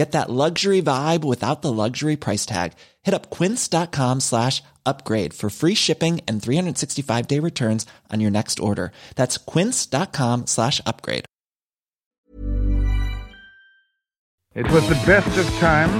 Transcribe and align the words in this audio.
Get 0.00 0.12
that 0.12 0.30
luxury 0.30 0.80
vibe 0.80 1.24
without 1.24 1.60
the 1.60 1.70
luxury 1.70 2.16
price 2.16 2.46
tag. 2.46 2.72
Hit 3.02 3.12
up 3.12 3.28
quince.com 3.28 4.20
slash 4.20 4.62
upgrade 4.86 5.34
for 5.34 5.50
free 5.50 5.74
shipping 5.74 6.22
and 6.26 6.42
365 6.42 7.26
day 7.28 7.38
returns 7.38 7.84
on 8.10 8.18
your 8.20 8.30
next 8.30 8.60
order. 8.60 8.92
That's 9.16 9.36
quince.com 9.36 10.46
slash 10.46 10.80
upgrade. 10.86 11.26
It 14.54 14.70
was 14.70 14.88
the 14.88 14.94
best 15.06 15.36
of 15.36 15.46
times. 15.58 15.94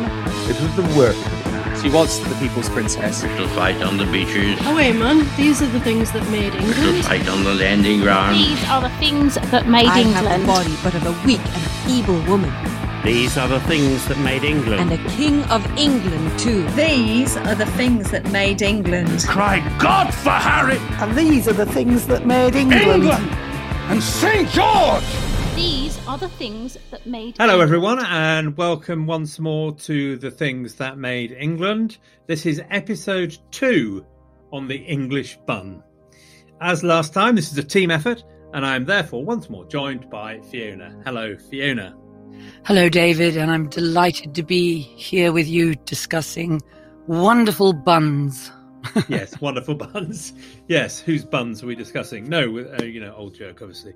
It 0.48 0.59
was 0.62 0.75
the 0.77 0.98
worst 0.98 1.19
of 1.27 1.33
times. 1.45 1.83
She 1.83 1.91
was 1.91 2.19
the 2.27 2.34
people's 2.37 2.71
princess. 2.71 3.21
To 3.21 3.48
fight 3.48 3.83
on 3.83 3.98
the 3.98 4.06
beaches, 4.06 4.59
Oh 4.62 4.77
wait, 4.77 4.97
man, 4.97 5.28
these 5.37 5.61
are 5.61 5.67
the 5.67 5.81
things 5.81 6.11
that 6.12 6.27
made 6.31 6.55
England. 6.55 6.75
to 6.75 6.81
England. 6.87 7.05
fight 7.05 7.28
on 7.28 7.45
the 7.45 7.55
landing 7.55 8.01
ground. 8.01 8.37
These 8.39 8.65
are 8.71 8.81
the 8.81 8.89
things 8.97 9.34
that 9.34 9.69
made 9.69 9.84
I 9.87 9.98
have 10.01 10.41
the 10.41 10.47
body 10.47 10.75
but 10.83 10.95
of 10.95 11.05
a 11.05 11.12
weak 11.27 11.41
and 11.41 11.62
feeble 11.84 12.21
woman, 12.31 12.51
These 13.05 13.39
are 13.39 13.48
the 13.48 13.61
things 13.61 14.06
that 14.09 14.19
made 14.19 14.45
England. 14.45 14.79
and 14.79 14.93
a 14.93 15.11
king 15.11 15.43
of 15.45 15.65
England 15.79 16.39
too. 16.39 16.69
These 16.73 17.34
are 17.39 17.55
the 17.55 17.65
things 17.65 18.11
that 18.11 18.31
made 18.31 18.61
England. 18.61 19.25
Cry 19.27 19.61
God 19.79 20.12
for 20.12 20.31
Harry! 20.31 20.77
And 21.01 21.17
these 21.17 21.48
are 21.48 21.55
the 21.55 21.65
things 21.65 22.06
that 22.09 22.27
made 22.27 22.55
England. 22.55 23.05
England! 23.05 23.31
And 23.89 24.03
St. 24.03 24.47
George! 24.51 25.03
These 25.55 25.98
are 26.06 26.19
the 26.19 26.28
things 26.28 26.77
that 26.91 27.06
made. 27.06 27.37
Hello, 27.39 27.55
England. 27.55 27.62
everyone, 27.62 28.05
and 28.05 28.56
welcome 28.59 29.06
once 29.06 29.39
more 29.39 29.73
to 29.77 30.19
the 30.19 30.31
things 30.31 30.75
that 30.75 30.98
made 30.98 31.33
England. 31.33 31.97
This 32.27 32.44
is 32.44 32.60
episode 32.71 33.39
two 33.50 34.05
on 34.53 34.69
the 34.69 34.77
English 34.77 35.39
bun. 35.47 35.83
As 36.60 36.84
last 36.84 37.15
time, 37.15 37.34
this 37.34 37.50
is 37.50 37.56
a 37.56 37.65
team 37.65 37.91
effort, 37.91 38.22
and 38.53 38.66
I 38.66 38.77
am 38.77 38.84
therefore 38.84 39.25
once 39.25 39.49
more 39.49 39.65
joined 39.65 40.10
by 40.10 40.41
Fiona. 40.41 41.00
Hello, 41.06 41.34
Fiona. 41.34 41.97
Hello, 42.64 42.88
David, 42.88 43.36
and 43.36 43.50
I'm 43.50 43.68
delighted 43.68 44.34
to 44.34 44.42
be 44.42 44.78
here 44.78 45.32
with 45.32 45.48
you 45.48 45.74
discussing 45.74 46.60
wonderful 47.06 47.72
buns. 47.72 48.50
yes, 49.08 49.41
wonderful 49.41 49.74
buns. 49.74 50.32
Yes, 50.68 51.00
whose 51.00 51.24
buns 51.24 51.62
are 51.62 51.66
we 51.66 51.74
discussing? 51.74 52.28
No, 52.28 52.42
uh, 52.58 52.82
you 52.82 53.00
know, 53.00 53.14
old 53.14 53.34
joke, 53.34 53.60
obviously. 53.62 53.94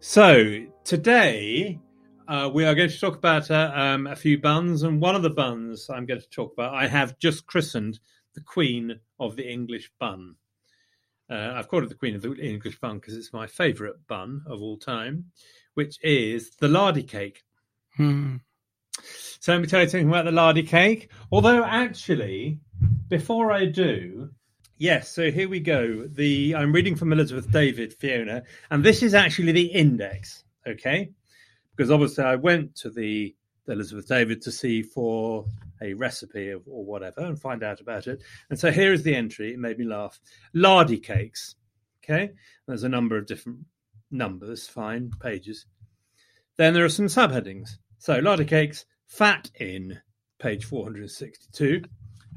So 0.00 0.64
today 0.84 1.80
uh, 2.28 2.50
we 2.52 2.64
are 2.64 2.74
going 2.74 2.90
to 2.90 3.00
talk 3.00 3.16
about 3.16 3.50
uh, 3.50 3.72
um, 3.74 4.06
a 4.06 4.16
few 4.16 4.38
buns, 4.38 4.82
and 4.82 5.00
one 5.00 5.14
of 5.14 5.22
the 5.22 5.30
buns 5.30 5.88
I'm 5.88 6.06
going 6.06 6.20
to 6.20 6.28
talk 6.28 6.52
about, 6.52 6.74
I 6.74 6.86
have 6.86 7.18
just 7.18 7.46
christened 7.46 7.98
the 8.34 8.40
Queen 8.40 9.00
of 9.18 9.36
the 9.36 9.50
English 9.50 9.90
bun. 9.98 10.36
Uh, 11.28 11.52
I've 11.54 11.68
called 11.68 11.84
it 11.84 11.88
the 11.88 11.96
Queen 11.96 12.14
of 12.14 12.22
the 12.22 12.34
English 12.34 12.78
bun 12.78 12.98
because 12.98 13.16
it's 13.16 13.32
my 13.32 13.46
favourite 13.46 13.94
bun 14.06 14.42
of 14.46 14.60
all 14.60 14.76
time, 14.76 15.26
which 15.74 15.98
is 16.02 16.50
the 16.60 16.68
lardy 16.68 17.02
cake. 17.02 17.42
Hmm. 17.96 18.36
So 19.40 19.52
let 19.52 19.60
me 19.60 19.66
tell 19.66 19.82
you 19.82 19.88
something 19.88 20.08
about 20.08 20.24
the 20.24 20.32
lardy 20.32 20.62
cake. 20.62 21.10
Although 21.30 21.64
actually, 21.64 22.58
before 23.08 23.52
I 23.52 23.66
do, 23.66 24.30
yes. 24.78 25.10
So 25.12 25.30
here 25.30 25.48
we 25.48 25.60
go. 25.60 26.06
The 26.06 26.54
I'm 26.56 26.72
reading 26.72 26.96
from 26.96 27.12
Elizabeth 27.12 27.50
David 27.50 27.94
Fiona, 27.94 28.42
and 28.70 28.84
this 28.84 29.02
is 29.02 29.14
actually 29.14 29.52
the 29.52 29.66
index. 29.66 30.44
Okay, 30.66 31.10
because 31.74 31.90
obviously 31.90 32.24
I 32.24 32.34
went 32.34 32.74
to 32.76 32.90
the 32.90 33.34
Elizabeth 33.68 34.08
David 34.08 34.42
to 34.42 34.52
see 34.52 34.82
for 34.82 35.46
a 35.82 35.94
recipe 35.94 36.50
of, 36.50 36.62
or 36.66 36.84
whatever 36.84 37.20
and 37.20 37.40
find 37.40 37.62
out 37.62 37.80
about 37.80 38.06
it. 38.06 38.22
And 38.50 38.58
so 38.58 38.70
here 38.70 38.92
is 38.92 39.02
the 39.02 39.14
entry. 39.14 39.52
It 39.52 39.58
made 39.58 39.78
me 39.78 39.84
laugh. 39.84 40.18
Lardy 40.54 40.98
cakes. 40.98 41.54
Okay, 42.02 42.32
there's 42.66 42.84
a 42.84 42.88
number 42.88 43.16
of 43.16 43.26
different 43.26 43.60
numbers. 44.10 44.66
Fine 44.66 45.12
pages. 45.20 45.66
Then 46.56 46.74
there 46.74 46.84
are 46.84 46.88
some 46.88 47.06
subheadings. 47.06 47.78
So 48.06 48.20
lardy 48.20 48.44
cakes, 48.44 48.84
fat 49.08 49.50
in, 49.58 50.00
page 50.38 50.64
462. 50.66 51.82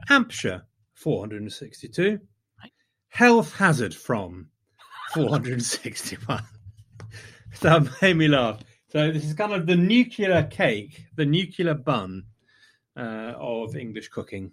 Hampshire, 0.07 0.63
462. 0.95 2.17
Health 3.09 3.53
hazard 3.53 3.93
from, 3.93 4.47
461. 5.13 6.41
that 7.61 8.01
made 8.01 8.17
me 8.17 8.27
laugh. 8.27 8.61
So 8.87 9.11
this 9.11 9.23
is 9.23 9.35
kind 9.35 9.53
of 9.53 9.67
the 9.67 9.75
nuclear 9.75 10.41
cake, 10.41 11.03
the 11.15 11.27
nuclear 11.27 11.75
bun 11.75 12.23
uh, 12.97 13.33
of 13.37 13.75
English 13.75 14.07
cooking. 14.07 14.51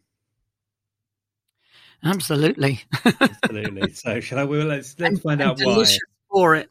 Absolutely. 2.04 2.82
Absolutely. 3.22 3.94
so 3.94 4.20
shall 4.20 4.40
I? 4.40 4.44
Well, 4.44 4.66
let's 4.66 4.94
let's 4.98 5.12
And- 5.14 5.22
find 5.22 5.40
and 5.40 5.50
out 5.52 5.60
why. 5.62 5.86
for 6.30 6.56
it. 6.56 6.68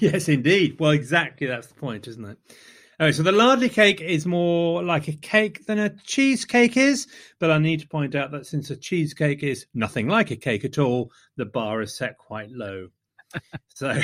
yes, 0.00 0.28
indeed. 0.28 0.80
Well, 0.80 0.90
exactly. 0.90 1.46
That's 1.46 1.68
the 1.68 1.74
point, 1.74 2.08
isn't 2.08 2.24
it? 2.24 2.38
Okay, 2.98 3.12
so 3.12 3.22
the 3.22 3.30
lardy 3.30 3.68
cake 3.68 4.00
is 4.00 4.24
more 4.24 4.82
like 4.82 5.06
a 5.06 5.12
cake 5.12 5.66
than 5.66 5.78
a 5.78 5.90
cheesecake 6.04 6.78
is, 6.78 7.06
but 7.38 7.50
I 7.50 7.58
need 7.58 7.80
to 7.80 7.88
point 7.88 8.14
out 8.14 8.30
that 8.30 8.46
since 8.46 8.70
a 8.70 8.76
cheesecake 8.76 9.42
is 9.42 9.66
nothing 9.74 10.08
like 10.08 10.30
a 10.30 10.36
cake 10.36 10.64
at 10.64 10.78
all, 10.78 11.12
the 11.36 11.44
bar 11.44 11.82
is 11.82 11.94
set 11.94 12.16
quite 12.16 12.50
low. 12.50 12.88
so 13.74 14.00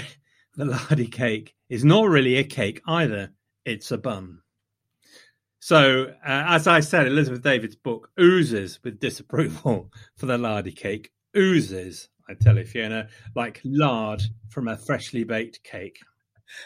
the 0.56 0.66
lardy 0.66 1.06
cake 1.06 1.54
is 1.70 1.86
not 1.86 2.10
really 2.10 2.36
a 2.36 2.44
cake 2.44 2.82
either; 2.86 3.32
it's 3.64 3.91
a 3.92 3.97
bun. 3.97 4.41
So, 5.58 6.12
uh, 6.26 6.44
as 6.48 6.66
I 6.66 6.81
said, 6.81 7.06
Elizabeth 7.06 7.41
David's 7.41 7.76
book 7.76 8.10
oozes 8.20 8.78
with 8.84 9.00
disapproval 9.00 9.91
for 10.19 10.26
the 10.26 10.36
lardy 10.36 10.72
cake. 10.72 11.12
Oozes, 11.34 12.10
I 12.28 12.34
tell 12.34 12.58
you, 12.58 12.66
Fiona, 12.66 13.08
like 13.34 13.62
lard 13.64 14.22
from 14.50 14.69
a 14.69 14.76
freshly 14.76 15.25
baked 15.25 15.64
cake. 15.64 15.99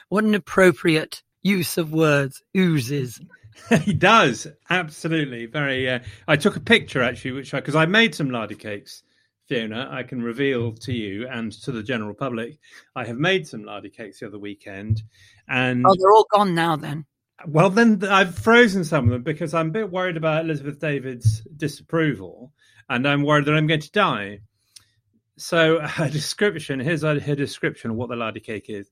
What 0.09 0.25
an 0.25 0.35
appropriate 0.35 1.23
use 1.47 1.79
of 1.79 1.93
words. 1.93 2.43
Oozes. 2.57 3.21
he 3.83 3.93
does 3.93 4.47
absolutely 4.69 5.47
very. 5.47 5.89
Uh, 5.89 6.01
I 6.29 6.37
took 6.37 6.57
a 6.57 6.61
picture 6.61 7.03
actually, 7.03 7.33
which 7.33 7.55
I 7.55 7.61
because 7.61 7.77
I 7.77 7.87
made 7.87 8.15
some 8.15 8.31
lardy 8.31 8.55
cakes. 8.55 9.03
Fiona, 9.47 9.89
I 9.93 10.03
can 10.03 10.21
reveal 10.23 10.73
to 10.73 10.93
you 10.93 11.29
and 11.29 11.53
to 11.63 11.71
the 11.71 11.83
general 11.83 12.15
public, 12.15 12.59
I 12.97 13.05
have 13.05 13.17
made 13.17 13.47
some 13.47 13.63
lardy 13.63 13.91
cakes 13.91 14.19
the 14.19 14.27
other 14.27 14.41
weekend, 14.41 15.05
and 15.49 15.85
Oh, 15.87 15.95
they're 15.97 16.11
all 16.11 16.27
gone 16.33 16.53
now 16.53 16.75
then. 16.75 17.05
well, 17.47 17.71
then 17.71 18.03
I've 18.03 18.37
frozen 18.37 18.83
some 18.83 19.05
of 19.05 19.11
them 19.11 19.23
because 19.23 19.55
I'm 19.55 19.69
a 19.69 19.71
bit 19.71 19.93
worried 19.93 20.17
about 20.17 20.45
Elizabeth 20.45 20.81
David's 20.81 21.43
disapproval, 21.57 22.53
and 22.89 23.07
I'm 23.07 23.23
worried 23.23 23.45
that 23.45 23.55
I'm 23.55 23.69
going 23.69 23.81
to 23.83 23.93
die. 23.93 24.41
So, 25.39 25.79
her 25.87 26.09
description 26.11 26.81
here's 26.81 27.03
her 27.03 27.21
her 27.21 27.37
description 27.37 27.93
of 27.93 27.97
what 27.97 28.09
the 28.09 28.17
lardy 28.17 28.41
cake 28.41 28.67
is 28.69 28.91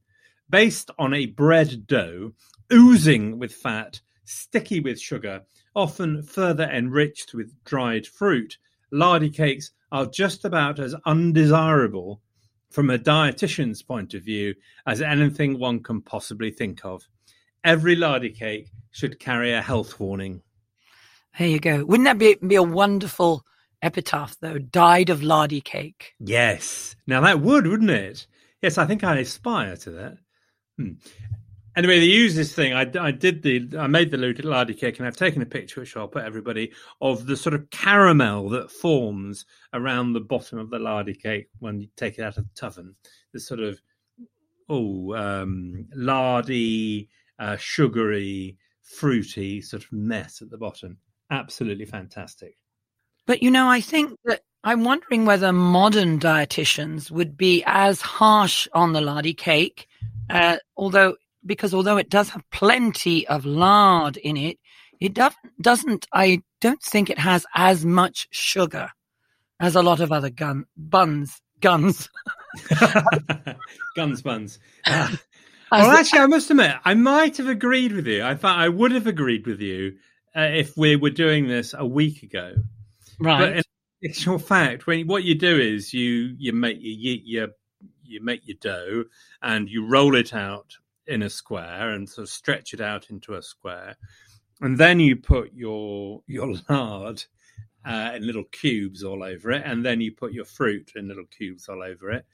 based 0.50 0.91
on 0.99 1.14
a 1.14 1.26
bread 1.26 1.87
dough, 1.87 2.32
oozing 2.73 3.38
with 3.38 3.52
fat, 3.52 4.00
sticky 4.25 4.81
with 4.81 5.00
sugar, 5.00 5.43
often 5.75 6.23
further 6.23 6.64
enriched 6.64 7.35
with 7.35 7.52
dried 7.64 8.06
fruit. 8.06 8.58
Lardy 8.91 9.31
cakes 9.31 9.73
are 9.91 10.06
just 10.06 10.44
about 10.44 10.79
as 10.79 10.94
undesirable 11.06 12.20
from 12.70 12.91
a 12.91 12.99
dietitian's 12.99 13.82
point 13.82 14.14
of 14.14 14.25
view 14.25 14.55
as 14.87 15.00
anything 15.00 15.58
one 15.58 15.81
can 15.81 16.00
possibly 16.00 16.50
think 16.50 16.85
of. 16.85 17.06
Every 17.62 17.97
lardy 17.97 18.31
cake 18.31 18.70
should 18.90 19.19
carry 19.19 19.52
a 19.52 19.62
health 19.62 19.99
warning. 19.99 20.43
There 21.38 21.49
you 21.49 21.61
go. 21.61 21.85
Wouldn't 21.85 22.05
that 22.05 22.19
be, 22.19 22.37
be 22.47 22.56
a 22.56 22.62
wonderful 22.62 23.44
epitaph, 23.82 24.37
though? 24.40 24.58
Died 24.58 25.11
of 25.11 25.23
lardy 25.23 25.61
cake. 25.61 26.14
Yes. 26.20 26.97
Now 27.06 27.20
that 27.23 27.40
would, 27.40 27.67
wouldn't 27.67 27.90
it? 27.90 28.26
Yes, 28.62 28.79
I 28.79 28.87
think 28.87 29.05
I 29.05 29.19
aspire 29.19 29.76
to 29.79 29.90
that. 29.93 30.19
Hmm. 30.79 30.93
Anyway, 31.76 31.99
they 31.99 32.06
use 32.06 32.37
this 32.37 32.55
thing. 32.55 32.73
I, 32.73 32.88
I 33.00 33.11
did 33.11 33.43
the, 33.43 33.69
I 33.76 33.88
made 33.88 34.12
the 34.12 34.19
lardy 34.44 34.75
cake, 34.75 34.99
and 34.99 35.09
I've 35.09 35.17
taken 35.17 35.43
a 35.43 35.47
picture, 35.47 35.81
which 35.81 35.97
I'll 35.97 36.06
put 36.06 36.25
everybody 36.25 36.73
of 37.00 37.26
the 37.26 37.37
sort 37.37 37.55
of 37.55 37.69
caramel 37.71 38.49
that 38.50 38.71
forms 38.71 39.44
around 39.73 40.12
the 40.12 40.21
bottom 40.21 40.59
of 40.59 40.71
the 40.71 40.79
lardy 40.79 41.15
cake 41.15 41.49
when 41.59 41.81
you 41.81 41.88
take 41.97 42.19
it 42.19 42.23
out 42.23 42.38
of 42.38 42.47
the 42.55 42.67
oven. 42.67 42.94
This 43.32 43.47
sort 43.47 43.59
of 43.59 43.81
oh, 44.69 45.15
um, 45.15 45.87
lardy, 45.94 47.09
uh, 47.38 47.56
sugary, 47.56 48.56
fruity 48.82 49.61
sort 49.61 49.85
of 49.85 49.93
mess 49.93 50.43
at 50.43 50.50
the 50.50 50.59
bottom. 50.59 50.99
Absolutely 51.31 51.87
fantastic. 51.87 52.56
But 53.26 53.43
you 53.43 53.50
know, 53.50 53.69
I 53.69 53.81
think 53.81 54.19
that 54.25 54.43
I'm 54.62 54.85
wondering 54.85 55.25
whether 55.25 55.53
modern 55.53 56.19
dietitians 56.19 57.11
would 57.11 57.37
be 57.37 57.62
as 57.67 58.00
harsh 58.00 58.69
on 58.73 58.93
the 58.93 59.00
lardy 59.00 59.35
cake, 59.35 59.88
uh, 60.31 60.56
although 60.76 61.17
because 61.47 61.75
although 61.75 61.97
it 61.97 62.09
does 62.09 62.31
have 62.31 62.49
plenty 62.50 63.26
of 63.29 63.44
lard 63.44 64.17
in 64.17 64.37
it, 64.37 64.59
it 65.00 65.15
doesn't, 65.15 65.38
doesn't, 65.61 66.06
I 66.12 66.43
don't 66.61 66.82
think 66.82 67.11
it 67.11 67.19
has 67.19 67.47
as 67.55 67.85
much 67.85 68.29
sugar 68.31 68.91
as 69.61 69.76
a 69.76 69.82
lot 69.82 70.00
of 70.00 70.12
other 70.12 70.31
gun, 70.31 70.65
buns, 70.76 71.41
guns. 71.61 72.09
guns, 73.97 74.23
buns. 74.23 74.59
Well, 74.87 75.91
actually, 75.91 76.21
I 76.21 76.26
must 76.26 76.50
admit, 76.50 76.76
I 76.85 76.94
might 76.94 77.37
have 77.38 77.49
agreed 77.49 77.93
with 77.93 78.06
you. 78.06 78.25
I 78.25 78.35
thought 78.35 78.59
I 78.59 78.69
would 78.69 78.93
have 78.93 79.06
agreed 79.06 79.47
with 79.47 79.61
you 79.61 79.97
uh, 80.37 80.43
if 80.43 80.76
we 80.76 80.97
were 80.97 81.11
doing 81.11 81.49
this 81.49 81.75
a 81.76 81.87
week 81.87 82.23
ago. 82.23 82.55
Right. 83.19 83.38
But 83.38 83.56
in 83.56 84.11
actual 84.11 84.38
fact, 84.38 84.87
when 84.87 85.06
what 85.06 85.25
you 85.25 85.35
do 85.35 85.59
is 85.59 85.93
you 85.93 86.35
you 86.38 86.53
make 86.53 86.79
you 86.81 87.19
you 87.25 87.49
you 88.05 88.23
make 88.23 88.47
your 88.47 88.56
dough 88.61 89.05
and 89.43 89.69
you 89.69 89.87
roll 89.87 90.15
it 90.17 90.35
out 90.35 90.77
in 91.06 91.23
a 91.23 91.31
square 91.31 91.91
and 91.91 92.09
sort 92.09 92.25
of 92.25 92.31
stretch 92.31 92.73
it 92.75 92.81
out 92.81 93.11
into 93.11 93.35
a 93.35 93.43
square, 93.43 93.97
and 94.61 94.79
then 94.79 95.01
you 95.01 95.17
put 95.17 95.53
your 95.53 96.23
your 96.27 96.55
lard 96.69 97.23
uh, 97.85 98.12
in 98.15 98.27
little 98.27 98.45
cubes 98.45 99.03
all 99.05 99.23
over 99.23 99.51
it, 99.51 99.62
and 99.65 99.85
then 99.85 100.01
you 100.01 100.12
put 100.12 100.33
your 100.33 100.45
fruit 100.45 100.93
in 100.97 101.09
little 101.09 101.27
cubes 101.27 101.69
all 101.69 101.83
over 101.83 102.11
it, 102.11 102.25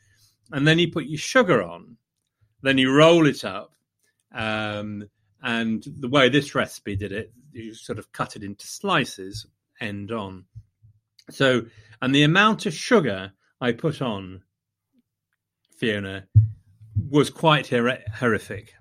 and 0.52 0.66
then 0.66 0.78
you 0.78 0.90
put 0.90 1.06
your 1.06 1.18
sugar 1.18 1.62
on, 1.62 1.96
then 2.62 2.78
you 2.78 2.94
roll 2.94 3.26
it 3.26 3.44
up, 3.44 3.72
um, 4.32 5.08
and 5.42 5.84
the 5.98 6.08
way 6.08 6.28
this 6.28 6.54
recipe 6.54 6.94
did 6.94 7.12
it, 7.12 7.32
you 7.52 7.74
sort 7.74 7.98
of 7.98 8.12
cut 8.12 8.36
it 8.36 8.44
into 8.44 8.66
slices, 8.66 9.46
end 9.80 10.12
on. 10.12 10.44
So, 11.30 11.62
and 12.02 12.14
the 12.14 12.24
amount 12.24 12.66
of 12.66 12.74
sugar 12.74 13.32
I 13.60 13.72
put 13.72 14.02
on, 14.02 14.42
Fiona, 15.80 16.26
was 17.08 17.30
quite 17.30 17.68
her- 17.68 18.04
horrific. 18.14 18.74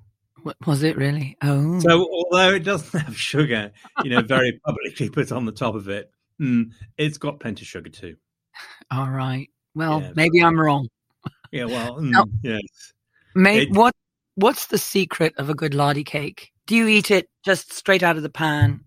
Was 0.67 0.83
it 0.83 0.97
really? 0.97 1.37
Oh, 1.41 1.79
so 1.79 2.01
although 2.01 2.53
it 2.55 2.63
doesn't 2.63 2.99
have 2.99 3.17
sugar, 3.17 3.71
you 4.03 4.09
know, 4.09 4.21
very 4.21 4.59
publicly 4.65 5.09
put 5.09 5.31
on 5.31 5.45
the 5.45 5.51
top 5.53 5.75
of 5.75 5.87
it, 5.87 6.11
mm, 6.39 6.71
it's 6.97 7.17
got 7.17 7.39
plenty 7.39 7.63
of 7.63 7.67
sugar 7.67 7.89
too. 7.89 8.17
All 8.91 9.09
right. 9.09 9.49
Well, 9.75 10.01
yeah, 10.01 10.11
maybe 10.15 10.43
I'm 10.43 10.59
wrong. 10.59 10.89
Yeah. 11.51 11.65
Well, 11.65 11.95
mm, 11.99 12.11
no. 12.11 12.25
yes. 12.41 12.93
Mate, 13.33 13.69
it, 13.69 13.71
what 13.71 13.93
what's 14.35 14.67
the 14.67 14.77
secret 14.77 15.33
of 15.37 15.49
a 15.49 15.55
good 15.55 15.73
lardy 15.73 16.03
cake? 16.03 16.51
Do 16.67 16.75
you 16.75 16.87
eat 16.87 17.11
it 17.11 17.29
just 17.45 17.73
straight 17.73 18.03
out 18.03 18.17
of 18.17 18.23
the 18.23 18.29
pan? 18.29 18.81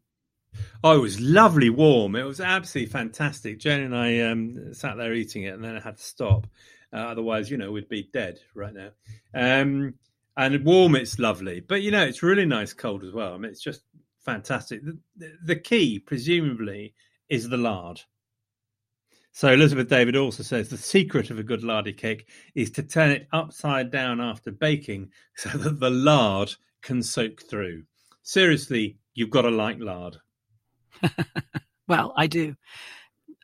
Oh, 0.84 0.96
it 0.96 1.00
was 1.00 1.20
lovely 1.20 1.70
warm. 1.70 2.14
It 2.14 2.24
was 2.24 2.40
absolutely 2.40 2.92
fantastic. 2.92 3.58
Jen 3.58 3.80
and 3.80 3.96
I 3.96 4.20
um, 4.20 4.74
sat 4.74 4.96
there 4.96 5.14
eating 5.14 5.44
it, 5.44 5.54
and 5.54 5.64
then 5.64 5.76
I 5.76 5.80
had 5.80 5.96
to 5.96 6.02
stop. 6.02 6.46
Uh, 6.92 6.98
otherwise, 6.98 7.50
you 7.50 7.56
know, 7.56 7.72
we'd 7.72 7.88
be 7.88 8.08
dead 8.12 8.38
right 8.54 8.74
now. 8.74 8.90
Um, 9.34 9.94
and 10.36 10.64
warm, 10.64 10.96
it's 10.96 11.18
lovely, 11.18 11.60
but 11.60 11.82
you 11.82 11.90
know, 11.90 12.04
it's 12.04 12.22
really 12.22 12.46
nice 12.46 12.72
cold 12.72 13.04
as 13.04 13.12
well. 13.12 13.34
I 13.34 13.38
mean, 13.38 13.50
it's 13.50 13.62
just 13.62 13.82
fantastic. 14.24 14.82
The, 15.16 15.32
the 15.44 15.56
key, 15.56 15.98
presumably, 15.98 16.94
is 17.28 17.48
the 17.48 17.56
lard. 17.56 18.00
So 19.32 19.48
Elizabeth 19.48 19.88
David 19.88 20.14
also 20.14 20.42
says 20.42 20.68
the 20.68 20.76
secret 20.76 21.30
of 21.30 21.38
a 21.38 21.42
good 21.42 21.64
lardy 21.64 21.94
cake 21.94 22.28
is 22.54 22.70
to 22.72 22.82
turn 22.82 23.10
it 23.10 23.28
upside 23.32 23.90
down 23.90 24.20
after 24.20 24.50
baking 24.50 25.10
so 25.36 25.48
that 25.50 25.80
the 25.80 25.90
lard 25.90 26.54
can 26.82 27.02
soak 27.02 27.42
through. 27.48 27.84
Seriously, 28.22 28.98
you've 29.14 29.30
got 29.30 29.42
to 29.42 29.50
like 29.50 29.78
lard. 29.80 30.18
well, 31.88 32.12
I 32.16 32.26
do. 32.26 32.56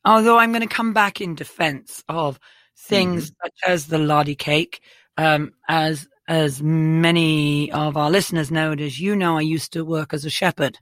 Although 0.04 0.38
I'm 0.38 0.52
going 0.52 0.66
to 0.66 0.74
come 0.74 0.92
back 0.92 1.20
in 1.20 1.34
defense 1.34 2.04
of 2.08 2.38
things 2.78 3.30
mm-hmm. 3.30 3.46
such 3.46 3.58
as 3.66 3.86
the 3.86 3.98
lardy 3.98 4.34
cake, 4.34 4.80
um, 5.16 5.52
as 5.68 6.06
as 6.28 6.62
many 6.62 7.72
of 7.72 7.96
our 7.96 8.10
listeners 8.10 8.50
know, 8.50 8.72
and 8.72 8.80
as 8.80 9.00
you 9.00 9.16
know, 9.16 9.38
I 9.38 9.40
used 9.40 9.72
to 9.72 9.84
work 9.84 10.12
as 10.12 10.24
a 10.24 10.30
shepherd. 10.30 10.78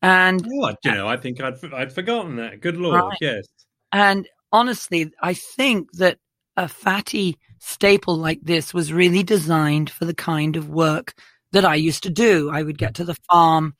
And 0.00 0.46
oh, 0.60 0.74
you 0.82 0.92
know, 0.92 1.06
I 1.06 1.16
think 1.16 1.40
I'd 1.40 1.62
I'd 1.72 1.92
forgotten 1.92 2.36
that. 2.36 2.60
Good 2.60 2.76
lord, 2.76 3.02
right. 3.02 3.18
yes. 3.20 3.46
And 3.92 4.28
honestly, 4.50 5.12
I 5.20 5.34
think 5.34 5.92
that 5.92 6.18
a 6.56 6.68
fatty 6.68 7.38
staple 7.58 8.16
like 8.16 8.40
this 8.42 8.74
was 8.74 8.92
really 8.92 9.22
designed 9.22 9.90
for 9.90 10.04
the 10.04 10.14
kind 10.14 10.56
of 10.56 10.68
work 10.68 11.14
that 11.52 11.64
I 11.64 11.76
used 11.76 12.02
to 12.02 12.10
do. 12.10 12.50
I 12.50 12.62
would 12.62 12.78
get 12.78 12.94
to 12.94 13.04
the 13.04 13.16
farm 13.30 13.74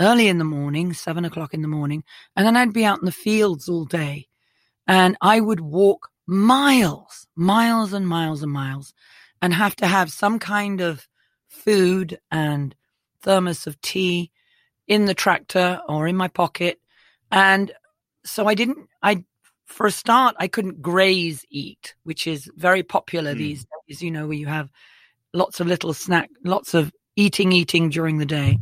early 0.00 0.28
in 0.28 0.38
the 0.38 0.44
morning, 0.44 0.92
seven 0.92 1.24
o'clock 1.24 1.52
in 1.52 1.62
the 1.62 1.68
morning, 1.68 2.04
and 2.36 2.46
then 2.46 2.56
I'd 2.56 2.72
be 2.72 2.84
out 2.84 3.00
in 3.00 3.04
the 3.04 3.12
fields 3.12 3.68
all 3.68 3.84
day. 3.84 4.26
And 4.86 5.16
I 5.20 5.40
would 5.40 5.60
walk 5.60 6.08
miles, 6.28 7.26
miles 7.34 7.94
and 7.94 8.06
miles 8.06 8.42
and 8.42 8.52
miles, 8.52 8.92
and 9.40 9.54
have 9.54 9.74
to 9.74 9.86
have 9.86 10.12
some 10.12 10.38
kind 10.38 10.80
of 10.82 11.08
food 11.48 12.20
and 12.30 12.74
thermos 13.22 13.66
of 13.66 13.80
tea 13.80 14.30
in 14.86 15.06
the 15.06 15.14
tractor 15.14 15.80
or 15.88 16.06
in 16.06 16.16
my 16.16 16.28
pocket. 16.28 16.78
And 17.32 17.72
so 18.24 18.46
I 18.46 18.54
didn't, 18.54 18.88
I, 19.02 19.24
for 19.64 19.86
a 19.86 19.90
start, 19.90 20.36
I 20.38 20.48
couldn't 20.48 20.82
graze 20.82 21.44
eat, 21.50 21.94
which 22.04 22.26
is 22.26 22.50
very 22.56 22.82
popular 22.82 23.34
mm. 23.34 23.38
these 23.38 23.66
days, 23.88 24.02
you 24.02 24.10
know, 24.10 24.26
where 24.26 24.36
you 24.36 24.46
have 24.46 24.70
lots 25.32 25.60
of 25.60 25.66
little 25.66 25.94
snack, 25.94 26.30
lots 26.44 26.74
of 26.74 26.92
eating, 27.16 27.52
eating 27.52 27.88
during 27.88 28.18
the 28.18 28.26
day. 28.26 28.58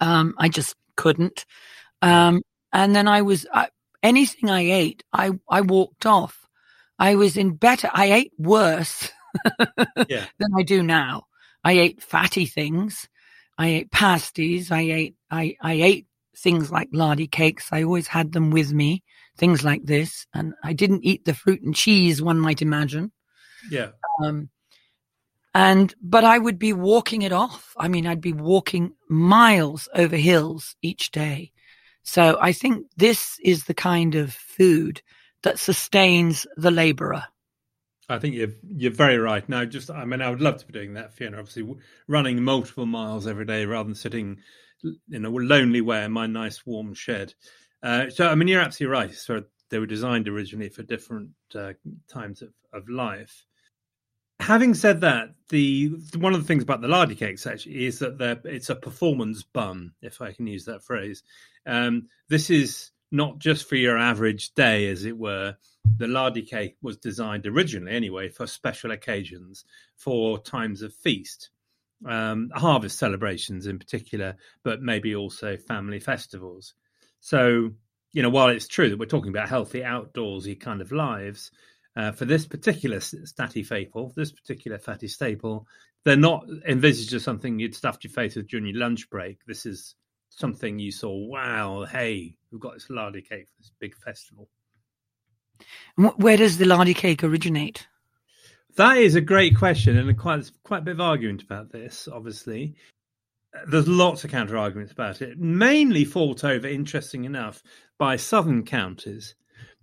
Um, 0.00 0.34
I 0.38 0.48
just 0.48 0.74
couldn't. 0.96 1.46
Um, 2.02 2.42
and 2.72 2.96
then 2.96 3.06
I 3.06 3.22
was, 3.22 3.46
I, 3.52 3.68
anything 4.02 4.50
I 4.50 4.60
ate, 4.60 5.04
I, 5.12 5.30
I 5.48 5.60
walked 5.60 6.04
off. 6.04 6.37
I 6.98 7.14
was 7.14 7.36
in 7.36 7.54
better, 7.54 7.90
I 7.92 8.12
ate 8.12 8.32
worse 8.38 9.10
yeah. 10.08 10.24
than 10.38 10.54
I 10.56 10.62
do 10.62 10.82
now. 10.82 11.26
I 11.64 11.72
ate 11.72 12.02
fatty 12.02 12.46
things. 12.46 13.08
I 13.56 13.68
ate 13.68 13.90
pasties. 13.90 14.70
I 14.70 14.80
ate, 14.80 15.16
I, 15.30 15.56
I 15.60 15.72
ate 15.74 16.06
things 16.36 16.70
like 16.70 16.88
lardy 16.92 17.26
cakes. 17.26 17.68
I 17.72 17.82
always 17.82 18.06
had 18.06 18.32
them 18.32 18.50
with 18.50 18.72
me, 18.72 19.02
things 19.36 19.64
like 19.64 19.84
this. 19.84 20.26
And 20.34 20.54
I 20.62 20.72
didn't 20.72 21.04
eat 21.04 21.24
the 21.24 21.34
fruit 21.34 21.62
and 21.62 21.74
cheese, 21.74 22.22
one 22.22 22.38
might 22.38 22.62
imagine. 22.62 23.12
Yeah. 23.70 23.90
Um, 24.22 24.48
and, 25.54 25.94
but 26.00 26.24
I 26.24 26.38
would 26.38 26.58
be 26.58 26.72
walking 26.72 27.22
it 27.22 27.32
off. 27.32 27.72
I 27.76 27.88
mean, 27.88 28.06
I'd 28.06 28.20
be 28.20 28.32
walking 28.32 28.94
miles 29.08 29.88
over 29.94 30.16
hills 30.16 30.76
each 30.82 31.10
day. 31.10 31.52
So 32.02 32.38
I 32.40 32.52
think 32.52 32.86
this 32.96 33.38
is 33.42 33.64
the 33.64 33.74
kind 33.74 34.14
of 34.14 34.32
food 34.32 35.02
that 35.42 35.58
sustains 35.58 36.46
the 36.56 36.70
laborer. 36.70 37.24
I 38.08 38.18
think 38.18 38.34
you're 38.34 38.54
you're 38.74 38.90
very 38.90 39.18
right. 39.18 39.46
Now, 39.48 39.64
just 39.64 39.90
I 39.90 40.04
mean, 40.04 40.22
I 40.22 40.30
would 40.30 40.40
love 40.40 40.58
to 40.58 40.66
be 40.66 40.72
doing 40.72 40.94
that, 40.94 41.12
Fiona. 41.12 41.38
Obviously, 41.38 41.74
running 42.06 42.42
multiple 42.42 42.86
miles 42.86 43.26
every 43.26 43.44
day 43.44 43.66
rather 43.66 43.86
than 43.86 43.94
sitting 43.94 44.38
in 45.10 45.24
a 45.24 45.30
lonely 45.30 45.80
way 45.80 46.04
in 46.04 46.12
my 46.12 46.26
nice 46.26 46.64
warm 46.64 46.94
shed. 46.94 47.34
Uh, 47.82 48.10
so, 48.10 48.28
I 48.28 48.34
mean, 48.34 48.48
you're 48.48 48.60
absolutely 48.60 48.92
right. 48.92 49.14
So 49.14 49.44
they 49.70 49.78
were 49.78 49.86
designed 49.86 50.28
originally 50.28 50.68
for 50.68 50.82
different 50.82 51.30
uh, 51.54 51.74
times 52.08 52.42
of, 52.42 52.50
of 52.72 52.88
life. 52.88 53.44
Having 54.40 54.74
said 54.74 55.00
that, 55.00 55.34
the 55.48 55.92
one 56.16 56.32
of 56.32 56.40
the 56.40 56.46
things 56.46 56.62
about 56.62 56.80
the 56.80 56.88
lardy 56.88 57.16
cakes 57.16 57.46
actually 57.46 57.86
is 57.86 57.98
that 57.98 58.18
they're, 58.18 58.40
it's 58.44 58.70
a 58.70 58.76
performance 58.76 59.42
bun, 59.42 59.92
if 60.00 60.22
I 60.22 60.32
can 60.32 60.46
use 60.46 60.64
that 60.66 60.84
phrase. 60.84 61.24
Um, 61.66 62.08
this 62.28 62.48
is 62.48 62.92
not 63.10 63.38
just 63.38 63.68
for 63.68 63.76
your 63.76 63.98
average 63.98 64.54
day, 64.54 64.88
as 64.90 65.04
it 65.04 65.16
were 65.16 65.56
the 65.96 66.06
lardy 66.06 66.42
cake 66.42 66.76
was 66.82 66.96
designed 66.96 67.46
originally, 67.46 67.92
anyway, 67.92 68.28
for 68.28 68.46
special 68.46 68.90
occasions, 68.90 69.64
for 69.96 70.38
times 70.38 70.82
of 70.82 70.94
feast, 70.94 71.50
um, 72.06 72.50
harvest 72.54 72.98
celebrations 72.98 73.66
in 73.66 73.78
particular, 73.78 74.36
but 74.62 74.82
maybe 74.82 75.14
also 75.14 75.56
family 75.56 75.98
festivals. 75.98 76.74
So, 77.20 77.70
you 78.12 78.22
know, 78.22 78.30
while 78.30 78.48
it's 78.48 78.68
true 78.68 78.90
that 78.90 78.98
we're 78.98 79.06
talking 79.06 79.30
about 79.30 79.48
healthy, 79.48 79.80
outdoorsy 79.80 80.58
kind 80.60 80.80
of 80.80 80.92
lives, 80.92 81.50
uh, 81.96 82.12
for 82.12 82.26
this 82.26 82.46
particular 82.46 82.98
statty 82.98 83.64
staple, 83.64 84.12
this 84.14 84.30
particular 84.30 84.78
fatty 84.78 85.08
staple, 85.08 85.66
they're 86.04 86.16
not 86.16 86.46
envisaged 86.66 87.12
as 87.12 87.24
something 87.24 87.58
you'd 87.58 87.74
stuff 87.74 87.98
your 88.02 88.12
face 88.12 88.36
with 88.36 88.48
during 88.48 88.66
your 88.66 88.78
lunch 88.78 89.10
break. 89.10 89.44
This 89.46 89.66
is 89.66 89.96
something 90.38 90.78
you 90.78 90.92
saw. 90.92 91.14
Wow, 91.14 91.84
hey, 91.84 92.36
we've 92.50 92.60
got 92.60 92.74
this 92.74 92.88
lardy 92.90 93.22
cake 93.22 93.48
for 93.48 93.54
this 93.58 93.72
big 93.80 93.96
festival. 93.96 94.48
Where 95.96 96.36
does 96.36 96.58
the 96.58 96.64
lardy 96.64 96.94
cake 96.94 97.24
originate? 97.24 97.86
That 98.76 98.98
is 98.98 99.16
a 99.16 99.20
great 99.20 99.56
question, 99.56 99.96
and 99.96 100.16
quite 100.16 100.50
quite 100.62 100.78
a 100.78 100.82
bit 100.82 100.92
of 100.92 101.00
argument 101.00 101.42
about 101.42 101.72
this. 101.72 102.08
Obviously, 102.10 102.76
there's 103.66 103.88
lots 103.88 104.22
of 104.22 104.30
counter 104.30 104.56
arguments 104.56 104.92
about 104.92 105.20
it. 105.20 105.38
Mainly 105.38 106.04
fought 106.04 106.44
over, 106.44 106.68
interesting 106.68 107.24
enough, 107.24 107.62
by 107.98 108.14
southern 108.16 108.64
counties, 108.64 109.34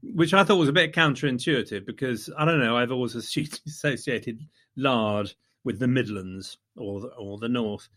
which 0.01 0.33
I 0.33 0.45
thought 0.45 0.59
was 0.59 0.69
a 0.69 0.73
bit 0.73 0.93
counterintuitive 0.93 1.85
because 1.85 2.29
I 2.37 2.45
don't 2.45 2.59
know. 2.59 2.77
I've 2.77 2.91
always 2.91 3.15
associated 3.67 4.39
lard 4.77 5.33
with 5.65 5.79
the 5.79 5.87
Midlands 5.87 6.57
or 6.77 7.01
the, 7.01 7.07
or 7.07 7.37
the 7.37 7.49
North. 7.49 7.89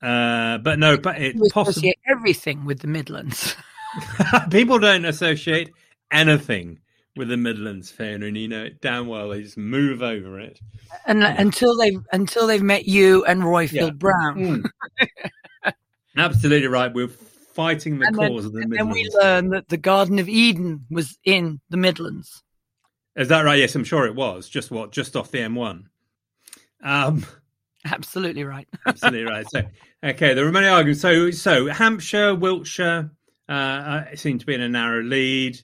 Uh, 0.00 0.58
but 0.58 0.78
no, 0.78 0.96
but 0.96 1.20
it 1.20 1.36
possibly 1.52 1.94
everything 2.08 2.64
with 2.64 2.80
the 2.80 2.86
Midlands. 2.86 3.56
People 4.50 4.78
don't 4.78 5.04
associate 5.04 5.72
anything 6.12 6.78
with 7.16 7.28
the 7.28 7.36
Midlands 7.36 7.90
fan, 7.90 8.22
and 8.22 8.36
you 8.36 8.46
know 8.46 8.64
it 8.64 8.80
damn 8.80 9.08
well. 9.08 9.30
They 9.30 9.42
just 9.42 9.58
move 9.58 10.02
over 10.02 10.38
it, 10.38 10.60
and 11.06 11.20
yeah. 11.20 11.34
until 11.40 11.76
they've 11.76 12.00
until 12.12 12.46
they've 12.46 12.62
met 12.62 12.86
you 12.86 13.24
and 13.24 13.42
Roifield 13.42 13.72
yeah. 13.72 13.90
Brown. 13.90 14.64
Mm. 15.64 15.72
Absolutely 16.16 16.68
right. 16.68 16.92
We're 16.92 17.08
fighting 17.08 17.98
the 17.98 18.06
and 18.06 18.16
cause 18.16 18.28
then, 18.28 18.46
of 18.46 18.52
the 18.52 18.60
and 18.60 18.70
Midlands. 18.70 18.80
And 18.80 18.88
then 18.88 18.94
we 18.94 19.08
learn 19.20 19.48
that 19.50 19.68
the 19.68 19.76
Garden 19.76 20.20
of 20.20 20.28
Eden 20.28 20.86
was 20.90 21.18
in 21.24 21.60
the 21.70 21.76
Midlands. 21.76 22.44
Is 23.16 23.28
that 23.28 23.40
right? 23.42 23.58
Yes, 23.58 23.74
I'm 23.74 23.84
sure 23.84 24.06
it 24.06 24.14
was. 24.14 24.48
Just 24.48 24.70
what? 24.70 24.92
Just 24.92 25.16
off 25.16 25.32
the 25.32 25.38
M1. 25.38 25.86
Um, 26.84 27.26
absolutely 27.86 28.44
right. 28.44 28.68
absolutely 28.86 29.24
right. 29.24 29.48
So, 29.50 29.62
okay, 30.04 30.34
there 30.34 30.46
are 30.46 30.52
many 30.52 30.66
arguments. 30.66 31.00
So, 31.00 31.30
so 31.30 31.68
Hampshire, 31.68 32.34
Wiltshire 32.34 33.10
uh, 33.48 33.52
uh 33.52 34.16
seem 34.16 34.38
to 34.38 34.46
be 34.46 34.54
in 34.54 34.60
a 34.60 34.68
narrow 34.68 35.02
lead 35.02 35.58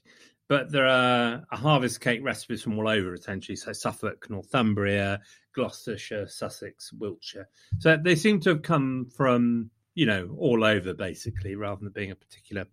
but 0.47 0.71
there 0.71 0.85
are 0.85 1.43
harvest 1.51 2.01
cake 2.01 2.21
recipes 2.23 2.61
from 2.61 2.77
all 2.77 2.87
over 2.87 3.13
essentially 3.13 3.55
so 3.55 3.71
suffolk 3.71 4.29
northumbria 4.29 5.21
gloucestershire 5.53 6.27
sussex 6.27 6.91
wiltshire 6.93 7.47
so 7.79 7.97
they 7.97 8.15
seem 8.15 8.39
to 8.39 8.49
have 8.49 8.61
come 8.61 9.07
from 9.15 9.69
you 9.93 10.05
know 10.05 10.35
all 10.37 10.63
over 10.63 10.93
basically 10.93 11.55
rather 11.55 11.81
than 11.83 11.91
being 11.91 12.11
a 12.11 12.15
particular 12.15 12.65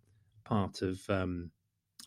part 0.44 0.82
of 0.82 0.98
um 1.08 1.50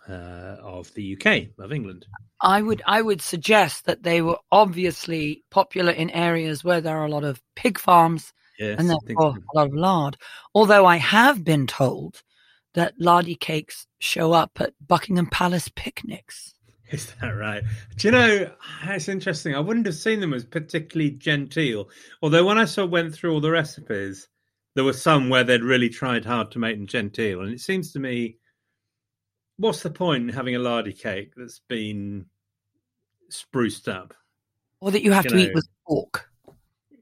uh, 0.09 0.57
of 0.61 0.93
the 0.93 1.15
uk 1.15 1.25
of 1.59 1.71
england 1.71 2.05
i 2.41 2.61
would 2.61 2.81
i 2.85 3.01
would 3.01 3.21
suggest 3.21 3.85
that 3.85 4.03
they 4.03 4.21
were 4.21 4.37
obviously 4.51 5.43
popular 5.51 5.91
in 5.91 6.09
areas 6.11 6.63
where 6.63 6.81
there 6.81 6.97
are 6.97 7.05
a 7.05 7.11
lot 7.11 7.23
of 7.23 7.41
pig 7.55 7.79
farms 7.79 8.33
yes, 8.59 8.79
and 8.79 8.89
therefore 8.89 9.33
so. 9.35 9.41
a 9.53 9.57
lot 9.57 9.67
of 9.67 9.73
lard 9.73 10.17
although 10.53 10.85
i 10.85 10.97
have 10.97 11.43
been 11.43 11.65
told 11.65 12.21
that 12.75 12.93
lardy 12.99 13.35
cakes 13.35 13.87
show 13.99 14.33
up 14.33 14.51
at 14.59 14.73
Buckingham 14.85 15.25
Palace 15.27 15.69
picnics. 15.75 16.53
Is 16.91 17.13
that 17.19 17.29
right? 17.29 17.63
Do 17.97 18.07
you 18.07 18.11
know, 18.11 18.51
it's 18.83 19.09
interesting. 19.09 19.55
I 19.55 19.59
wouldn't 19.59 19.87
have 19.87 19.95
seen 19.95 20.19
them 20.19 20.33
as 20.33 20.45
particularly 20.45 21.11
genteel. 21.11 21.89
Although 22.21 22.45
when 22.45 22.59
I 22.59 22.65
saw 22.65 22.85
went 22.85 23.13
through 23.13 23.33
all 23.33 23.41
the 23.41 23.49
recipes, 23.49 24.27
there 24.75 24.83
were 24.83 24.93
some 24.93 25.29
where 25.29 25.43
they'd 25.43 25.63
really 25.63 25.89
tried 25.89 26.25
hard 26.25 26.51
to 26.51 26.59
make 26.59 26.77
them 26.77 26.85
genteel. 26.85 27.41
And 27.41 27.51
it 27.51 27.59
seems 27.59 27.91
to 27.93 27.99
me, 27.99 28.37
what's 29.57 29.83
the 29.83 29.89
point 29.89 30.23
in 30.23 30.35
having 30.35 30.55
a 30.55 30.59
lardy 30.59 30.93
cake 30.93 31.33
that's 31.35 31.59
been 31.67 32.25
spruced 33.29 33.87
up? 33.87 34.13
Or 34.81 34.91
that 34.91 35.03
you 35.03 35.11
have 35.11 35.25
you 35.25 35.31
to 35.31 35.35
know? 35.35 35.41
eat 35.43 35.53
with 35.53 35.65
a 35.65 35.87
fork. 35.87 36.29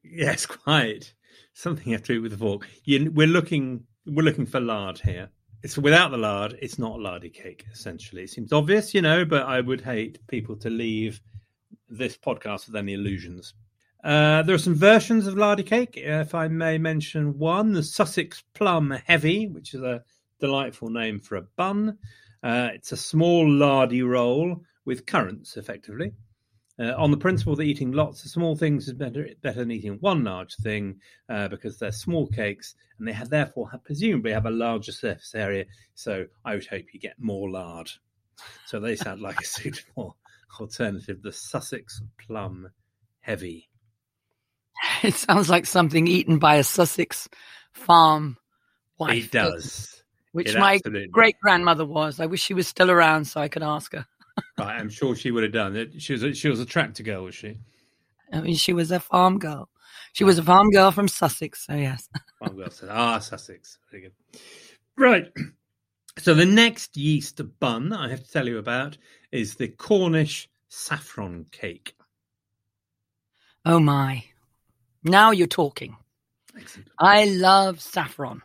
Yes, 0.03 0.45
quite. 0.45 1.13
Something 1.53 1.88
you 1.88 1.93
have 1.93 2.03
to 2.03 2.13
eat 2.13 2.19
with 2.19 2.33
a 2.33 2.38
fork. 2.38 2.67
You, 2.83 3.12
we're 3.12 3.27
looking 3.27 3.86
we're 4.05 4.24
looking 4.24 4.45
for 4.45 4.60
lard 4.60 5.00
here 5.00 5.29
it's 5.63 5.77
without 5.77 6.12
the 6.12 6.17
lard, 6.17 6.57
it's 6.62 6.77
not 6.77 7.00
a 7.00 7.01
lardy 7.01 7.29
cake. 7.29 7.65
Essentially, 7.72 8.24
it 8.24 8.29
seems 8.29 8.51
obvious, 8.51 8.93
you 8.93 9.01
know, 9.01 9.24
but 9.24 9.43
I 9.43 9.62
would 9.62 9.79
hate 9.79 10.19
people 10.27 10.57
to 10.57 10.69
leave 10.69 11.22
this 11.89 12.17
podcast 12.17 12.67
with 12.67 12.75
any 12.75 12.93
illusions. 12.93 13.53
Uh, 14.03 14.43
there 14.43 14.55
are 14.55 14.60
some 14.60 14.75
versions 14.75 15.25
of 15.25 15.38
lardy 15.38 15.63
cake, 15.63 15.93
if 15.95 16.36
I 16.36 16.50
may 16.50 16.77
mention 16.77 17.39
one: 17.39 17.72
the 17.72 17.81
Sussex 17.81 18.43
Plum 18.53 18.91
Heavy, 19.05 19.48
which 19.48 19.74
is 19.74 19.81
a 19.81 20.03
delightful 20.41 20.89
name 20.89 21.22
for 21.22 21.38
a 21.38 21.43
bun. 21.55 21.98
Uh, 22.43 22.69
it's 22.73 22.91
a 22.91 22.97
small 22.97 23.50
lardy 23.50 24.01
roll 24.01 24.62
with 24.85 25.05
currants, 25.05 25.55
effectively 25.57 26.13
uh, 26.79 26.93
on 26.97 27.12
the 27.12 27.17
principle 27.17 27.55
that 27.55 27.63
eating 27.63 27.91
lots 27.91 28.25
of 28.25 28.31
small 28.31 28.55
things 28.55 28.88
is 28.88 28.93
better, 28.93 29.27
better 29.41 29.59
than 29.59 29.71
eating 29.71 29.97
one 30.00 30.23
large 30.23 30.55
thing 30.55 31.00
uh, 31.29 31.47
because 31.47 31.77
they're 31.77 31.91
small 31.91 32.27
cakes 32.27 32.75
and 32.97 33.07
they 33.07 33.13
have, 33.13 33.29
therefore 33.29 33.69
have, 33.69 33.83
presumably 33.83 34.31
have 34.31 34.47
a 34.47 34.51
larger 34.51 34.91
surface 34.91 35.35
area. 35.35 35.65
So 35.93 36.25
I 36.43 36.55
would 36.55 36.65
hope 36.65 36.85
you 36.93 37.00
get 37.00 37.15
more 37.19 37.50
lard. 37.50 37.91
So 38.65 38.79
they 38.79 38.95
sound 38.95 39.21
like 39.21 39.39
a 39.39 39.45
suitable 39.45 40.17
alternative. 40.59 41.21
The 41.21 41.31
Sussex 41.31 42.01
Plum 42.17 42.71
Heavy. 43.19 43.69
It 45.03 45.15
sounds 45.15 45.50
like 45.50 45.65
something 45.65 46.07
eaten 46.07 46.39
by 46.39 46.55
a 46.55 46.63
Sussex 46.63 47.29
farm 47.73 48.38
wife. 48.97 49.25
It 49.25 49.31
does. 49.31 50.02
Which 50.34 50.56
it 50.56 50.60
my 50.60 50.80
great 51.12 51.40
grandmother 51.40 51.86
was. 51.86 52.20
I 52.20 52.25
wish 52.25 52.44
she 52.44 52.54
was 52.54 52.68
still 52.68 52.92
around 52.92 53.25
so 53.25 53.40
I 53.40 53.48
could 53.48 53.63
ask 53.63 53.94
her 53.94 54.06
right, 54.58 54.80
I'm 54.80 54.90
sure 54.90 55.16
she 55.16 55.32
would 55.32 55.44
have 55.44 55.52
done 55.52 55.75
it. 55.75 56.02
She 56.02 56.13
was 56.13 56.24
a, 56.24 56.34
she 56.34 56.50
was 56.50 56.60
a 56.60 56.66
tractor 56.66 57.04
girl, 57.04 57.24
was 57.24 57.36
she? 57.36 57.58
I 58.32 58.42
mean, 58.42 58.56
she 58.56 58.74
was 58.74 58.92
a 58.92 59.00
farm 59.00 59.40
girl. 59.40 59.70
She 60.13 60.24
was 60.24 60.38
a 60.38 60.44
farm 60.44 60.70
girl 60.70 60.92
from 60.92 61.08
Sussex, 61.08 61.66
so 61.66 61.74
yes. 61.74 62.10
farm 62.40 62.58
girl, 62.58 62.70
said, 62.70 62.90
ah, 62.92 63.20
Sussex, 63.20 63.78
very 63.92 64.04
good. 64.04 64.40
Right. 64.98 65.32
So 66.20 66.34
the 66.34 66.46
next 66.46 66.96
yeast 66.98 67.42
bun 67.60 67.92
I 67.92 68.10
have 68.10 68.24
to 68.24 68.32
tell 68.32 68.48
you 68.48 68.60
about 68.60 68.98
is 69.32 69.56
the 69.56 69.68
Cornish 69.68 70.48
saffron 70.70 71.46
cake. 71.52 71.96
Oh 73.66 73.80
my! 73.80 74.24
Now 75.04 75.32
you're 75.32 75.48
talking. 75.48 75.98
Excellent. 76.56 76.90
I 77.00 77.25
love 77.25 77.82
saffron, 77.82 78.44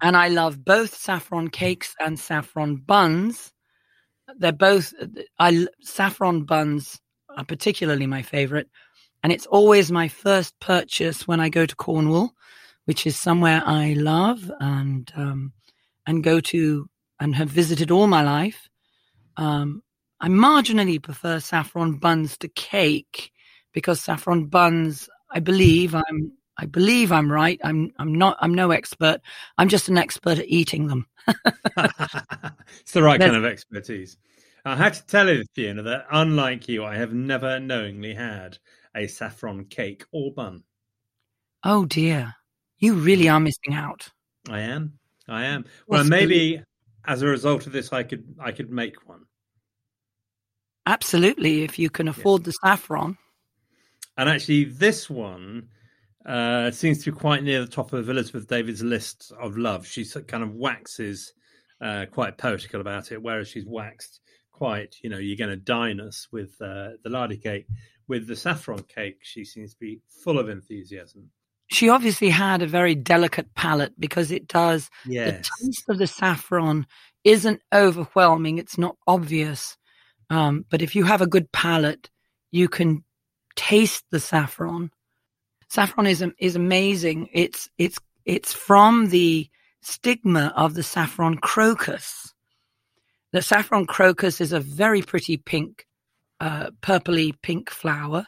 and 0.00 0.16
I 0.16 0.28
love 0.28 0.64
both 0.64 0.96
saffron 0.96 1.48
cakes 1.48 1.94
and 2.00 2.18
saffron 2.18 2.76
buns 2.76 3.52
they're 4.36 4.52
both 4.52 4.92
I 5.38 5.66
saffron 5.80 6.44
buns 6.44 7.00
are 7.36 7.44
particularly 7.44 8.06
my 8.06 8.22
favorite, 8.22 8.68
and 9.22 9.32
it's 9.32 9.46
always 9.46 9.90
my 9.90 10.08
first 10.08 10.58
purchase 10.60 11.26
when 11.26 11.40
I 11.40 11.48
go 11.48 11.66
to 11.66 11.76
Cornwall, 11.76 12.32
which 12.84 13.06
is 13.06 13.16
somewhere 13.16 13.62
I 13.64 13.94
love 13.94 14.50
and 14.60 15.10
um, 15.16 15.52
and 16.06 16.24
go 16.24 16.40
to 16.40 16.88
and 17.20 17.34
have 17.34 17.48
visited 17.48 17.90
all 17.90 18.06
my 18.06 18.22
life. 18.22 18.68
Um, 19.36 19.82
I 20.20 20.28
marginally 20.28 21.02
prefer 21.02 21.40
saffron 21.40 21.98
buns 21.98 22.36
to 22.38 22.48
cake 22.48 23.32
because 23.72 24.00
saffron 24.00 24.46
buns, 24.46 25.08
I 25.30 25.40
believe, 25.40 25.94
I'm 25.94 26.32
I 26.58 26.66
believe 26.66 27.12
I'm 27.12 27.30
right. 27.30 27.60
I'm 27.62 27.92
I'm 27.98 28.14
not 28.14 28.36
I'm 28.40 28.52
no 28.52 28.72
expert. 28.72 29.20
I'm 29.56 29.68
just 29.68 29.88
an 29.88 29.96
expert 29.96 30.38
at 30.38 30.48
eating 30.48 30.88
them. 30.88 31.06
it's 31.28 32.92
the 32.92 33.02
right 33.02 33.20
kind 33.20 33.36
of 33.36 33.44
expertise. 33.44 34.16
I 34.64 34.74
had 34.74 34.94
to 34.94 35.06
tell 35.06 35.28
you, 35.30 35.44
Fiona, 35.54 35.82
that 35.84 36.06
unlike 36.10 36.68
you, 36.68 36.84
I 36.84 36.96
have 36.96 37.14
never 37.14 37.60
knowingly 37.60 38.12
had 38.12 38.58
a 38.94 39.06
saffron 39.06 39.66
cake 39.66 40.04
or 40.10 40.32
bun. 40.32 40.64
Oh 41.62 41.84
dear, 41.84 42.34
you 42.78 42.94
really 42.94 43.28
are 43.28 43.40
missing 43.40 43.74
out. 43.74 44.08
I 44.50 44.60
am. 44.60 44.98
I 45.28 45.44
am. 45.44 45.64
Well, 45.86 46.04
maybe 46.04 46.62
as 47.06 47.22
a 47.22 47.26
result 47.26 47.66
of 47.66 47.72
this, 47.72 47.92
I 47.92 48.02
could 48.02 48.34
I 48.40 48.50
could 48.50 48.70
make 48.70 49.08
one. 49.08 49.26
Absolutely, 50.86 51.62
if 51.62 51.78
you 51.78 51.88
can 51.88 52.08
afford 52.08 52.42
the 52.42 52.52
saffron. 52.52 53.16
And 54.16 54.28
actually, 54.28 54.64
this 54.64 55.08
one 55.08 55.68
uh, 56.28 56.70
seems 56.70 57.02
to 57.02 57.10
be 57.10 57.18
quite 57.18 57.42
near 57.42 57.60
the 57.60 57.66
top 57.66 57.94
of 57.94 58.08
Elizabeth 58.08 58.46
David's 58.46 58.82
list 58.82 59.32
of 59.40 59.56
love. 59.56 59.86
She 59.86 60.04
kind 60.04 60.42
of 60.42 60.54
waxes 60.54 61.32
uh, 61.80 62.04
quite 62.12 62.36
poetical 62.36 62.82
about 62.82 63.10
it, 63.12 63.22
whereas 63.22 63.48
she's 63.48 63.64
waxed 63.66 64.20
quite, 64.52 64.96
you 65.02 65.08
know, 65.08 65.16
you're 65.16 65.38
going 65.38 65.50
to 65.50 65.56
dine 65.56 66.00
us 66.00 66.28
with 66.30 66.50
uh, 66.60 66.90
the 67.02 67.08
lardy 67.08 67.38
cake. 67.38 67.66
With 68.08 68.26
the 68.26 68.36
saffron 68.36 68.82
cake, 68.82 69.18
she 69.22 69.44
seems 69.44 69.72
to 69.72 69.80
be 69.80 70.00
full 70.22 70.38
of 70.38 70.48
enthusiasm. 70.48 71.30
She 71.70 71.88
obviously 71.88 72.30
had 72.30 72.62
a 72.62 72.66
very 72.66 72.94
delicate 72.94 73.54
palate 73.54 73.98
because 73.98 74.30
it 74.30 74.48
does. 74.48 74.90
Yes. 75.06 75.48
The 75.60 75.66
taste 75.66 75.84
of 75.88 75.98
the 75.98 76.06
saffron 76.06 76.86
isn't 77.24 77.60
overwhelming. 77.74 78.58
It's 78.58 78.78
not 78.78 78.96
obvious. 79.06 79.76
Um, 80.30 80.64
but 80.70 80.82
if 80.82 80.94
you 80.94 81.04
have 81.04 81.20
a 81.20 81.26
good 81.26 81.52
palate, 81.52 82.10
you 82.50 82.68
can 82.68 83.04
taste 83.56 84.04
the 84.10 84.20
saffron 84.20 84.90
saffron 85.68 86.06
is 86.06 86.24
is 86.38 86.56
amazing. 86.56 87.28
It's 87.32 87.68
it's 87.78 87.98
it's 88.24 88.52
from 88.52 89.08
the 89.08 89.48
stigma 89.80 90.52
of 90.56 90.74
the 90.74 90.82
saffron 90.82 91.38
crocus. 91.38 92.34
The 93.32 93.42
saffron 93.42 93.86
crocus 93.86 94.40
is 94.40 94.52
a 94.52 94.60
very 94.60 95.02
pretty 95.02 95.36
pink 95.36 95.86
uh, 96.40 96.70
purpley 96.82 97.34
pink 97.42 97.70
flower, 97.70 98.26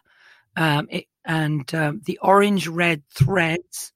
um, 0.56 0.88
it, 0.90 1.06
and 1.24 1.72
um, 1.74 2.00
the 2.04 2.18
orange 2.22 2.66
red 2.66 3.02
threads 3.14 3.92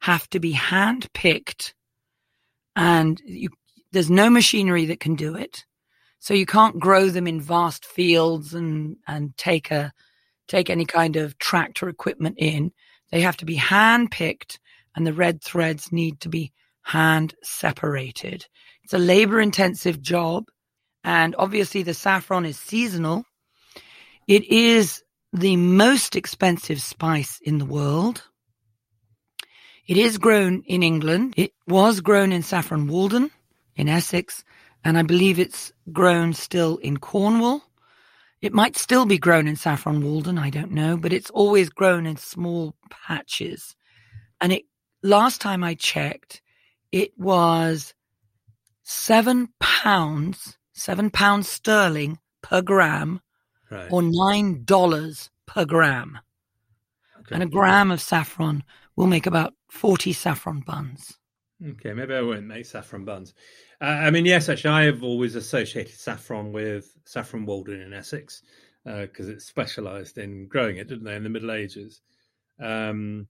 have 0.00 0.28
to 0.30 0.38
be 0.38 0.52
hand 0.52 1.12
picked, 1.12 1.74
and 2.76 3.20
you, 3.24 3.48
there's 3.92 4.10
no 4.10 4.30
machinery 4.30 4.86
that 4.86 5.00
can 5.00 5.14
do 5.14 5.34
it. 5.34 5.64
So 6.20 6.34
you 6.34 6.46
can't 6.46 6.78
grow 6.78 7.08
them 7.10 7.26
in 7.26 7.40
vast 7.40 7.84
fields 7.84 8.54
and 8.54 8.96
and 9.06 9.36
take 9.36 9.70
a 9.70 9.92
take 10.48 10.70
any 10.70 10.84
kind 10.84 11.16
of 11.16 11.38
tractor 11.38 11.88
equipment 11.88 12.36
in. 12.38 12.72
They 13.10 13.20
have 13.20 13.36
to 13.38 13.44
be 13.44 13.56
hand 13.56 14.10
picked, 14.10 14.58
and 14.94 15.06
the 15.06 15.12
red 15.12 15.42
threads 15.42 15.92
need 15.92 16.20
to 16.20 16.28
be 16.28 16.52
hand 16.82 17.34
separated. 17.42 18.46
It's 18.82 18.92
a 18.92 18.98
labor 18.98 19.40
intensive 19.40 20.00
job. 20.00 20.44
And 21.02 21.34
obviously, 21.38 21.82
the 21.82 21.94
saffron 21.94 22.46
is 22.46 22.58
seasonal. 22.58 23.24
It 24.26 24.44
is 24.44 25.02
the 25.32 25.56
most 25.56 26.16
expensive 26.16 26.80
spice 26.80 27.40
in 27.42 27.58
the 27.58 27.66
world. 27.66 28.22
It 29.86 29.98
is 29.98 30.16
grown 30.16 30.62
in 30.66 30.82
England. 30.82 31.34
It 31.36 31.52
was 31.66 32.00
grown 32.00 32.32
in 32.32 32.42
Saffron 32.42 32.86
Walden 32.86 33.30
in 33.76 33.88
Essex, 33.88 34.44
and 34.82 34.96
I 34.96 35.02
believe 35.02 35.38
it's 35.38 35.72
grown 35.92 36.32
still 36.32 36.78
in 36.78 36.96
Cornwall. 36.96 37.62
It 38.40 38.52
might 38.52 38.76
still 38.76 39.06
be 39.06 39.18
grown 39.18 39.48
in 39.48 39.56
Saffron 39.56 40.02
Walden, 40.02 40.38
I 40.38 40.50
don't 40.50 40.72
know, 40.72 40.96
but 40.96 41.12
it's 41.12 41.30
always 41.30 41.70
grown 41.70 42.06
in 42.06 42.16
small 42.16 42.74
patches. 42.90 43.74
And 44.40 44.52
it 44.52 44.64
last 45.02 45.40
time 45.40 45.64
I 45.64 45.74
checked, 45.74 46.42
it 46.92 47.18
was 47.18 47.94
seven 48.82 49.48
pounds, 49.60 50.58
seven 50.72 51.10
pounds 51.10 51.48
sterling 51.48 52.18
per 52.42 52.60
gram, 52.60 53.20
right. 53.70 53.90
or 53.90 54.02
nine 54.02 54.64
dollars 54.64 55.30
per 55.46 55.64
gram. 55.64 56.18
Okay. 57.20 57.34
And 57.34 57.42
a 57.42 57.46
gram 57.46 57.90
of 57.90 58.00
saffron 58.00 58.62
will 58.96 59.06
make 59.06 59.26
about 59.26 59.54
40 59.70 60.12
saffron 60.12 60.60
buns. 60.60 61.18
Okay, 61.66 61.94
maybe 61.94 62.14
I 62.14 62.20
won't 62.20 62.44
make 62.44 62.66
saffron 62.66 63.04
buns. 63.04 63.32
I 63.84 64.10
mean, 64.10 64.24
yes, 64.24 64.48
actually, 64.48 64.70
I 64.70 64.84
have 64.84 65.02
always 65.02 65.34
associated 65.34 65.94
saffron 65.94 66.52
with 66.52 66.96
Saffron 67.04 67.46
Walden 67.46 67.80
in 67.80 67.92
Essex 67.92 68.42
because 68.84 69.28
uh, 69.28 69.32
it 69.32 69.42
specialised 69.42 70.18
in 70.18 70.46
growing 70.46 70.76
it, 70.76 70.88
didn't 70.88 71.04
they, 71.04 71.16
in 71.16 71.22
the 71.22 71.28
Middle 71.28 71.50
Ages? 71.50 72.02
Um, 72.60 73.26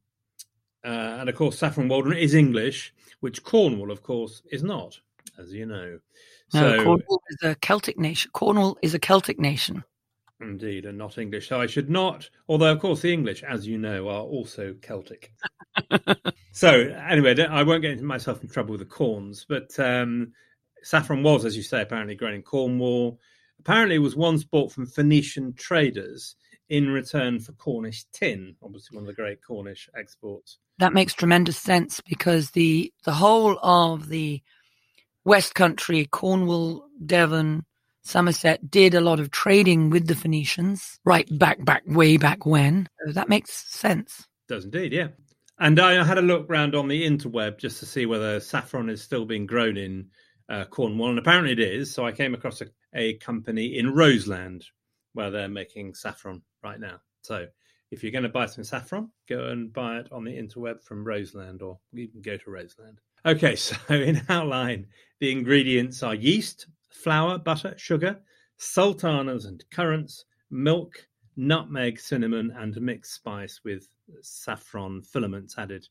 uh, 0.85 1.19
and 1.21 1.29
of 1.29 1.35
course, 1.35 1.59
Saffron 1.59 1.89
Walden 1.89 2.13
is 2.13 2.35
English, 2.35 2.93
which 3.21 3.43
Cornwall, 3.43 3.91
of 3.91 4.03
course, 4.03 4.43
is 4.51 4.63
not, 4.63 4.99
as 5.39 5.53
you 5.53 5.67
know. 5.67 5.99
No, 6.53 6.61
so, 6.61 6.85
Cornwall 6.85 7.23
is 7.31 7.39
a 7.43 7.55
Celtic 7.57 7.99
nation. 7.99 8.31
Cornwall 8.33 8.77
is 8.83 8.95
a 8.95 8.99
Celtic 8.99 9.39
nation. 9.39 9.83
Indeed, 10.49 10.87
and 10.87 10.99
not 10.99 11.19
English. 11.19 11.49
So 11.49 11.61
I 11.61 11.67
should 11.67 11.91
not, 11.91 12.29
although, 12.49 12.73
of 12.73 12.81
course, 12.81 13.01
the 13.01 13.13
English, 13.13 13.43
as 13.43 13.67
you 13.67 13.79
know, 13.79 14.09
are 14.09 14.23
also 14.23 14.75
Celtic. 14.81 15.33
so, 16.53 16.69
anyway, 16.71 17.41
I 17.45 17.63
won't 17.63 17.83
get 17.83 17.93
into 17.93 18.05
myself 18.05 18.43
in 18.43 18.49
trouble 18.49 18.73
with 18.73 18.81
the 18.81 18.87
corns, 18.87 19.47
but 19.49 19.79
um, 19.79 20.33
saffron 20.83 21.23
was, 21.23 21.45
as 21.45 21.57
you 21.57 21.63
say, 21.63 21.83
apparently 21.83 22.15
grown 22.15 22.35
in 22.35 22.43
Cornwall. 22.43 23.19
Apparently, 23.61 23.97
it 23.97 24.01
was 24.01 24.17
once 24.17 24.45
bought 24.45 24.73
from 24.73 24.87
Phoenician 24.87 25.55
traders 25.55 26.37
in 26.69 26.89
return 26.89 27.41
for 27.41 27.53
Cornish 27.53 28.05
tin, 28.13 28.57
obviously 28.63 28.97
one 28.97 29.05
of 29.05 29.09
the 29.09 29.15
great 29.15 29.39
Cornish 29.43 29.89
exports. 29.97 30.59
That 30.79 30.93
makes 30.93 31.15
tremendous 31.15 31.59
sense 31.59 32.01
because 32.01 32.51
the 32.51 32.93
the 33.05 33.13
whole 33.13 33.59
of 33.63 34.09
the 34.09 34.43
West 35.25 35.55
Country, 35.55 36.07
Cornwall, 36.07 36.87
Devon, 37.05 37.65
Somerset 38.05 38.71
did 38.71 38.95
a 38.95 39.01
lot 39.01 39.19
of 39.19 39.31
trading 39.31 39.91
with 39.91 40.07
the 40.07 40.15
Phoenicians 40.15 41.01
right 41.05 41.27
back 41.39 41.65
back 41.65 41.83
way 41.87 42.17
back 42.17 42.45
when. 42.45 42.89
So 43.07 43.13
that 43.13 43.29
makes 43.29 43.53
sense. 43.53 44.27
Does 44.47 44.65
indeed, 44.65 44.93
yeah. 44.93 45.09
And 45.59 45.81
I 45.81 46.05
had 46.05 46.19
a 46.19 46.23
look 46.23 46.47
round 46.49 46.75
on 46.75 46.89
the 46.89 47.05
interweb 47.05 47.59
just 47.59 47.79
to 47.81 47.87
see 47.87 48.07
whether 48.07 48.41
saffron 48.41 48.91
is 48.91 49.03
still 49.03 49.25
being 49.25 49.47
grown 49.47 49.77
in 49.77 50.09
uh, 50.49 50.65
Cornwall, 50.65 51.11
and 51.11 51.19
apparently 51.19 51.53
it 51.53 51.61
is. 51.61 51.93
So 51.93 52.05
I 52.05 52.13
came 52.13 52.35
across 52.35 52.61
a, 52.61 52.67
a 52.93 53.15
company 53.15 53.79
in 53.79 53.95
Roseland 53.95 54.67
where 55.15 55.31
they're 55.31 55.49
making 55.49 55.95
saffron 55.95 56.43
right 56.63 56.79
now. 56.79 57.01
So 57.23 57.47
if 57.91 58.03
you're 58.03 58.13
going 58.13 58.25
to 58.25 58.29
buy 58.29 58.47
some 58.47 58.65
saffron, 58.65 59.11
go 59.29 59.47
and 59.47 59.73
buy 59.73 59.99
it 59.99 60.09
on 60.13 60.25
the 60.25 60.37
interweb 60.37 60.83
from 60.83 61.05
Roseland 61.05 61.63
or 61.63 61.79
you 61.93 62.09
can 62.09 62.21
go 62.21 62.37
to 62.37 62.51
Roseland. 62.51 63.01
Okay, 63.25 63.57
so 63.57 63.77
in 63.89 64.21
outline, 64.29 64.87
the 65.21 65.31
ingredients 65.31 66.03
are 66.03 66.15
yeast, 66.15 66.67
flour, 66.95 67.39
butter, 67.39 67.75
sugar, 67.77 68.21
sultanas 68.57 69.45
and 69.45 69.65
currants, 69.71 70.25
milk, 70.51 71.07
nutmeg, 71.37 72.01
cinnamon, 72.01 72.53
and 72.57 72.81
mixed 72.81 73.15
spice 73.15 73.61
with 73.65 73.89
saffron 74.23 75.03
filaments 75.03 75.57
added. 75.59 75.87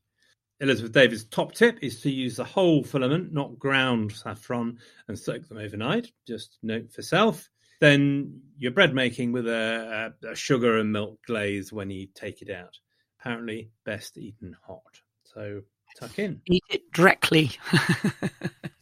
Elizabeth 0.60 0.94
David's 0.94 1.26
top 1.26 1.54
tip 1.54 1.78
is 1.82 2.02
to 2.02 2.10
use 2.10 2.38
the 2.38 2.44
whole 2.44 2.84
filament, 2.84 3.34
not 3.34 3.60
ground 3.60 4.12
saffron, 4.12 4.78
and 5.08 5.20
soak 5.20 5.48
them 5.48 5.58
overnight. 5.58 6.12
Just 6.26 6.58
note 6.64 6.92
for 6.92 7.02
self 7.02 7.50
then 7.84 8.40
your 8.58 8.72
bread 8.72 8.94
making 8.94 9.34
with 9.34 9.46
a, 9.46 10.14
a, 10.24 10.30
a, 10.30 10.36
sugar 10.36 10.78
and 10.78 10.94
milk 10.94 11.20
glaze 11.28 11.74
when 11.74 11.90
you 11.90 12.08
take 12.16 12.42
it 12.42 12.50
out. 12.50 12.80
Apparently, 13.20 13.72
best 13.84 14.18
eaten 14.18 14.56
hot. 14.66 15.02
So 15.26 15.60
tuck 16.00 16.18
in. 16.18 16.42
Eat 16.46 16.64
it 16.70 16.90
directly, 16.94 17.52
as 17.74 18.32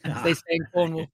ah. 0.06 0.22
they 0.24 0.36
say 0.36 0.42
in 0.52 0.66
Cornwall. 0.72 1.08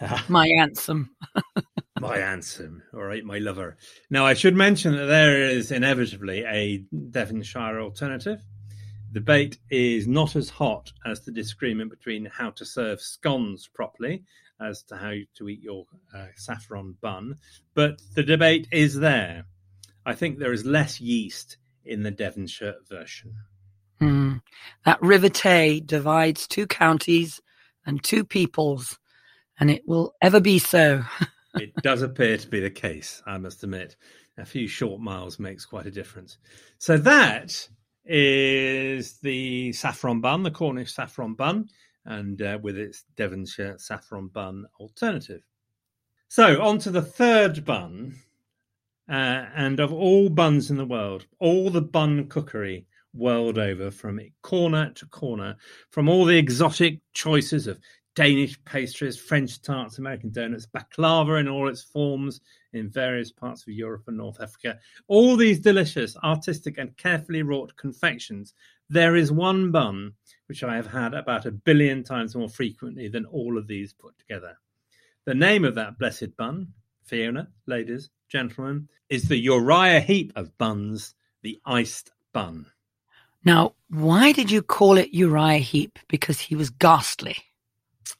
my 0.28 0.48
ansem. 0.48 1.08
my 2.00 2.18
ansem. 2.18 2.80
All 2.94 3.02
right, 3.02 3.24
my 3.24 3.38
lover. 3.38 3.76
Now, 4.10 4.26
I 4.26 4.34
should 4.34 4.54
mention 4.54 4.96
that 4.96 5.06
there 5.06 5.42
is 5.42 5.70
inevitably 5.70 6.44
a 6.44 6.84
Devonshire 7.10 7.80
alternative. 7.80 8.40
The 9.12 9.20
debate 9.20 9.58
is 9.70 10.06
not 10.06 10.36
as 10.36 10.50
hot 10.50 10.92
as 11.06 11.20
the 11.20 11.32
disagreement 11.32 11.90
between 11.90 12.26
how 12.26 12.50
to 12.50 12.64
serve 12.64 13.00
scones 13.00 13.66
properly 13.66 14.24
as 14.60 14.82
to 14.84 14.96
how 14.96 15.14
to 15.36 15.48
eat 15.48 15.62
your 15.62 15.86
uh, 16.14 16.26
saffron 16.36 16.96
bun, 17.00 17.36
but 17.74 18.00
the 18.14 18.22
debate 18.22 18.66
is 18.72 18.94
there. 18.94 19.44
I 20.04 20.14
think 20.14 20.38
there 20.38 20.52
is 20.52 20.64
less 20.64 21.00
yeast 21.00 21.58
in 21.84 22.02
the 22.02 22.10
Devonshire 22.10 22.76
version. 22.88 23.34
Mm. 24.00 24.42
That 24.84 25.02
River 25.02 25.28
Tamar 25.28 25.80
divides 25.80 26.46
two 26.46 26.66
counties 26.66 27.40
and 27.86 28.02
two 28.02 28.24
peoples, 28.24 28.98
and 29.60 29.70
it 29.70 29.82
will 29.86 30.14
ever 30.22 30.40
be 30.40 30.58
so. 30.58 31.02
it 31.54 31.74
does 31.82 32.02
appear 32.02 32.36
to 32.36 32.48
be 32.48 32.60
the 32.60 32.70
case, 32.70 33.22
I 33.26 33.38
must 33.38 33.62
admit. 33.62 33.96
A 34.38 34.44
few 34.44 34.68
short 34.68 35.00
miles 35.00 35.38
makes 35.38 35.66
quite 35.66 35.86
a 35.86 35.90
difference. 35.90 36.38
So 36.78 36.96
that 36.98 37.68
is 38.04 39.18
the 39.18 39.72
saffron 39.72 40.20
bun, 40.20 40.42
the 40.42 40.50
Cornish 40.50 40.94
saffron 40.94 41.34
bun 41.34 41.68
and 42.08 42.40
uh, 42.40 42.58
with 42.62 42.76
its 42.76 43.04
Devonshire 43.16 43.76
saffron 43.78 44.28
bun 44.28 44.66
alternative. 44.80 45.42
So, 46.28 46.60
on 46.62 46.78
to 46.80 46.90
the 46.90 47.02
third 47.02 47.64
bun. 47.64 48.16
Uh, 49.08 49.46
and 49.56 49.80
of 49.80 49.90
all 49.90 50.28
buns 50.28 50.70
in 50.70 50.76
the 50.76 50.84
world, 50.84 51.24
all 51.38 51.70
the 51.70 51.80
bun 51.80 52.28
cookery 52.28 52.86
world 53.14 53.56
over, 53.56 53.90
from 53.90 54.20
corner 54.42 54.90
to 54.90 55.06
corner, 55.06 55.56
from 55.88 56.10
all 56.10 56.26
the 56.26 56.36
exotic 56.36 57.00
choices 57.14 57.66
of 57.66 57.80
Danish 58.14 58.58
pastries, 58.64 59.16
French 59.16 59.62
tarts, 59.62 59.98
American 59.98 60.30
donuts, 60.30 60.66
baklava 60.66 61.38
in 61.38 61.48
all 61.48 61.68
its 61.68 61.82
forms 61.82 62.40
in 62.72 62.90
various 62.90 63.30
parts 63.30 63.62
of 63.62 63.68
Europe 63.68 64.04
and 64.08 64.16
North 64.16 64.40
Africa, 64.40 64.78
all 65.06 65.36
these 65.36 65.60
delicious, 65.60 66.16
artistic, 66.24 66.78
and 66.78 66.96
carefully 66.96 67.42
wrought 67.42 67.76
confections, 67.76 68.54
there 68.90 69.16
is 69.16 69.30
one 69.30 69.70
bun 69.70 70.12
which 70.46 70.64
I 70.64 70.74
have 70.76 70.86
had 70.86 71.14
about 71.14 71.46
a 71.46 71.52
billion 71.52 72.02
times 72.02 72.34
more 72.34 72.48
frequently 72.48 73.08
than 73.08 73.26
all 73.26 73.58
of 73.58 73.66
these 73.66 73.92
put 73.92 74.18
together. 74.18 74.56
The 75.26 75.34
name 75.34 75.64
of 75.64 75.74
that 75.74 75.98
blessed 75.98 76.36
bun, 76.36 76.68
Fiona, 77.04 77.48
ladies, 77.66 78.10
gentlemen, 78.28 78.88
is 79.10 79.28
the 79.28 79.36
Uriah 79.36 80.00
Heep 80.00 80.32
of 80.36 80.56
buns, 80.58 81.14
the 81.42 81.60
iced 81.66 82.12
bun. 82.32 82.66
Now, 83.44 83.74
why 83.88 84.32
did 84.32 84.50
you 84.50 84.62
call 84.62 84.98
it 84.98 85.14
Uriah 85.14 85.58
Heep? 85.58 85.98
Because 86.08 86.40
he 86.40 86.56
was 86.56 86.70
ghastly. 86.70 87.36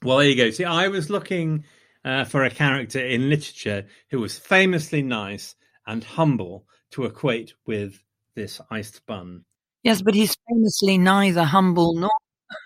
Well, 0.03 0.19
there 0.19 0.29
you 0.29 0.37
go. 0.37 0.51
See, 0.51 0.65
I 0.65 0.89
was 0.89 1.11
looking 1.11 1.65
uh, 2.05 2.25
for 2.25 2.45
a 2.45 2.51
character 2.51 3.05
in 3.05 3.29
literature 3.29 3.87
who 4.11 4.21
was 4.21 4.39
famously 4.39 5.03
nice 5.03 5.55
and 5.87 6.03
humble 6.05 6.67
to 6.91 7.05
equate 7.05 7.55
with 7.67 8.03
this 8.35 8.61
iced 8.71 9.05
bun. 9.07 9.45
Yes, 9.83 10.03
but 10.03 10.15
he's 10.15 10.37
famously 10.49 10.99
neither 10.99 11.45
humble 11.45 11.95
nor. 11.95 12.11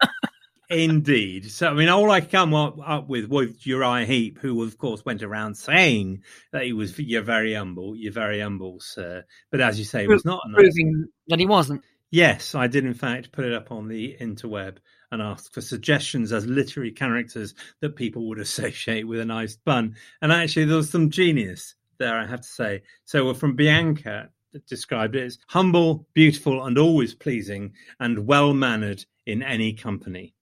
Indeed. 0.71 1.51
So, 1.51 1.69
I 1.69 1.75
mean, 1.75 1.89
all 1.89 2.11
I 2.11 2.23
come 2.23 2.55
up, 2.55 2.79
up 2.85 3.09
with 3.09 3.29
was 3.29 3.67
Uriah 3.67 4.07
Heep, 4.07 4.39
who, 4.39 4.63
of 4.63 4.79
course, 4.79 5.05
went 5.05 5.23
around 5.23 5.57
saying 5.57 6.23
that 6.53 6.65
he 6.65 6.73
was, 6.73 6.99
you're 6.99 7.23
very 7.23 7.55
humble, 7.55 7.95
you're 7.95 8.13
very 8.13 8.41
humble, 8.41 8.81
sir. 8.81 9.25
But 9.51 9.61
as 9.61 9.79
you 9.79 9.85
say, 9.85 10.05
it 10.05 10.09
was 10.09 10.25
not. 10.25 10.41
Proving 10.55 11.09
that 11.29 11.39
he 11.39 11.47
wasn't. 11.47 11.83
Yes, 12.11 12.55
I 12.55 12.67
did, 12.67 12.85
in 12.85 12.95
fact, 12.95 13.33
put 13.33 13.45
it 13.45 13.53
up 13.53 13.71
on 13.71 13.89
the 13.89 14.17
interweb 14.21 14.79
and 15.13 15.23
ask 15.23 15.53
for 15.53 15.61
suggestions 15.61 16.33
as 16.33 16.47
literary 16.47 16.91
characters 16.91 17.55
that 17.81 17.95
people 17.95 18.27
would 18.29 18.39
associate 18.41 19.07
with 19.07 19.21
an 19.21 19.31
iced 19.31 19.63
bun. 19.65 19.95
And 20.23 20.33
actually, 20.33 20.65
there 20.65 20.79
was 20.79 20.91
some 20.91 21.11
genius 21.11 21.75
there, 21.99 22.19
I 22.19 22.27
have 22.27 22.41
to 22.41 22.49
say. 22.49 22.83
So 23.05 23.27
we're 23.27 23.35
from 23.35 23.55
Bianca 23.55 24.31
that 24.53 24.67
described 24.67 25.15
it 25.15 25.25
as 25.25 25.39
humble, 25.49 26.07
beautiful, 26.15 26.65
and 26.65 26.79
always 26.79 27.15
pleasing, 27.15 27.75
and 28.01 28.27
well 28.27 28.55
mannered 28.55 29.05
in 29.27 29.43
any 29.43 29.73
company. 29.75 30.35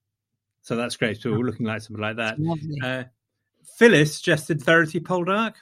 So 0.61 0.75
that's 0.75 0.95
great. 0.95 1.21
So 1.21 1.31
we're 1.31 1.39
looking 1.45 1.65
like 1.65 1.81
something 1.81 2.01
like 2.01 2.17
that. 2.17 2.37
Uh, 2.83 3.03
Phyllis 3.77 4.15
suggested 4.15 4.63
Verity 4.63 4.99
Poldark. 4.99 5.53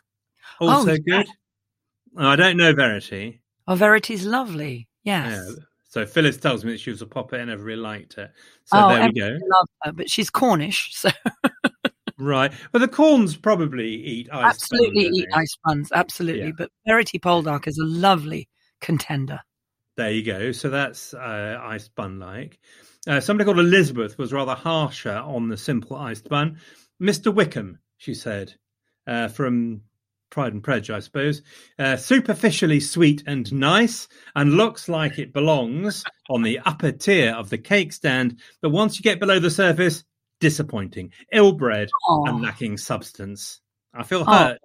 Also 0.60 0.92
Oh, 0.94 0.98
good. 0.98 1.04
yeah. 1.06 1.24
Oh, 2.18 2.28
I 2.28 2.36
don't 2.36 2.58
know 2.58 2.74
Verity. 2.74 3.42
Oh, 3.68 3.76
Verity's 3.76 4.26
lovely. 4.26 4.88
Yes. 5.04 5.46
Yeah. 5.48 5.64
So 5.90 6.06
Phyllis 6.06 6.38
tells 6.38 6.64
me 6.64 6.72
that 6.72 6.80
she 6.80 6.92
was 6.92 7.02
a 7.02 7.08
popper 7.08 7.36
and 7.36 7.50
never 7.50 7.64
really 7.64 7.82
liked 7.82 8.14
her. 8.14 8.32
So 8.66 8.78
oh, 8.78 8.90
there 8.90 9.08
we 9.08 9.20
go. 9.20 9.38
her, 9.84 9.92
but 9.92 10.10
she's 10.10 10.30
Cornish, 10.30 10.92
so 10.94 11.10
Right. 12.20 12.52
But 12.72 12.80
the 12.80 12.88
corns 12.88 13.38
probably 13.38 13.90
eat 13.90 14.30
ice. 14.32 14.56
absolutely 14.56 15.06
buns, 15.06 15.18
eat 15.18 15.28
ice 15.34 15.58
buns. 15.64 15.92
Absolutely. 15.94 16.48
Yeah. 16.48 16.52
But 16.58 16.70
Verity 16.86 17.18
Poldark 17.18 17.68
is 17.68 17.78
a 17.78 17.86
lovely 17.86 18.50
contender. 18.82 19.40
There 19.96 20.12
you 20.12 20.24
go. 20.24 20.52
So 20.52 20.70
that's 20.70 21.14
uh, 21.14 21.60
iced 21.62 21.96
bun 21.96 22.20
like. 22.20 22.60
Uh, 23.08 23.22
somebody 23.22 23.46
called 23.46 23.60
Elizabeth 23.60 24.18
was 24.18 24.34
rather 24.34 24.54
harsher 24.54 25.16
on 25.16 25.48
the 25.48 25.58
simple 25.58 25.96
iced 25.96 26.28
bun. 26.28 26.60
Mr. 27.02 27.34
Wickham, 27.34 27.80
she 27.98 28.14
said, 28.14 28.54
uh, 29.08 29.30
from 29.30 29.82
Pride 30.30 30.54
and 30.54 30.64
Prejudice, 30.64 30.96
I 30.96 31.00
suppose. 31.00 31.42
Uh, 31.78 31.98
superficially 31.98 32.80
sweet 32.80 33.24
and 33.28 33.52
nice, 33.54 34.08
and 34.36 34.54
looks 34.54 34.90
like 34.90 35.20
it 35.20 35.34
belongs 35.34 36.04
on 36.30 36.44
the 36.44 36.60
upper 36.60 36.92
tier 36.92 37.34
of 37.34 37.50
the 37.50 37.58
cake 37.58 37.94
stand. 37.94 38.40
But 38.62 38.70
once 38.70 38.98
you 38.98 39.04
get 39.04 39.20
below 39.20 39.40
the 39.40 39.52
surface, 39.52 40.04
disappointing, 40.40 41.12
ill 41.32 41.54
bred, 41.54 41.90
and 42.08 42.42
lacking 42.42 42.78
substance. 42.78 43.62
I 43.94 44.04
feel 44.04 44.24
hurt 44.24 44.60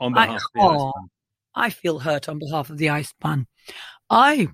on 0.00 0.16
I, 0.16 0.26
behalf 0.26 0.40
of 0.42 0.50
the 0.54 0.60
oh, 0.60 0.92
bun. 0.94 1.08
I 1.54 1.70
feel 1.70 1.98
hurt 1.98 2.28
on 2.28 2.38
behalf 2.38 2.70
of 2.70 2.78
the 2.78 2.90
ice 2.90 3.14
bun. 3.20 3.46
I 4.10 4.48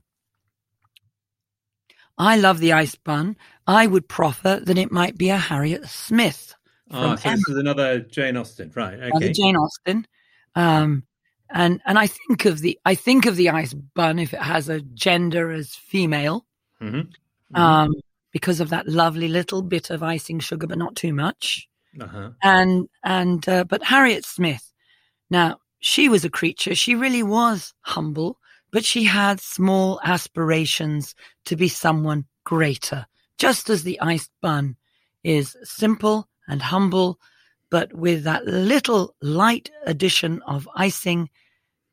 I 2.19 2.37
love 2.37 2.59
the 2.59 2.75
ice 2.75 2.97
bun. 2.97 3.37
I 3.67 3.87
would 3.87 4.09
proffer 4.09 4.61
that 4.63 4.79
it 4.79 4.93
might 4.93 5.17
be 5.17 5.31
a 5.31 5.39
Harriet 5.39 5.87
Smith 5.89 6.55
Ah, 6.93 7.17
so 7.17 7.29
Emma, 7.29 7.37
this 7.37 7.49
is 7.49 7.57
another 7.57 8.01
Jane 8.01 8.37
Austen, 8.37 8.73
right? 8.75 8.99
another 8.99 9.33
Jane 9.33 9.57
Austen. 9.57 10.07
Um, 10.55 11.05
and 11.51 11.81
and 11.85 11.99
I 11.99 12.07
think 12.07 12.45
of 12.45 12.61
the 12.61 12.79
I 12.85 12.95
think 12.95 13.27
of 13.27 13.37
the 13.37 13.51
ice 13.51 13.73
bun 13.75 14.19
if 14.19 14.33
it 14.35 14.43
has 14.43 14.69
a 14.69 14.81
gender 14.81 15.51
as 15.51 15.75
female, 15.75 16.47
Mhm. 16.81 17.13
um, 17.55 17.93
because 18.33 18.61
of 18.61 18.71
that 18.71 18.89
lovely 18.89 19.29
little 19.29 19.63
bit 19.63 19.91
of 19.91 20.03
icing 20.03 20.39
sugar, 20.41 20.67
but 20.67 20.79
not 20.79 20.97
too 20.97 21.13
much. 21.13 21.67
Uh-huh. 22.01 22.31
and 22.41 22.89
and 23.03 23.49
uh, 23.49 23.65
but 23.65 23.83
Harriet 23.83 24.25
Smith, 24.25 24.73
now 25.29 25.59
she 25.81 26.09
was 26.09 26.25
a 26.25 26.31
creature. 26.31 26.75
She 26.77 26.95
really 26.95 27.25
was 27.25 27.75
humble, 27.81 28.39
but 28.71 28.85
she 28.85 29.03
had 29.03 29.41
small 29.41 30.01
aspirations 30.05 31.17
to 31.47 31.57
be 31.57 31.67
someone 31.69 32.27
greater. 32.45 33.07
Just 33.39 33.69
as 33.71 33.83
the 33.83 34.01
iced 34.01 34.31
bun 34.41 34.77
is 35.25 35.57
simple 35.65 36.29
and 36.47 36.63
humble, 36.63 37.19
but 37.71 37.93
with 37.93 38.25
that 38.25 38.45
little 38.47 39.15
light 39.23 39.71
addition 39.87 40.43
of 40.47 40.69
icing, 40.75 41.31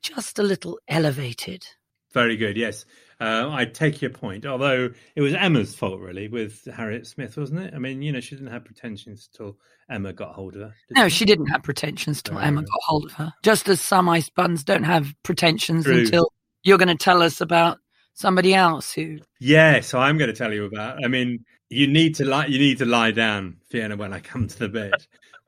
just 0.01 0.39
a 0.39 0.43
little 0.43 0.79
elevated. 0.87 1.65
Very 2.13 2.37
good. 2.37 2.57
Yes, 2.57 2.85
uh, 3.19 3.49
I 3.51 3.65
take 3.65 4.01
your 4.01 4.11
point. 4.11 4.45
Although 4.45 4.89
it 5.15 5.21
was 5.21 5.33
Emma's 5.33 5.75
fault, 5.75 5.99
really, 5.99 6.27
with 6.27 6.65
Harriet 6.65 7.05
Smith, 7.07 7.37
wasn't 7.37 7.61
it? 7.61 7.73
I 7.73 7.79
mean, 7.79 8.01
you 8.01 8.11
know, 8.11 8.19
she 8.19 8.35
didn't 8.35 8.51
have 8.51 8.65
pretensions 8.65 9.29
until 9.31 9.57
Emma 9.89 10.13
got 10.13 10.33
hold 10.33 10.55
of 10.55 10.61
her. 10.61 10.73
No, 10.91 11.09
she 11.09 11.25
didn't 11.25 11.47
have 11.47 11.63
pretensions 11.63 12.21
till 12.21 12.35
No. 12.35 12.41
Emma 12.41 12.61
got 12.61 12.79
hold 12.85 13.05
of 13.05 13.11
her. 13.13 13.33
Just 13.43 13.67
as 13.67 13.81
some 13.81 14.07
ice 14.09 14.29
buns 14.29 14.63
don't 14.63 14.83
have 14.83 15.13
pretensions 15.23 15.85
True. 15.85 15.99
until 15.99 16.31
you're 16.63 16.77
going 16.77 16.87
to 16.87 16.95
tell 16.95 17.21
us 17.21 17.41
about 17.41 17.79
somebody 18.13 18.53
else 18.53 18.93
who. 18.93 19.19
Yeah, 19.39 19.81
so 19.81 19.99
I'm 19.99 20.17
going 20.17 20.29
to 20.29 20.35
tell 20.35 20.53
you 20.53 20.65
about. 20.65 21.03
I 21.03 21.07
mean, 21.07 21.43
you 21.69 21.87
need 21.87 22.15
to 22.15 22.25
lie. 22.25 22.45
You 22.45 22.59
need 22.59 22.77
to 22.79 22.85
lie 22.85 23.11
down, 23.11 23.57
Fiona, 23.69 23.95
when 23.95 24.13
I 24.13 24.19
come 24.19 24.47
to 24.47 24.59
the 24.59 24.69
bed, 24.69 24.93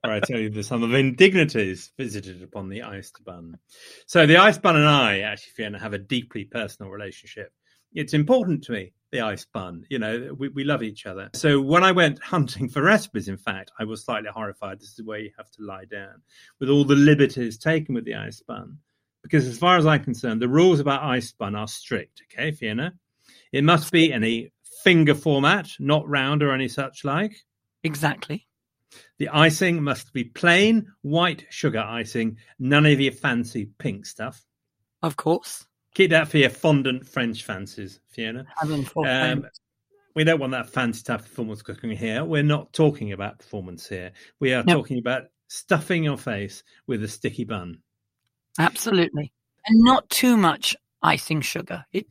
where 0.02 0.14
I 0.14 0.20
tell 0.20 0.40
you 0.40 0.50
the 0.50 0.64
sum 0.64 0.84
of 0.84 0.94
indignities 0.94 1.92
visited 1.98 2.42
upon 2.42 2.70
the 2.70 2.82
bun. 3.26 3.58
So 4.06 4.26
the 4.26 4.60
bun 4.62 4.76
and 4.76 4.88
I, 4.88 5.20
actually, 5.20 5.52
Fiona, 5.56 5.80
have 5.80 5.94
a 5.94 5.98
deeply 5.98 6.46
personal 6.46 6.92
relationship. 6.92 7.52
It's 7.94 8.14
important 8.14 8.64
to 8.66 8.72
me. 8.72 8.94
The 9.12 9.22
ice 9.22 9.46
bun, 9.46 9.86
you 9.90 9.98
know, 9.98 10.36
we, 10.38 10.50
we 10.50 10.64
love 10.64 10.84
each 10.84 11.08
other. 11.08 11.32
So 11.34 11.60
when 11.60 11.84
I 11.84 11.92
went 11.92 12.22
hunting 12.22 12.70
for 12.70 12.84
recipes, 12.84 13.28
in 13.28 13.38
fact, 13.38 13.72
I 13.80 13.84
was 13.84 14.06
slightly 14.06 14.30
horrified. 14.32 14.80
This 14.80 15.00
is 15.00 15.04
where 15.04 15.18
you 15.18 15.32
have 15.36 15.50
to 15.52 15.64
lie 15.64 15.86
down 15.86 16.22
with 16.60 16.70
all 16.70 16.86
the 16.86 16.96
liberties 16.96 17.58
taken 17.58 17.96
with 17.96 18.06
the 18.06 18.14
ice 18.14 18.42
bun. 18.42 18.78
Because 19.24 19.48
as 19.48 19.58
far 19.58 19.78
as 19.78 19.88
I'm 19.88 20.04
concerned, 20.04 20.42
the 20.42 20.48
rules 20.48 20.80
about 20.80 21.02
ice 21.02 21.32
bun 21.32 21.56
are 21.56 21.68
strict. 21.68 22.22
Okay, 22.32 22.52
Fiona, 22.52 22.94
it 23.52 23.64
must 23.64 23.92
be 23.92 24.14
any 24.14 24.52
finger 24.84 25.16
format, 25.16 25.70
not 25.80 26.08
round 26.08 26.44
or 26.44 26.54
any 26.54 26.68
such 26.68 27.04
like. 27.04 27.36
Exactly. 27.84 28.48
The 29.18 29.30
icing 29.30 29.84
must 29.84 30.14
be 30.14 30.24
plain 30.24 30.92
white 31.02 31.46
sugar 31.50 31.80
icing, 31.80 32.38
none 32.58 32.86
of 32.86 33.00
your 33.00 33.12
fancy 33.12 33.70
pink 33.78 34.06
stuff. 34.06 34.46
Of 35.04 35.16
course. 35.18 35.66
Keep 35.96 36.12
that 36.12 36.28
for 36.28 36.38
your 36.38 36.50
fondant 36.50 37.08
French 37.08 37.44
fancies, 37.44 38.00
Fiona. 38.10 38.46
Um, 38.62 39.46
we 40.16 40.24
don't 40.24 40.40
want 40.40 40.52
that 40.52 40.70
fancy 40.70 41.04
type 41.04 41.20
of 41.22 41.26
performance 41.26 41.62
cooking 41.62 41.92
here. 41.92 42.24
We're 42.24 42.44
not 42.44 42.74
talking 42.74 43.12
about 43.12 43.40
performance 43.40 43.88
here. 43.88 44.12
We 44.40 44.54
are 44.54 44.64
No. 44.64 44.76
talking 44.76 45.00
about 45.00 45.24
stuffing 45.48 46.04
your 46.04 46.18
face 46.18 46.64
with 46.88 47.04
a 47.04 47.08
sticky 47.08 47.44
bun. 47.46 47.82
Absolutely. 48.60 49.32
And 49.66 49.84
not 49.84 50.10
too 50.10 50.38
much 50.38 50.76
icing 51.02 51.42
sugar. 51.42 51.86
It 51.92 52.08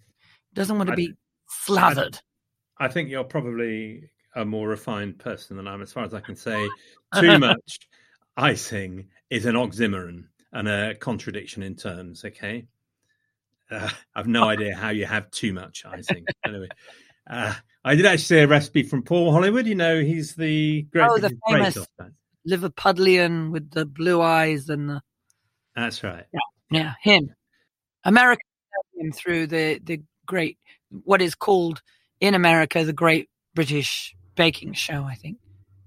doesn't 0.54 0.76
want 0.76 0.88
to 0.88 0.92
I- 0.92 0.96
be 0.96 1.14
slathered. 1.48 2.20
I 2.78 2.88
think 2.88 3.10
you're 3.10 3.24
probably 3.24 4.10
a 4.34 4.44
more 4.44 4.68
refined 4.68 5.18
person 5.18 5.56
than 5.56 5.66
I'm, 5.66 5.82
as 5.82 5.92
far 5.92 6.04
as 6.04 6.14
I 6.14 6.20
can 6.20 6.36
say. 6.48 6.68
Too 7.18 7.38
much 7.38 7.80
icing 8.36 9.08
is 9.30 9.46
an 9.46 9.54
oxymoron 9.54 10.24
and 10.52 10.68
a 10.68 10.94
contradiction 10.94 11.62
in 11.62 11.74
terms. 11.74 12.24
Okay, 12.24 12.66
uh, 13.70 13.88
I've 14.14 14.26
no 14.26 14.44
idea 14.48 14.74
how 14.74 14.90
you 14.90 15.06
have 15.06 15.30
too 15.30 15.52
much 15.52 15.84
icing. 15.86 16.24
anyway, 16.44 16.68
uh, 17.28 17.54
I 17.84 17.94
did 17.94 18.06
actually 18.06 18.18
see 18.18 18.38
a 18.38 18.46
recipe 18.46 18.82
from 18.82 19.02
Paul 19.02 19.32
Hollywood. 19.32 19.66
You 19.66 19.74
know, 19.74 20.00
he's 20.00 20.34
the 20.34 20.82
great. 20.82 21.08
oh, 21.10 21.18
the 21.18 21.36
famous. 21.48 21.78
Liverpudlian 22.48 23.50
with 23.50 23.70
the 23.70 23.84
blue 23.84 24.22
eyes 24.22 24.68
and 24.68 24.88
the. 24.88 25.02
That's 25.76 26.02
right. 26.02 26.24
Yeah, 26.32 26.40
yeah 26.70 26.94
him. 27.02 27.34
America 28.04 28.40
him 28.98 29.12
through 29.12 29.46
the, 29.46 29.80
the 29.82 30.02
great, 30.26 30.58
what 31.04 31.22
is 31.22 31.34
called 31.34 31.82
in 32.20 32.34
America, 32.34 32.84
the 32.84 32.92
Great 32.92 33.28
British 33.58 34.14
Baking 34.36 34.72
Show, 34.72 35.02
I 35.02 35.16
think. 35.16 35.38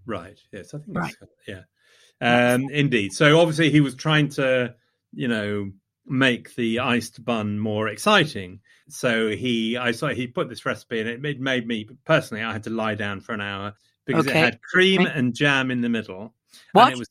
Right. 0.06 0.38
Yes, 0.52 0.74
I 0.74 0.80
think. 0.80 0.98
Right. 0.98 1.16
That's, 1.22 1.32
yeah. 1.48 2.54
Um, 2.54 2.70
indeed. 2.70 3.14
So 3.14 3.40
obviously 3.40 3.70
he 3.72 3.80
was 3.80 3.96
trying 3.96 4.28
to, 4.32 4.76
you 5.14 5.30
know, 5.30 5.72
make 6.06 6.54
the 6.56 6.80
iced 6.80 7.24
bun 7.24 7.58
more 7.60 7.88
exciting. 7.88 8.60
So 8.90 9.30
he, 9.30 9.78
I 9.78 9.92
saw 9.92 10.10
he 10.10 10.28
put 10.28 10.50
this 10.50 10.66
recipe, 10.66 11.00
and 11.00 11.08
it, 11.08 11.26
it 11.26 11.40
made 11.40 11.66
me 11.66 11.88
personally. 12.04 12.44
I 12.44 12.52
had 12.52 12.64
to 12.64 12.70
lie 12.72 12.96
down 12.96 13.22
for 13.22 13.32
an 13.32 13.40
hour 13.40 13.74
because 14.06 14.28
Okay. 14.28 14.38
it 14.38 14.44
had 14.44 14.62
cream 14.62 15.04
Okay. 15.04 15.12
and 15.16 15.34
jam 15.34 15.72
in 15.72 15.80
the 15.80 15.88
middle. 15.88 16.34
What? 16.74 16.88
And 16.88 16.96
it 16.96 17.00
was, 17.00 17.08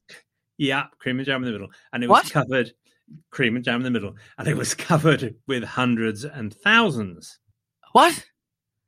yeah, 0.59 0.89
cream 0.99 1.21
and 1.21 1.25
jam 1.25 1.43
in 1.43 1.47
the 1.47 1.53
middle, 1.53 1.71
and 1.95 2.05
it 2.05 2.11
What? 2.11 2.25
was 2.25 2.33
covered 2.33 2.73
cream 3.31 3.57
and 3.57 3.65
jam 3.65 3.77
in 3.77 3.85
the 3.85 3.91
middle, 3.91 4.15
and 4.37 4.47
it 4.47 4.59
was 4.59 4.75
covered 4.91 5.37
with 5.47 5.65
hundreds 5.65 6.27
and 6.27 6.53
thousands. 6.53 7.39
What? 7.93 8.27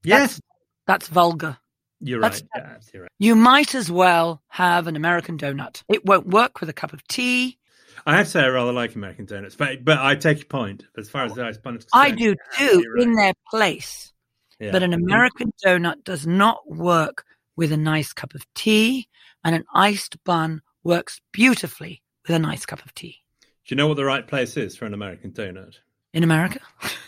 Yes, 0.04 0.38
That's 0.86 1.08
vulgar. 1.08 1.56
You're 2.02 2.20
right. 2.20 2.42
Yeah, 2.54 2.76
you're 2.92 3.02
right. 3.02 3.10
You 3.18 3.36
might 3.36 3.74
as 3.74 3.90
well 3.90 4.42
have 4.48 4.86
an 4.86 4.96
American 4.96 5.38
donut. 5.38 5.82
It 5.88 6.04
won't 6.04 6.26
work 6.26 6.60
with 6.60 6.68
a 6.68 6.72
cup 6.72 6.92
of 6.92 7.06
tea. 7.08 7.58
I 8.04 8.16
have 8.16 8.26
to 8.26 8.30
say 8.32 8.40
I 8.40 8.48
rather 8.48 8.72
like 8.72 8.94
American 8.94 9.26
donuts, 9.26 9.54
but 9.54 9.84
but 9.84 9.98
I 9.98 10.16
take 10.16 10.38
your 10.38 10.46
point. 10.46 10.84
As 10.98 11.08
far 11.08 11.24
as 11.24 11.34
the 11.34 11.44
ice 11.44 11.58
bun 11.58 11.76
is 11.76 11.86
I 11.92 12.10
do 12.10 12.34
too, 12.56 12.84
right. 12.94 13.02
in 13.02 13.12
their 13.14 13.34
place. 13.48 14.12
Yeah. 14.58 14.72
But 14.72 14.82
an 14.82 14.92
American 14.92 15.52
donut 15.64 16.04
does 16.04 16.26
not 16.26 16.68
work 16.68 17.24
with 17.56 17.72
a 17.72 17.76
nice 17.76 18.12
cup 18.12 18.34
of 18.34 18.44
tea, 18.54 19.08
and 19.44 19.54
an 19.54 19.64
iced 19.74 20.22
bun 20.24 20.62
works 20.82 21.20
beautifully 21.32 22.02
with 22.26 22.34
a 22.34 22.38
nice 22.38 22.66
cup 22.66 22.84
of 22.84 22.94
tea. 22.94 23.18
Do 23.40 23.74
you 23.74 23.76
know 23.76 23.86
what 23.86 23.96
the 23.96 24.04
right 24.04 24.26
place 24.26 24.56
is 24.56 24.74
for 24.74 24.86
an 24.86 24.94
American 24.94 25.30
donut? 25.30 25.76
In 26.12 26.24
America? 26.24 26.60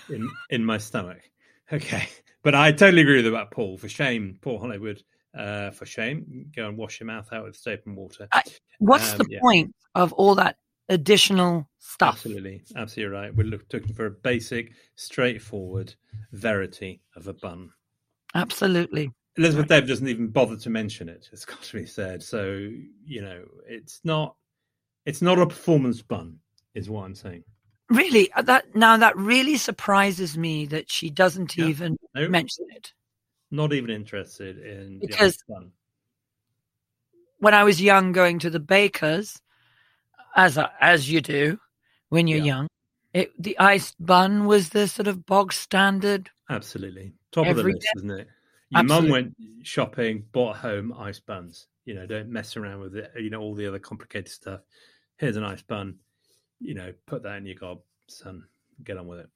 In 0.08 0.30
in 0.50 0.64
my 0.64 0.78
stomach. 0.78 1.20
Okay, 1.72 2.08
but 2.44 2.54
I 2.54 2.70
totally 2.70 3.02
agree 3.02 3.16
with 3.16 3.26
about 3.26 3.50
Paul. 3.50 3.76
For 3.78 3.88
shame, 3.88 4.38
Paul 4.40 4.60
Hollywood. 4.60 5.02
Uh, 5.36 5.72
for 5.72 5.84
shame, 5.84 6.48
go 6.54 6.68
and 6.68 6.78
wash 6.78 7.00
your 7.00 7.08
mouth 7.08 7.32
out 7.32 7.42
with 7.42 7.56
soap 7.56 7.80
and 7.86 7.96
water. 7.96 8.28
What's 8.78 9.10
Um, 9.14 9.18
the 9.18 9.26
yeah. 9.30 9.40
point 9.40 9.74
of 9.96 10.12
all 10.12 10.36
that 10.36 10.58
additional 10.88 11.68
stuff? 11.80 12.18
Absolutely, 12.24 12.62
absolutely 12.76 13.12
right. 13.16 13.34
We're 13.34 13.48
looking 13.48 13.92
for 13.94 14.06
a 14.06 14.10
basic, 14.12 14.74
straightforward 14.94 15.92
verity 16.30 17.00
of 17.16 17.26
a 17.26 17.32
bun. 17.32 17.72
Absolutely. 18.36 19.10
Elizabeth 19.36 19.66
David 19.66 19.88
doesn't 19.88 20.06
even 20.06 20.28
bother 20.28 20.56
to 20.56 20.70
mention 20.70 21.08
it. 21.08 21.28
It's 21.32 21.44
got 21.44 21.62
to 21.62 21.78
be 21.78 21.86
said. 21.86 22.22
So 22.22 22.70
you 23.04 23.20
know, 23.20 23.44
it's 23.66 24.00
not, 24.04 24.36
it's 25.04 25.20
not 25.20 25.40
a 25.40 25.46
performance 25.48 26.00
bun, 26.00 26.38
is 26.74 26.88
what 26.88 27.06
I'm 27.06 27.16
saying. 27.16 27.42
Really 27.94 28.32
uh, 28.32 28.42
that 28.42 28.74
now 28.74 28.96
that 28.96 29.16
really 29.16 29.56
surprises 29.56 30.36
me 30.36 30.66
that 30.66 30.90
she 30.90 31.10
doesn't 31.10 31.56
Yeah. 31.56 31.66
even 31.66 31.96
Nope. 32.14 32.30
mention 32.30 32.66
it. 32.70 32.92
Not 33.50 33.72
even 33.72 33.90
interested 33.90 34.58
in 34.58 34.98
Because-. 35.00 35.38
When 37.38 37.54
I 37.54 37.64
was 37.64 37.80
young, 37.80 38.12
going 38.12 38.38
to 38.40 38.50
the 38.50 38.60
bakers, 38.60 39.40
as 40.34 40.56
I- 40.58 40.70
as 40.80 41.10
you 41.10 41.20
do 41.20 41.60
when 42.08 42.26
you're 42.26 42.38
Yeah. 42.38 42.44
young, 42.44 42.68
it, 43.12 43.32
the 43.40 43.58
iced 43.58 43.94
bun 44.04 44.46
was 44.46 44.70
the 44.70 44.88
sort 44.88 45.06
of 45.08 45.26
bog 45.26 45.52
standard. 45.52 46.30
Absolutely. 46.48 47.12
Top 47.32 47.46
of 47.46 47.56
the 47.56 47.62
list, 47.64 47.80
day. 47.80 47.86
isn't 47.96 48.10
it? 48.10 48.28
Your 48.70 48.82
mum 48.84 49.08
went 49.08 49.36
shopping, 49.62 50.26
bought 50.32 50.56
home 50.56 50.92
ice 50.94 51.20
buns. 51.20 51.66
You 51.84 51.94
know, 51.94 52.06
don't 52.06 52.28
mess 52.30 52.56
around 52.56 52.80
with 52.80 52.96
it. 52.96 53.12
You 53.16 53.30
know, 53.30 53.40
all 53.40 53.54
the 53.54 53.66
other 53.66 53.78
complicated 53.78 54.32
stuff. 54.32 54.62
Here's 55.18 55.36
an 55.36 55.44
ice 55.44 55.62
bun. 55.62 55.98
You 56.64 56.74
know, 56.74 56.92
put 57.06 57.22
that 57.22 57.36
in 57.36 57.46
your 57.46 57.56
gob, 57.56 57.80
son. 58.08 58.44
Get 58.82 58.96
on 58.96 59.06
with 59.06 59.20
it. 59.20 59.28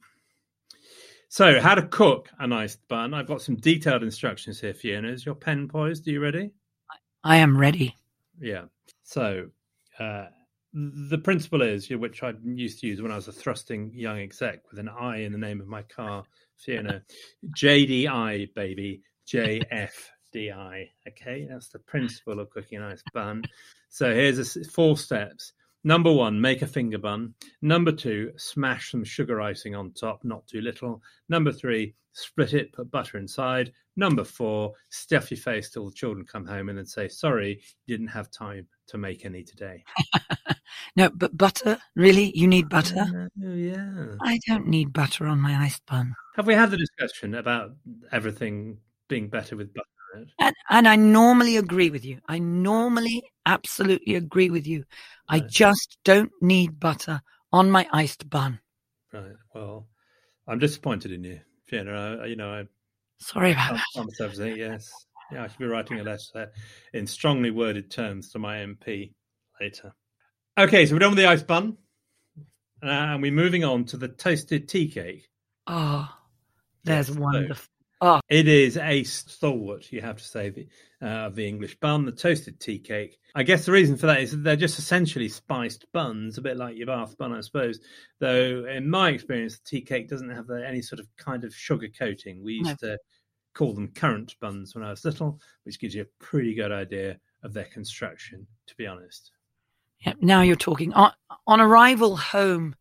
So, 1.28 1.60
how 1.60 1.74
to 1.74 1.82
cook 1.82 2.30
a 2.38 2.46
nice 2.46 2.76
bun. 2.88 3.14
I've 3.14 3.26
got 3.26 3.42
some 3.42 3.56
detailed 3.56 4.02
instructions 4.02 4.60
here, 4.60 4.74
Fiona. 4.74 5.08
Is 5.08 5.26
your 5.26 5.34
pen 5.34 5.68
poised? 5.68 6.08
Are 6.08 6.10
you 6.10 6.20
ready? 6.20 6.50
I 7.24 7.36
am 7.36 7.58
ready. 7.58 7.94
Yeah. 8.40 8.64
So 9.02 9.48
uh, 9.98 10.26
the 10.72 11.18
principle 11.18 11.62
is, 11.62 11.90
which 11.90 12.22
I 12.22 12.32
used 12.44 12.80
to 12.80 12.86
use 12.86 13.02
when 13.02 13.12
I 13.12 13.16
was 13.16 13.28
a 13.28 13.32
thrusting 13.32 13.92
young 13.94 14.18
exec 14.18 14.62
with 14.70 14.78
an 14.78 14.88
I 14.88 15.22
in 15.22 15.32
the 15.32 15.38
name 15.38 15.60
of 15.60 15.66
my 15.66 15.82
car, 15.82 16.24
Fiona, 16.56 17.02
JDI, 17.56 18.54
baby, 18.54 19.02
JFDI. 19.26 20.88
Okay, 21.08 21.46
that's 21.50 21.68
the 21.68 21.78
principle 21.80 22.40
of 22.40 22.50
cooking 22.50 22.78
a 22.78 22.82
nice 22.82 23.02
bun. 23.12 23.44
So 23.88 24.12
here's 24.12 24.56
a 24.56 24.64
four 24.64 24.96
steps. 24.96 25.52
Number 25.84 26.12
one, 26.12 26.40
make 26.40 26.62
a 26.62 26.66
finger 26.66 26.98
bun. 26.98 27.34
Number 27.62 27.92
two, 27.92 28.32
smash 28.36 28.90
some 28.90 29.04
sugar 29.04 29.40
icing 29.40 29.74
on 29.74 29.92
top, 29.92 30.24
not 30.24 30.46
too 30.46 30.60
little. 30.60 31.02
Number 31.28 31.52
three, 31.52 31.94
split 32.12 32.54
it, 32.54 32.72
put 32.72 32.90
butter 32.90 33.18
inside. 33.18 33.72
Number 33.96 34.24
four, 34.24 34.74
stuff 34.90 35.30
your 35.30 35.38
face 35.38 35.70
till 35.70 35.86
the 35.86 35.92
children 35.92 36.26
come 36.26 36.46
home 36.46 36.68
and 36.68 36.78
then 36.78 36.86
say, 36.86 37.08
sorry, 37.08 37.60
didn't 37.86 38.08
have 38.08 38.30
time 38.30 38.66
to 38.88 38.98
make 38.98 39.24
any 39.24 39.42
today. 39.42 39.84
No, 40.96 41.10
but 41.10 41.36
butter, 41.36 41.78
really? 41.94 42.36
You 42.36 42.48
need 42.48 42.68
butter? 42.68 43.00
Uh, 43.00 43.46
oh, 43.46 43.54
yeah. 43.54 44.16
I 44.20 44.38
don't 44.46 44.66
need 44.66 44.92
butter 44.92 45.26
on 45.26 45.40
my 45.40 45.56
iced 45.56 45.84
bun. 45.86 46.14
Have 46.36 46.46
we 46.46 46.54
had 46.54 46.70
the 46.70 46.76
discussion 46.76 47.34
about 47.34 47.72
everything 48.12 48.78
being 49.08 49.28
better 49.28 49.56
with 49.56 49.72
butter? 49.72 50.26
And, 50.40 50.54
and 50.70 50.88
I 50.88 50.96
normally 50.96 51.56
agree 51.56 51.90
with 51.90 52.04
you. 52.04 52.18
I 52.28 52.38
normally 52.38 53.22
absolutely 53.46 54.14
agree 54.14 54.50
with 54.50 54.66
you. 54.66 54.84
I 55.28 55.40
just 55.40 55.98
don't 56.04 56.30
need 56.40 56.80
butter 56.80 57.20
on 57.52 57.70
my 57.70 57.86
iced 57.92 58.28
bun. 58.28 58.60
Right. 59.12 59.32
Well, 59.54 59.88
I'm 60.46 60.58
disappointed 60.58 61.12
in 61.12 61.24
you, 61.24 61.40
Fiona. 61.66 62.18
I, 62.22 62.26
you 62.26 62.36
know, 62.36 62.50
I 62.50 62.64
Sorry 63.20 63.52
about 63.52 63.68
can't 63.68 63.78
that. 63.78 63.84
find 63.94 64.06
myself 64.06 64.34
saying 64.34 64.56
yes. 64.58 64.88
Yeah, 65.30 65.44
I 65.44 65.48
should 65.48 65.58
be 65.58 65.66
writing 65.66 66.00
a 66.00 66.04
letter 66.04 66.52
in 66.94 67.06
strongly 67.06 67.50
worded 67.50 67.90
terms 67.90 68.30
to 68.30 68.38
my 68.38 68.58
MP 68.58 69.12
later. 69.60 69.92
Okay, 70.58 70.86
so 70.86 70.94
we're 70.94 71.00
done 71.00 71.10
with 71.10 71.18
the 71.18 71.26
ice 71.26 71.42
bun, 71.42 71.76
uh, 72.82 72.86
and 72.86 73.22
we're 73.22 73.30
moving 73.32 73.62
on 73.64 73.84
to 73.86 73.96
the 73.98 74.08
toasted 74.08 74.68
tea 74.68 74.88
cake. 74.88 75.28
Oh, 75.66 76.08
there's 76.84 77.10
Yes, 77.10 77.18
wonderful. 77.18 77.66
Oh, 78.00 78.20
It 78.28 78.46
is 78.46 78.76
a 78.76 79.02
stalwart, 79.02 79.90
you 79.90 80.00
have 80.00 80.18
to 80.18 80.24
say, 80.24 80.50
the, 80.50 80.68
uh, 81.02 81.26
of 81.26 81.34
the 81.34 81.48
English 81.48 81.78
bun, 81.80 82.04
the 82.04 82.12
toasted 82.12 82.60
tea 82.60 82.78
cake. 82.78 83.18
I 83.34 83.42
guess 83.42 83.66
the 83.66 83.72
reason 83.72 83.96
for 83.96 84.06
that 84.06 84.20
is 84.20 84.30
that 84.30 84.44
they're 84.44 84.56
just 84.56 84.78
essentially 84.78 85.28
spiced 85.28 85.90
buns, 85.92 86.38
a 86.38 86.42
bit 86.42 86.56
like 86.56 86.76
your 86.76 86.86
Bath 86.86 87.18
bun, 87.18 87.32
I 87.32 87.40
suppose. 87.40 87.80
Though, 88.20 88.66
in 88.66 88.88
my 88.88 89.10
experience, 89.10 89.58
the 89.58 89.64
tea 89.64 89.80
cake 89.80 90.08
doesn't 90.08 90.30
have 90.30 90.48
any 90.50 90.80
sort 90.80 91.00
of 91.00 91.08
kind 91.16 91.42
of 91.42 91.54
sugar 91.54 91.88
coating. 91.88 92.42
We 92.42 92.54
used 92.54 92.78
to 92.80 92.98
call 93.54 93.72
them 93.72 93.88
currant 93.88 94.36
buns 94.40 94.74
when 94.74 94.84
I 94.84 94.90
was 94.90 95.04
little, 95.04 95.40
which 95.64 95.80
gives 95.80 95.94
you 95.94 96.02
a 96.02 96.24
pretty 96.24 96.54
good 96.54 96.70
idea 96.70 97.18
of 97.42 97.52
their 97.52 97.64
construction, 97.64 98.46
to 98.66 98.76
be 98.76 98.86
honest. 98.86 99.32
yeah, 100.00 100.12
now 100.20 100.42
you're 100.42 100.54
talking. 100.54 100.92
On, 100.92 101.12
on 101.48 101.60
arrival 101.60 102.16
home 102.16 102.76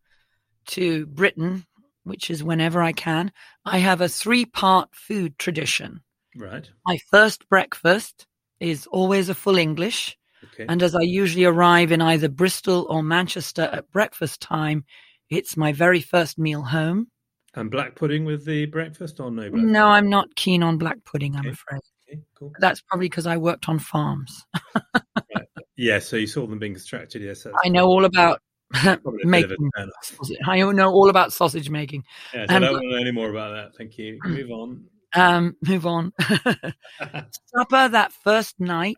to 0.66 1.06
Britain, 1.06 1.64
which 2.08 2.30
is 2.30 2.42
whenever 2.42 2.82
I 2.82 2.92
can, 2.92 3.32
I 3.64 3.78
have 3.78 4.00
a 4.00 4.08
three 4.08 4.44
part 4.44 4.88
food 4.92 5.38
tradition. 5.38 6.02
Right. 6.36 6.68
My 6.86 6.98
first 7.10 7.48
breakfast 7.48 8.26
is 8.60 8.86
always 8.86 9.28
a 9.28 9.34
full 9.34 9.56
English. 9.56 10.16
Okay. 10.52 10.66
And 10.68 10.82
as 10.82 10.94
I 10.94 11.02
usually 11.02 11.44
arrive 11.44 11.92
in 11.92 12.00
either 12.00 12.28
Bristol 12.28 12.86
or 12.88 13.02
Manchester 13.02 13.62
at 13.62 13.90
breakfast 13.90 14.40
time, 14.40 14.84
it's 15.30 15.56
my 15.56 15.72
very 15.72 16.00
first 16.00 16.38
meal 16.38 16.62
home. 16.62 17.08
And 17.54 17.70
black 17.70 17.96
pudding 17.96 18.24
with 18.24 18.44
the 18.44 18.66
breakfast 18.66 19.20
or 19.20 19.30
no? 19.30 19.48
No, 19.48 19.86
I'm 19.86 20.08
not 20.08 20.34
keen 20.36 20.62
on 20.62 20.78
black 20.78 21.04
pudding, 21.04 21.34
I'm 21.34 21.48
afraid. 21.48 21.80
Okay, 22.08 22.20
cool. 22.38 22.52
That's 22.60 22.80
probably 22.82 23.08
because 23.08 23.26
I 23.26 23.36
worked 23.36 23.68
on 23.68 23.78
farms. 23.78 24.46
Yeah, 25.78 26.00
so 26.00 26.16
you 26.16 26.26
saw 26.26 26.44
them 26.44 26.58
being 26.58 26.74
constructed. 26.74 27.22
Yes, 27.22 27.46
I 27.64 27.68
know 27.68 27.86
all 27.86 28.04
about 28.04 28.42
probably 28.72 29.22
a 29.22 29.26
bit 29.26 29.26
making. 29.26 29.70
I 30.46 30.58
know 30.60 30.90
all 30.90 31.10
about 31.10 31.32
sausage 31.32 31.70
making. 31.70 32.04
Yes, 32.34 32.46
I 32.48 32.58
don't 32.58 32.62
black- 32.62 32.72
want 32.72 32.82
to 32.84 32.90
know 32.90 32.96
any 33.00 33.12
more 33.12 33.30
about 33.30 33.52
that. 33.54 33.76
Thank 33.76 33.98
you. 33.98 34.18
Move 34.26 34.50
on. 34.50 34.84
Um, 35.14 35.56
move 35.62 35.86
on. 35.86 36.12
Supper 37.46 37.88
that 37.88 38.12
first 38.24 38.60
night, 38.60 38.96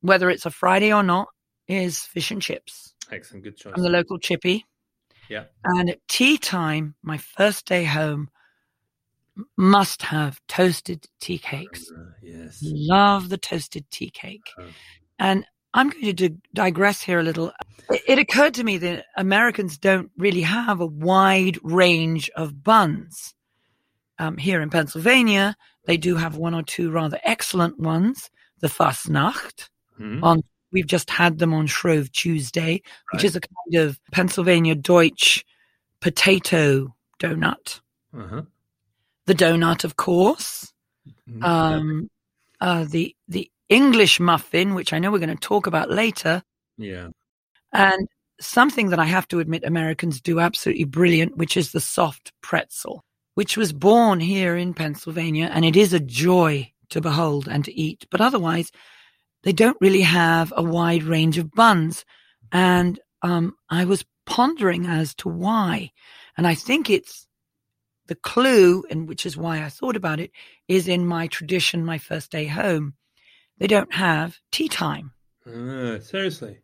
whether 0.00 0.28
it's 0.28 0.44
a 0.44 0.50
Friday 0.50 0.92
or 0.92 1.04
not, 1.04 1.28
is 1.68 2.00
fish 2.00 2.32
and 2.32 2.42
chips 2.42 2.94
Excellent, 3.12 3.44
good 3.44 3.56
choice. 3.56 3.74
from 3.74 3.82
the 3.84 3.90
local 3.90 4.18
chippy. 4.18 4.66
Yeah. 5.28 5.44
And 5.62 5.88
at 5.90 6.00
tea 6.08 6.36
time, 6.36 6.96
my 7.02 7.16
first 7.16 7.64
day 7.66 7.84
home, 7.84 8.28
must 9.56 10.02
have 10.02 10.40
toasted 10.48 11.06
tea 11.20 11.38
cakes. 11.38 11.90
Uh, 11.90 12.10
yes. 12.22 12.58
Love 12.62 13.28
the 13.28 13.38
toasted 13.38 13.88
tea 13.90 14.10
cake. 14.10 14.42
Oh. 14.58 14.64
And 15.18 15.46
I'm 15.72 15.90
going 15.90 16.16
to 16.16 16.30
digress 16.52 17.00
here 17.02 17.20
a 17.20 17.22
little. 17.22 17.52
It, 17.88 18.18
occurred 18.18 18.54
to 18.54 18.64
me 18.64 18.78
that 18.78 19.06
Americans 19.16 19.78
don't 19.78 20.10
really 20.16 20.42
have 20.42 20.80
a 20.80 20.86
wide 20.86 21.58
range 21.62 22.30
of 22.36 22.62
buns. 22.62 23.34
Um, 24.18 24.36
here 24.36 24.60
in 24.60 24.70
Pennsylvania, 24.70 25.56
they 25.86 25.96
do 25.96 26.16
have 26.16 26.36
one 26.36 26.54
or 26.54 26.62
two 26.62 26.90
rather 26.90 27.18
excellent 27.24 27.78
ones. 27.78 28.30
The 28.60 28.68
Fastnacht. 28.68 29.68
Hmm? 29.96 30.22
On 30.22 30.42
we've 30.72 30.86
just 30.86 31.10
had 31.10 31.38
them 31.38 31.52
on 31.52 31.66
Shrove 31.66 32.12
Tuesday, 32.12 32.82
which 33.12 33.24
is 33.24 33.34
a 33.34 33.40
kind 33.40 33.84
of 33.84 33.98
Pennsylvania 34.12 34.74
Deutsch 34.74 35.44
potato 36.00 36.94
donut. 37.18 37.80
Uh-huh. 38.16 38.42
The 39.26 39.34
donut, 39.34 39.84
of 39.84 39.96
course. 39.96 40.72
Mhm. 41.28 41.42
Um, 41.44 42.10
uh, 42.60 42.84
the 42.84 43.16
the 43.28 43.50
English 43.68 44.20
muffin, 44.20 44.74
which 44.74 44.92
I 44.92 44.98
know 44.98 45.10
we're 45.10 45.18
going 45.18 45.30
to 45.30 45.36
talk 45.36 45.66
about 45.66 45.90
later, 45.90 46.42
yeah. 46.76 47.08
And 47.72 48.08
something 48.40 48.90
that 48.90 48.98
I 48.98 49.04
have 49.04 49.28
to 49.28 49.40
admit 49.40 49.64
Americans 49.64 50.20
do 50.20 50.40
absolutely 50.40 50.84
brilliant, 50.84 51.36
which 51.36 51.56
is 51.56 51.72
the 51.72 51.80
soft 51.80 52.32
pretzel, 52.42 53.04
which 53.34 53.56
was 53.56 53.72
born 53.72 54.20
here 54.20 54.56
in 54.56 54.74
Pennsylvania, 54.74 55.50
and 55.52 55.64
it 55.64 55.76
is 55.76 55.92
a 55.92 56.00
joy 56.00 56.72
to 56.90 57.00
behold 57.00 57.48
and 57.48 57.64
to 57.64 57.72
eat. 57.78 58.06
But 58.10 58.20
otherwise, 58.20 58.72
they 59.42 59.52
don't 59.52 59.80
really 59.80 60.02
have 60.02 60.52
a 60.56 60.62
wide 60.62 61.02
range 61.02 61.38
of 61.38 61.52
buns, 61.52 62.04
and 62.52 62.98
um, 63.22 63.54
I 63.68 63.84
was 63.84 64.04
pondering 64.26 64.86
as 64.86 65.14
to 65.16 65.28
why, 65.28 65.92
and 66.36 66.46
I 66.46 66.54
think 66.54 66.90
it's 66.90 67.26
the 68.06 68.14
clue, 68.16 68.84
and 68.90 69.08
which 69.08 69.24
is 69.24 69.36
why 69.36 69.62
I 69.62 69.68
thought 69.68 69.96
about 69.96 70.18
it, 70.18 70.32
is 70.66 70.88
in 70.88 71.06
my 71.06 71.28
tradition, 71.28 71.84
my 71.84 71.98
first 71.98 72.30
day 72.32 72.46
home. 72.46 72.94
They 73.58 73.66
don't 73.66 73.92
have 73.92 74.38
tea 74.50 74.68
time. 74.68 75.12
Uh, 75.46 76.00
seriously. 76.00 76.58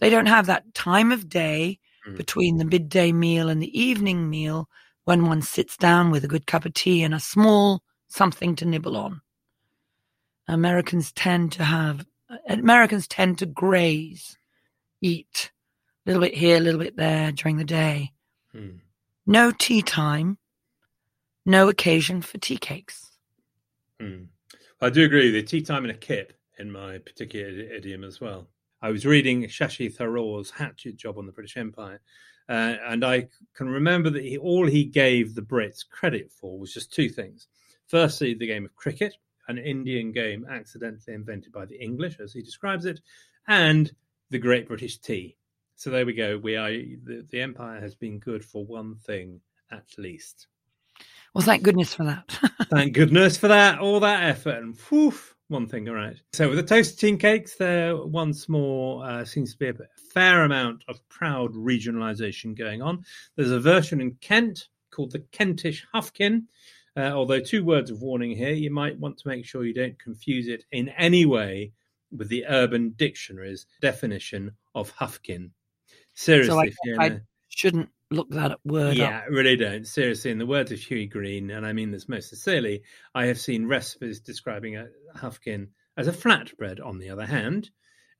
They 0.00 0.10
don't 0.10 0.26
have 0.26 0.46
that 0.46 0.74
time 0.74 1.12
of 1.12 1.28
day 1.28 1.78
Mm. 2.06 2.16
between 2.16 2.56
the 2.58 2.64
midday 2.64 3.12
meal 3.12 3.48
and 3.48 3.60
the 3.62 3.78
evening 3.78 4.30
meal 4.30 4.68
when 5.04 5.26
one 5.26 5.42
sits 5.42 5.76
down 5.76 6.10
with 6.10 6.24
a 6.24 6.28
good 6.28 6.46
cup 6.46 6.64
of 6.64 6.74
tea 6.74 7.02
and 7.02 7.14
a 7.14 7.20
small 7.20 7.82
something 8.08 8.54
to 8.56 8.64
nibble 8.64 8.96
on. 8.96 9.20
Americans 10.46 11.12
tend 11.12 11.52
to 11.52 11.64
have, 11.64 12.06
Americans 12.48 13.06
tend 13.08 13.38
to 13.38 13.46
graze, 13.46 14.38
eat 15.00 15.50
a 16.06 16.10
little 16.10 16.22
bit 16.22 16.34
here, 16.34 16.56
a 16.56 16.60
little 16.60 16.80
bit 16.80 16.96
there 16.96 17.32
during 17.32 17.56
the 17.56 17.64
day. 17.64 18.12
Hmm. 18.52 18.76
No 19.26 19.50
tea 19.50 19.82
time, 19.82 20.38
no 21.44 21.68
occasion 21.68 22.22
for 22.22 22.38
tea 22.38 22.56
cakes. 22.56 23.10
Hmm. 24.00 24.24
I 24.80 24.90
do 24.90 25.04
agree 25.04 25.26
with 25.26 25.34
you. 25.34 25.42
Tea 25.42 25.62
time 25.62 25.84
and 25.84 25.90
a 25.90 25.98
kip 25.98 26.32
in 26.58 26.70
my 26.70 26.98
particular 26.98 27.48
idiom 27.48 28.04
as 28.04 28.20
well. 28.20 28.46
I 28.80 28.90
was 28.90 29.06
reading 29.06 29.44
Shashi 29.44 29.94
Tharoor's 29.94 30.50
Hatchet 30.50 30.96
Job 30.96 31.18
on 31.18 31.26
the 31.26 31.32
British 31.32 31.56
Empire, 31.56 32.00
uh, 32.48 32.76
and 32.86 33.04
I 33.04 33.28
can 33.54 33.68
remember 33.68 34.10
that 34.10 34.24
he, 34.24 34.38
all 34.38 34.66
he 34.66 34.84
gave 34.84 35.34
the 35.34 35.42
Brits 35.42 35.88
credit 35.88 36.30
for 36.30 36.58
was 36.58 36.72
just 36.72 36.92
two 36.92 37.08
things. 37.08 37.48
Firstly, 37.86 38.34
the 38.34 38.46
game 38.46 38.64
of 38.64 38.76
cricket, 38.76 39.14
an 39.48 39.58
Indian 39.58 40.12
game 40.12 40.46
accidentally 40.48 41.14
invented 41.14 41.52
by 41.52 41.64
the 41.64 41.82
English, 41.82 42.20
as 42.20 42.32
he 42.32 42.42
describes 42.42 42.84
it, 42.84 43.00
and 43.48 43.92
the 44.30 44.38
Great 44.38 44.68
British 44.68 44.98
Tea. 44.98 45.36
So 45.76 45.90
there 45.90 46.06
we 46.06 46.12
go. 46.12 46.38
We 46.38 46.56
are 46.56 46.70
the, 46.70 47.24
the 47.30 47.40
empire 47.40 47.80
has 47.80 47.94
been 47.94 48.18
good 48.18 48.44
for 48.44 48.64
one 48.64 48.96
thing 48.96 49.40
at 49.70 49.86
least. 49.96 50.48
Well, 51.34 51.44
thank 51.44 51.62
goodness 51.62 51.94
for 51.94 52.04
that. 52.04 52.38
thank 52.70 52.94
goodness 52.94 53.36
for 53.36 53.48
that. 53.48 53.78
All 53.78 54.00
that 54.00 54.24
effort 54.24 54.62
and 54.62 54.76
whew, 54.88 55.14
one 55.48 55.66
thing, 55.66 55.88
all 55.88 55.94
right. 55.94 56.16
So 56.32 56.48
with 56.48 56.58
the 56.58 56.62
toasted 56.62 56.98
teen 56.98 57.18
cakes, 57.18 57.56
there 57.56 57.96
once 57.96 58.48
more 58.48 59.04
uh, 59.04 59.24
seems 59.24 59.52
to 59.52 59.58
be 59.58 59.68
a 59.68 59.74
fair 60.12 60.44
amount 60.44 60.84
of 60.88 61.06
proud 61.08 61.54
regionalisation 61.54 62.56
going 62.56 62.82
on. 62.82 63.04
There's 63.36 63.50
a 63.50 63.60
version 63.60 64.00
in 64.00 64.12
Kent 64.20 64.68
called 64.90 65.12
the 65.12 65.24
Kentish 65.32 65.84
Huffkin. 65.94 66.44
Uh, 66.96 67.12
although 67.12 67.40
two 67.40 67.64
words 67.64 67.90
of 67.90 68.02
warning 68.02 68.36
here, 68.36 68.52
you 68.52 68.70
might 68.70 68.98
want 68.98 69.16
to 69.18 69.28
make 69.28 69.44
sure 69.44 69.64
you 69.64 69.74
don't 69.74 69.98
confuse 69.98 70.48
it 70.48 70.64
in 70.72 70.88
any 70.90 71.24
way 71.24 71.72
with 72.10 72.28
the 72.28 72.44
Urban 72.46 72.94
Dictionary's 72.96 73.66
definition 73.80 74.52
of 74.74 74.90
Huffkin. 74.96 75.50
Seriously, 76.14 76.72
so 76.72 77.00
I, 77.00 77.04
I 77.04 77.20
shouldn't 77.48 77.88
look 78.10 78.30
that 78.30 78.58
word 78.64 78.96
yeah, 78.96 79.18
up. 79.18 79.24
really 79.30 79.56
don't. 79.56 79.86
Seriously, 79.86 80.30
in 80.30 80.38
the 80.38 80.46
words 80.46 80.72
of 80.72 80.78
Hughie 80.78 81.06
Green, 81.06 81.50
and 81.50 81.66
I 81.66 81.72
mean 81.72 81.90
this 81.90 82.08
most 82.08 82.28
sincerely, 82.28 82.82
I 83.14 83.26
have 83.26 83.40
seen 83.40 83.66
recipes 83.66 84.20
describing 84.20 84.76
a 84.76 84.88
Huffkin 85.16 85.68
as 85.96 86.08
a 86.08 86.12
flatbread. 86.12 86.84
On 86.84 86.98
the 86.98 87.10
other 87.10 87.26
hand, 87.26 87.70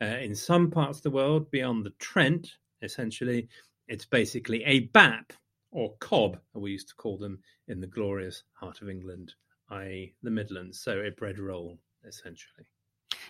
uh, 0.03 0.07
in 0.07 0.35
some 0.35 0.71
parts 0.71 0.99
of 0.99 1.03
the 1.05 1.11
world 1.11 1.51
beyond 1.51 1.85
the 1.85 1.95
Trent, 1.99 2.51
essentially, 2.83 3.49
it's 3.87 4.07
basically 4.07 4.63
a 4.65 4.81
bap 4.81 5.33
or 5.71 5.95
cob, 6.01 6.39
we 6.55 6.73
used 6.73 6.89
to 6.89 6.95
call 6.95 7.19
them 7.19 7.41
in 7.69 7.81
the 7.81 7.87
glorious 7.87 8.43
heart 8.55 8.81
of 8.81 8.89
England, 8.89 9.35
i.e., 9.71 10.15
the 10.23 10.31
Midlands. 10.31 10.81
So 10.81 11.01
a 11.01 11.11
bread 11.11 11.39
roll, 11.39 11.79
essentially. 12.07 12.67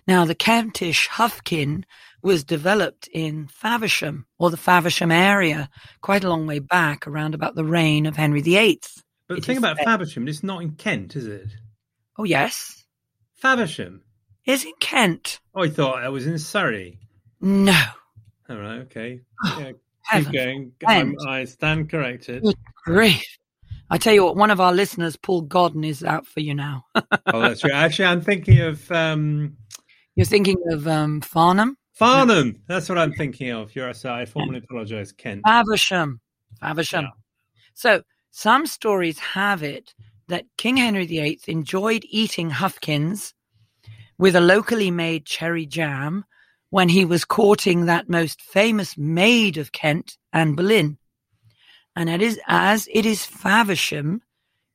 Now, 0.09 0.25
the 0.25 0.35
Kentish 0.35 1.07
Huffkin 1.07 1.85
was 2.23 2.43
developed 2.43 3.11
in 3.13 3.47
Faversham 3.47 4.25
or 4.39 4.51
the 4.51 4.57
Faversham 4.57 5.13
area 5.13 5.69
quite 6.01 6.25
a 6.25 6.31
long 6.31 6.47
way 6.47 6.61
back, 6.61 7.07
around 7.07 7.35
about 7.35 7.55
the 7.55 7.65
reign 7.65 8.07
of 8.07 8.17
Henry 8.17 8.41
VIII. 8.41 8.81
But 9.29 9.37
the 9.37 9.43
thing 9.43 9.59
about. 9.59 9.77
Faversham, 9.77 10.27
it's 10.27 10.43
not 10.43 10.63
in 10.63 10.73
Kent, 10.73 11.15
is 11.15 11.27
it? 11.27 11.49
Oh, 12.17 12.25
yes. 12.25 12.87
Faversham? 13.35 14.01
Is 14.47 14.65
in 14.65 14.73
Kent. 14.81 15.41
Oh, 15.55 15.65
I 15.65 15.69
thought 15.69 16.03
it 16.03 16.09
was 16.11 16.27
in 16.27 16.39
Surrey. 16.39 16.99
No. 17.43 17.79
All 18.49 18.57
right, 18.57 18.79
okay. 18.81 19.21
Yeah, 19.59 19.73
keep 20.11 20.33
going. 20.33 20.73
I'm, 20.87 21.17
I 21.29 21.45
stand 21.45 21.91
corrected. 21.91 22.45
Good 22.45 22.57
grief. 22.83 23.39
I 23.91 23.99
tell 23.99 24.15
you 24.15 24.25
what, 24.25 24.37
one 24.37 24.51
of 24.51 24.59
our 24.59 24.73
listeners, 24.73 25.17
Paul 25.17 25.43
Godden, 25.43 25.85
is 25.85 26.03
out 26.03 26.27
for 26.27 26.41
you 26.41 26.55
now. 26.55 26.87
oh, 26.95 27.41
that's 27.41 27.63
right. 27.63 27.75
Actually, 27.75 28.07
I'm 28.07 28.23
thinking 28.23 28.61
of. 28.61 28.91
Um, 28.91 29.59
You're 30.19 30.27
thinking 30.27 30.59
of 30.73 30.89
um, 30.89 31.21
Farnham? 31.21 31.77
Farnham. 31.95 32.49
No. 32.49 32.59
That's 32.67 32.89
what 32.89 32.99
I'm 32.99 33.13
thinking 33.13 33.51
of. 33.51 33.75
You're 33.75 33.95
sorry. 33.95 34.23
I 34.23 34.27
formally 34.27 34.59
apologise, 34.59 35.13
Kent. 35.13 35.43
Faversham. 35.47 36.19
Faversham. 36.61 37.05
Yeah. 37.05 37.11
So, 37.75 38.03
some 38.31 38.67
stories 38.67 39.19
have 39.21 39.63
it 39.63 39.95
that 40.27 40.45
King 40.57 40.77
Henry 40.77 41.07
VIII 41.07 41.41
enjoyed 41.47 42.05
eating 42.11 42.51
Huffkins 42.51 43.33
with 44.19 44.37
a 44.37 44.41
locally 44.41 44.91
made 44.91 45.25
cherry 45.25 45.65
jam 45.65 46.25
when 46.71 46.89
he 46.89 47.05
was 47.05 47.25
courting 47.25 47.87
that 47.87 48.09
most 48.09 48.43
famous 48.43 48.99
maid 48.99 49.57
of 49.57 49.73
Kent, 49.73 50.19
Anne 50.33 50.55
Boleyn 50.55 50.99
and 51.99 52.09
it 52.09 52.23
is 52.23 52.41
as 52.47 52.89
it 52.93 53.05
is 53.05 53.27
Faversham, 53.27 54.23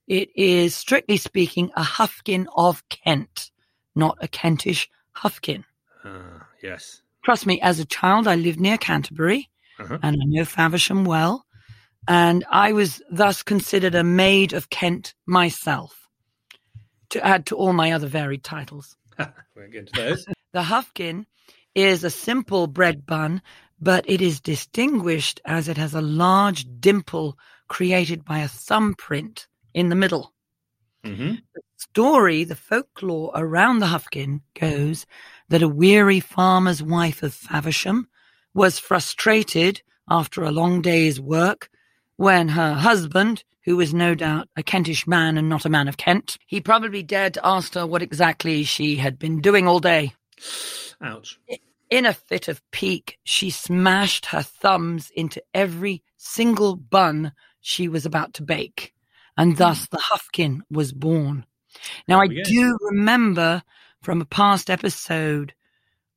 it 0.08 0.27
is 0.36 0.75
strictly 0.75 1.15
speaking 1.15 1.71
a 1.73 1.82
Huffkin 1.82 2.47
of 2.53 2.84
Kent, 2.89 3.49
not 3.95 4.17
a 4.19 4.27
Kentish 4.27 4.89
Huffkin. 5.15 5.63
Uh, 6.04 6.39
yes. 6.62 7.02
Trust 7.23 7.45
me, 7.45 7.62
as 7.62 7.80
a 7.80 7.86
child, 7.86 8.28
I 8.28 8.36
lived 8.36 8.60
near 8.60 8.78
Canterbury, 8.78 9.49
uh-huh. 9.80 9.99
and 10.04 10.17
I 10.21 10.26
know 10.26 10.43
Faversham 10.43 11.06
well, 11.06 11.45
and 12.08 12.43
I 12.49 12.73
was 12.73 13.02
thus 13.10 13.43
considered 13.43 13.95
a 13.95 14.04
maid 14.04 14.54
of 14.54 14.69
Kent 14.69 15.13
myself, 15.26 16.10
to 17.10 17.26
add 17.26 17.45
to 17.47 17.56
all 17.56 17.73
my 17.73 17.91
other 17.91 18.08
varied 18.08 18.43
titles. 18.43 18.97
We're 19.56 19.67
getting 19.67 19.88
to 19.88 20.02
those. 20.02 20.26
the 20.52 20.63
Huffkin 20.63 21.26
is 21.76 22.04
a 22.04 22.10
simple 22.10 22.67
bread 22.67 23.06
bun 23.06 23.41
but 23.84 24.10
it 24.10 24.21
is 24.21 24.39
distinguished 24.39 25.41
as 25.43 25.67
it 25.67 25.76
has 25.76 25.93
a 25.93 26.02
large 26.02 26.65
dimple 26.80 27.38
created 27.67 28.23
by 28.23 28.39
a 28.39 28.47
thumbprint 28.47 29.47
in 29.73 29.89
the 29.89 29.95
middle. 29.95 30.33
Mm-hmm. 31.06 31.36
The 31.54 31.62
story, 31.78 32.44
the 32.44 32.56
folklore 32.56 33.32
around 33.36 33.80
the 33.80 33.88
Huffkin 33.88 34.42
goes 34.60 35.06
that 35.50 35.62
a 35.62 35.68
weary 35.68 36.20
farmer's 36.20 36.82
wife 36.82 37.24
of 37.24 37.34
Faversham 37.34 38.08
was 38.54 38.80
frustrated 38.80 39.82
after 40.10 40.44
a 40.44 40.52
long 40.52 40.82
day's 40.82 41.20
work 41.20 41.70
when 42.18 42.50
her 42.50 42.74
husband, 42.74 43.44
who 43.66 43.76
was 43.78 43.94
no 43.94 44.16
doubt 44.16 44.48
a 44.56 44.63
Kentish 44.63 45.08
man 45.08 45.38
and 45.38 45.50
not 45.50 45.66
a 45.66 45.70
man 45.70 45.88
of 45.88 45.98
Kent, 45.98 46.38
he 46.46 46.62
probably 46.62 47.04
dared 47.04 47.34
to 47.34 47.46
ask 47.46 47.74
her 47.74 47.88
what 47.88 48.02
exactly 48.02 48.63
she 48.63 48.96
had 48.96 49.18
been 49.18 49.42
doing 49.42 49.68
all 49.68 49.80
day. 49.80 50.13
Ouch. 51.02 51.39
In 51.89 52.06
a 52.06 52.13
fit 52.13 52.48
of 52.48 52.62
pique, 52.72 53.18
she 53.24 53.50
smashed 53.50 54.28
her 54.28 54.42
thumbs 54.42 55.12
into 55.16 55.44
every 55.54 56.04
single 56.18 56.76
bun 56.76 57.34
she 57.62 57.88
was 57.88 58.06
about 58.06 58.34
to 58.36 58.44
bake, 58.44 58.92
and 59.38 59.58
thus 59.58 59.88
the 59.88 59.98
Huffkin 59.98 60.62
was 60.69 60.91
born. 60.91 61.46
Now, 62.08 62.22
I 62.22 62.28
do 62.28 62.78
remember 62.82 63.63
from 64.02 64.22
a 64.22 64.26
past 64.26 64.69
episode 64.69 65.54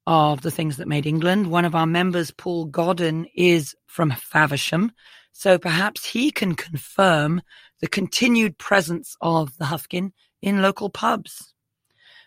of 0.07 0.42
The 0.42 0.50
Things 0.50 0.76
That 0.76 0.88
Made 0.88 1.07
England, 1.07 1.48
one 1.48 1.64
of 1.64 1.74
our 1.74 1.87
members, 1.87 2.31
Paul 2.31 2.66
Godden, 2.66 3.26
is 3.35 3.74
from 3.87 4.11
Faversham, 4.11 4.92
so 5.33 5.59
perhaps 5.59 6.05
he 6.05 6.31
can 6.31 6.55
confirm 6.55 7.42
the 7.81 7.88
continued 7.88 8.59
presence 8.59 9.16
of 9.20 9.57
the 9.59 9.66
Huffkin 9.66 10.12
in 10.42 10.62
local 10.62 10.90
pubs. 10.90 11.55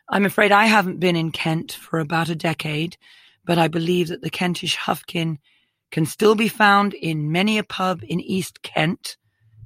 I'm 0.10 0.25
afraid 0.25 0.52
I 0.52 0.65
haven't 0.65 0.99
been 0.99 1.15
in 1.15 1.32
Kent 1.32 1.71
for 1.71 1.99
about 1.99 2.30
a 2.30 2.36
decade, 2.36 2.97
but 3.45 3.58
I 3.58 3.67
believe 3.67 4.10
that 4.10 4.21
the 4.21 4.30
Kentish 4.30 4.75
Huffkin 4.75 5.38
can 5.91 6.06
still 6.06 6.36
be 6.36 6.47
found 6.47 6.93
in 6.93 7.32
many 7.32 7.58
a 7.58 7.63
pub 7.63 8.02
in 8.04 8.19
East 8.19 8.62
Kent, 8.62 9.17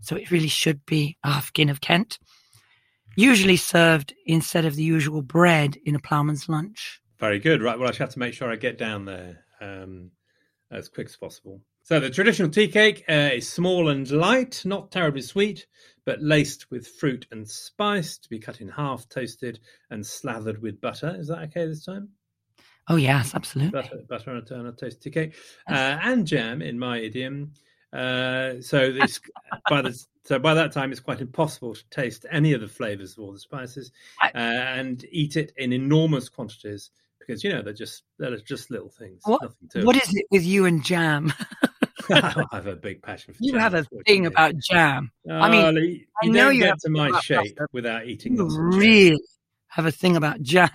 so 0.03 0.15
it 0.15 0.31
really 0.31 0.47
should 0.47 0.85
be 0.85 1.17
a 1.23 1.29
Huffkin 1.29 1.69
of 1.69 1.81
Kent, 1.81 2.19
usually 3.15 3.57
served 3.57 4.13
instead 4.25 4.65
of 4.65 4.75
the 4.75 4.83
usual 4.83 5.21
bread 5.21 5.77
in 5.85 5.95
a 5.95 5.99
ploughman's 5.99 6.49
lunch. 6.49 7.01
Very 7.19 7.39
good. 7.39 7.61
Right, 7.61 7.79
well, 7.79 7.87
I 7.87 7.91
shall 7.91 8.07
have 8.07 8.13
to 8.13 8.19
make 8.19 8.33
sure 8.33 8.51
I 8.51 8.57
get 8.57 8.77
down 8.77 9.05
there 9.05 9.45
um, 9.61 10.11
as 10.71 10.89
quick 10.89 11.07
as 11.07 11.15
possible. 11.15 11.61
So 11.83 11.99
the 11.99 12.09
traditional 12.09 12.49
tea 12.49 12.69
cake 12.69 13.03
uh, 13.09 13.31
is 13.33 13.47
small 13.47 13.89
and 13.89 14.09
light, 14.09 14.61
not 14.65 14.91
terribly 14.91 15.21
sweet, 15.21 15.67
but 16.05 16.21
laced 16.21 16.71
with 16.71 16.87
fruit 16.87 17.27
and 17.31 17.47
spice 17.47 18.17
to 18.17 18.29
be 18.29 18.39
cut 18.39 18.61
in 18.61 18.69
half, 18.69 19.07
toasted, 19.09 19.59
and 19.89 20.05
slathered 20.05 20.61
with 20.61 20.81
butter. 20.81 21.15
Is 21.17 21.27
that 21.27 21.39
okay 21.43 21.65
this 21.65 21.85
time? 21.85 22.09
Oh 22.89 22.95
yes, 22.95 23.33
absolutely. 23.35 23.71
Butter, 23.81 24.01
butter 24.09 24.31
on 24.31 24.43
a, 24.49 24.55
on 24.55 24.65
a 24.67 24.71
toasted 24.71 25.01
tea 25.01 25.11
cake 25.11 25.35
uh, 25.69 25.97
and 26.01 26.25
jam, 26.25 26.61
in 26.61 26.79
my 26.79 26.99
idiom. 26.99 27.53
Uh, 27.93 28.61
so 28.61 28.91
this 28.91 29.19
by 29.69 29.81
the 29.81 30.05
so 30.23 30.39
by 30.39 30.53
that 30.53 30.71
time 30.71 30.91
it's 30.91 30.99
quite 30.99 31.21
impossible 31.21 31.75
to 31.75 31.83
taste 31.91 32.25
any 32.31 32.53
of 32.53 32.61
the 32.61 32.67
flavors 32.67 33.13
of 33.13 33.23
all 33.23 33.31
the 33.31 33.39
spices 33.39 33.91
uh, 34.23 34.29
and 34.33 35.05
eat 35.11 35.37
it 35.37 35.53
in 35.57 35.71
enormous 35.71 36.27
quantities 36.27 36.89
because 37.19 37.43
you 37.43 37.51
know 37.51 37.61
they're 37.61 37.73
just 37.73 38.03
they're 38.17 38.35
just 38.37 38.71
little 38.71 38.89
things. 38.89 39.21
What, 39.25 39.41
what 39.75 39.95
is 39.95 40.13
it 40.13 40.25
with 40.31 40.43
you 40.43 40.65
and 40.65 40.83
jam? 40.83 41.33
I 42.09 42.47
have 42.51 42.67
a 42.67 42.75
big 42.75 43.01
passion 43.01 43.33
for 43.33 43.39
you 43.41 43.53
jam. 43.53 43.61
have 43.61 43.73
a 43.73 43.85
thing 44.05 44.25
about 44.25 44.55
jam. 44.57 45.11
I 45.29 45.49
mean, 45.49 45.75
you 45.75 46.05
I 46.23 46.27
know 46.27 46.49
you 46.49 46.63
get 46.63 46.79
to 46.81 46.89
my 46.89 47.17
shape 47.21 47.57
without 47.71 48.07
eating. 48.07 48.35
You 48.35 48.47
really 48.59 49.21
have 49.67 49.85
a 49.85 49.91
thing 49.91 50.15
about 50.15 50.41
jam. 50.41 50.69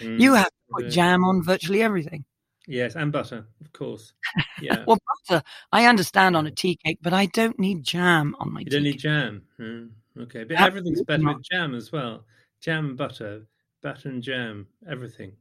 Mm, 0.00 0.20
you 0.20 0.34
have 0.34 0.46
to 0.46 0.52
put 0.70 0.90
jam 0.90 1.24
on 1.24 1.42
virtually 1.42 1.82
everything. 1.82 2.24
Yes, 2.68 2.94
and 2.96 3.10
butter, 3.10 3.46
of 3.60 3.72
course. 3.72 4.12
Yeah. 4.60 4.84
well, 4.86 4.98
butter, 5.28 5.42
I 5.72 5.86
understand 5.86 6.36
on 6.36 6.46
a 6.46 6.50
tea 6.50 6.76
cake, 6.84 6.98
but 7.00 7.12
I 7.12 7.26
don't 7.26 7.58
need 7.58 7.82
jam 7.84 8.34
on 8.40 8.52
my 8.52 8.60
You 8.60 8.64
tea 8.66 8.70
don't 8.70 8.82
need 8.82 8.92
cake. 8.92 9.00
jam. 9.00 9.42
Mm, 9.58 9.90
okay, 10.22 10.44
but 10.44 10.56
Absolutely 10.56 10.66
everything's 10.66 11.02
better 11.04 11.22
not. 11.22 11.36
with 11.38 11.46
jam 11.50 11.74
as 11.74 11.90
well. 11.92 12.24
Jam 12.60 12.94
butter, 12.96 13.46
butter 13.82 14.08
and 14.10 14.22
jam, 14.22 14.66
everything. 14.88 15.32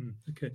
Mm, 0.00 0.14
Okay. 0.30 0.50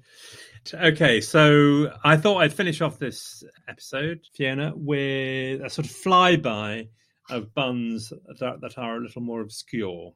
Okay, 0.73 1.19
so 1.21 1.91
I 2.05 2.15
thought 2.15 2.37
I'd 2.37 2.53
finish 2.53 2.79
off 2.81 2.97
this 2.99 3.43
episode, 3.67 4.21
Fiona, 4.33 4.71
with 4.75 5.61
a 5.61 5.69
sort 5.69 5.85
of 5.87 5.91
flyby 5.91 6.87
of 7.29 7.53
buns 7.53 8.13
that 8.39 8.61
that 8.61 8.77
are 8.77 8.97
a 8.97 9.01
little 9.01 9.21
more 9.21 9.41
obscure. 9.41 10.13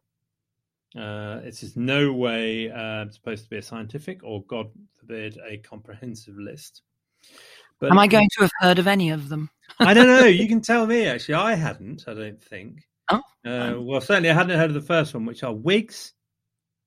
Uh, 0.97 1.41
it 1.43 1.61
is 1.63 1.75
no 1.75 2.11
way 2.11 2.71
uh, 2.71 3.07
supposed 3.09 3.43
to 3.43 3.49
be 3.49 3.57
a 3.57 3.61
scientific 3.61 4.23
or, 4.23 4.43
God 4.45 4.67
forbid, 4.99 5.37
a 5.47 5.57
comprehensive 5.57 6.37
list. 6.37 6.81
But 7.79 7.91
Am 7.91 7.99
I 7.99 8.07
going 8.07 8.29
to 8.37 8.41
have 8.41 8.51
heard 8.59 8.79
of 8.79 8.87
any 8.87 9.11
of 9.11 9.29
them? 9.29 9.49
I 9.79 9.93
don't 9.93 10.07
know. 10.07 10.25
You 10.25 10.47
can 10.47 10.61
tell 10.71 10.87
me. 10.87 11.05
Actually, 11.05 11.35
I 11.35 11.53
hadn't. 11.53 12.05
I 12.07 12.13
don't 12.13 12.41
think. 12.41 12.87
Oh, 13.11 13.21
Uh, 13.45 13.75
well, 13.79 14.01
certainly 14.01 14.29
I 14.29 14.33
hadn't 14.33 14.57
heard 14.57 14.69
of 14.69 14.73
the 14.73 14.81
first 14.81 15.13
one, 15.13 15.25
which 15.25 15.43
are 15.43 15.53
wigs. 15.53 16.13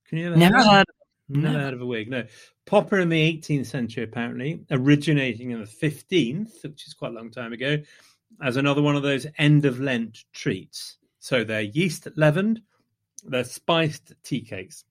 Can 0.08 0.18
you 0.18 0.26
ever 0.28 0.36
Never 0.36 0.56
heard? 0.56 0.64
heard. 0.66 0.86
Never 1.28 1.46
Never. 1.52 1.64
heard 1.64 1.74
of 1.74 1.80
a 1.82 1.86
wig. 1.86 2.10
No. 2.10 2.24
Popper 2.66 2.98
in 2.98 3.08
the 3.08 3.38
18th 3.38 3.66
century, 3.66 4.02
apparently, 4.02 4.64
originating 4.70 5.52
in 5.52 5.60
the 5.60 5.66
15th, 5.66 6.62
which 6.64 6.86
is 6.88 6.94
quite 6.94 7.12
a 7.12 7.14
long 7.14 7.30
time 7.30 7.52
ago, 7.52 7.78
as 8.42 8.56
another 8.56 8.82
one 8.82 8.96
of 8.96 9.02
those 9.02 9.26
end 9.38 9.64
of 9.64 9.80
Lent 9.80 10.24
treats. 10.32 10.96
So 11.20 11.44
they're 11.44 11.60
yeast 11.62 12.08
leavened, 12.16 12.62
they're 13.22 13.44
spiced 13.44 14.12
tea 14.22 14.42
cakes. 14.42 14.84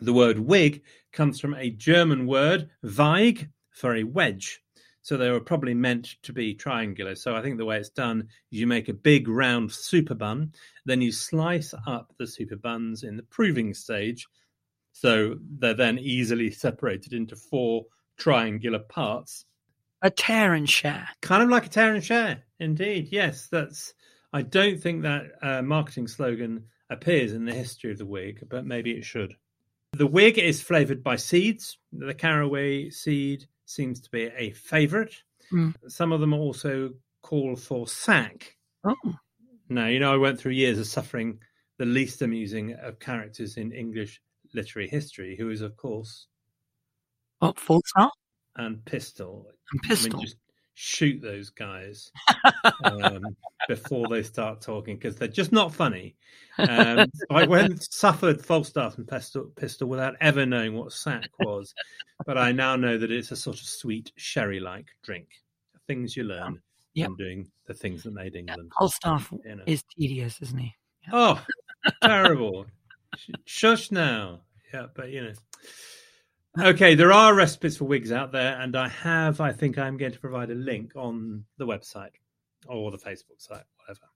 The 0.00 0.12
word 0.12 0.38
wig 0.38 0.82
comes 1.12 1.40
from 1.40 1.54
a 1.54 1.70
German 1.70 2.26
word, 2.26 2.70
Weig, 2.84 3.48
for 3.70 3.96
a 3.96 4.04
wedge. 4.04 4.62
So 5.02 5.16
they 5.16 5.30
were 5.30 5.40
probably 5.40 5.74
meant 5.74 6.16
to 6.22 6.32
be 6.32 6.54
triangular. 6.54 7.14
So 7.14 7.34
I 7.34 7.42
think 7.42 7.58
the 7.58 7.64
way 7.64 7.78
it's 7.78 7.88
done 7.88 8.28
is 8.52 8.60
you 8.60 8.66
make 8.66 8.88
a 8.88 8.94
big 8.94 9.28
round 9.28 9.72
super 9.72 10.14
bun, 10.14 10.52
then 10.84 11.00
you 11.00 11.10
slice 11.10 11.74
up 11.86 12.12
the 12.18 12.26
super 12.26 12.56
buns 12.56 13.02
in 13.02 13.16
the 13.16 13.22
proving 13.24 13.72
stage. 13.74 14.26
So 14.92 15.36
they're 15.58 15.74
then 15.74 15.98
easily 15.98 16.50
separated 16.50 17.12
into 17.12 17.36
four 17.36 17.86
triangular 18.18 18.80
parts. 18.80 19.46
A 20.02 20.10
tear 20.10 20.54
and 20.54 20.68
share. 20.68 21.08
Kind 21.22 21.42
of 21.42 21.48
like 21.48 21.66
a 21.66 21.70
tear 21.70 21.94
and 21.94 22.04
share, 22.04 22.42
indeed. 22.58 23.08
Yes, 23.10 23.48
that's. 23.48 23.94
I 24.32 24.42
don't 24.42 24.80
think 24.80 25.02
that 25.02 25.24
uh, 25.42 25.62
marketing 25.62 26.06
slogan 26.06 26.64
appears 26.90 27.32
in 27.32 27.44
the 27.44 27.54
history 27.54 27.92
of 27.92 27.98
the 27.98 28.06
wig, 28.06 28.46
but 28.50 28.66
maybe 28.66 28.90
it 28.92 29.04
should. 29.04 29.34
The 29.92 30.06
wig 30.06 30.38
is 30.38 30.60
flavored 30.62 31.02
by 31.02 31.16
seeds. 31.16 31.78
The 31.92 32.14
caraway 32.14 32.90
seed 32.90 33.46
seems 33.66 34.00
to 34.00 34.10
be 34.10 34.30
a 34.36 34.50
favorite. 34.52 35.14
Mm. 35.52 35.74
Some 35.88 36.12
of 36.12 36.20
them 36.20 36.32
also 36.32 36.90
call 37.22 37.56
for 37.56 37.86
sack. 37.86 38.56
Oh, 38.84 38.94
Now, 39.68 39.86
you 39.86 40.00
know, 40.00 40.12
I 40.12 40.16
went 40.16 40.38
through 40.38 40.52
years 40.52 40.78
of 40.78 40.86
suffering 40.86 41.38
the 41.78 41.86
least 41.86 42.22
amusing 42.22 42.74
of 42.74 42.98
characters 42.98 43.56
in 43.56 43.72
English 43.72 44.20
literary 44.54 44.88
history, 44.88 45.36
who 45.36 45.50
is, 45.50 45.60
of 45.60 45.76
course, 45.76 46.26
what 47.38 47.58
stop? 47.86 48.12
and 48.56 48.84
Pistol. 48.84 49.46
And 49.72 49.80
I 49.84 49.88
mean, 49.88 49.88
pistol. 49.88 50.20
just 50.20 50.36
shoot 50.82 51.20
those 51.20 51.50
guys 51.50 52.10
um, 52.84 53.36
before 53.68 54.08
they 54.08 54.22
start 54.22 54.62
talking 54.62 54.96
because 54.96 55.14
they're 55.16 55.28
just 55.28 55.52
not 55.52 55.74
funny. 55.74 56.16
Um, 56.56 57.06
so 57.14 57.26
I 57.30 57.44
went 57.46 57.82
suffered 57.92 58.42
Falstaff 58.42 58.96
and 58.96 59.06
Pistol, 59.06 59.44
Pistol 59.56 59.88
without 59.88 60.14
ever 60.22 60.46
knowing 60.46 60.74
what 60.74 60.92
sack 60.94 61.28
was, 61.40 61.74
but 62.24 62.38
I 62.38 62.52
now 62.52 62.76
know 62.76 62.96
that 62.96 63.10
it's 63.10 63.30
a 63.30 63.36
sort 63.36 63.60
of 63.60 63.66
sweet 63.66 64.10
sherry-like 64.16 64.86
drink. 65.02 65.28
Things 65.86 66.16
you 66.16 66.24
learn 66.24 66.60
Yep. 66.94 67.06
from 67.08 67.16
doing 67.16 67.50
the 67.66 67.74
things 67.74 68.02
that 68.04 68.14
made 68.14 68.34
England. 68.34 68.72
Falstaff 68.78 69.30
you 69.44 69.56
know. 69.56 69.62
is 69.66 69.84
tedious, 69.98 70.40
isn't 70.40 70.58
he? 70.58 70.74
Oh, 71.12 71.44
terrible. 72.02 72.66
Sh- 73.16 73.30
Shush 73.44 73.90
now. 73.92 74.40
Yeah, 74.72 74.86
but 74.94 75.10
you 75.10 75.24
know. 75.24 75.32
Okay, 76.58 76.96
there 76.96 77.12
are 77.12 77.34
recipes 77.34 77.76
for 77.76 77.84
wigs 77.84 78.10
out 78.10 78.32
there, 78.32 78.58
and 78.60 78.74
I 78.74 78.88
have, 78.88 79.40
I 79.40 79.52
think 79.52 79.78
I'm 79.78 79.96
going 79.96 80.12
to 80.12 80.18
provide 80.18 80.50
a 80.50 80.54
link 80.54 80.92
on 80.96 81.44
the 81.58 81.66
website 81.66 82.10
or 82.66 82.90
the 82.90 82.98
Facebook 82.98 83.38
site, 83.38 83.62
whatever. 83.78 84.06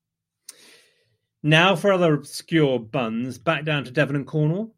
Now 1.45 1.77
for 1.77 1.93
other 1.93 2.15
obscure 2.15 2.79
buns, 2.81 3.39
back 3.39 3.65
down 3.65 3.85
to 3.85 3.91
Devon 3.91 4.17
and 4.17 4.27
Cornwall. 4.27 4.75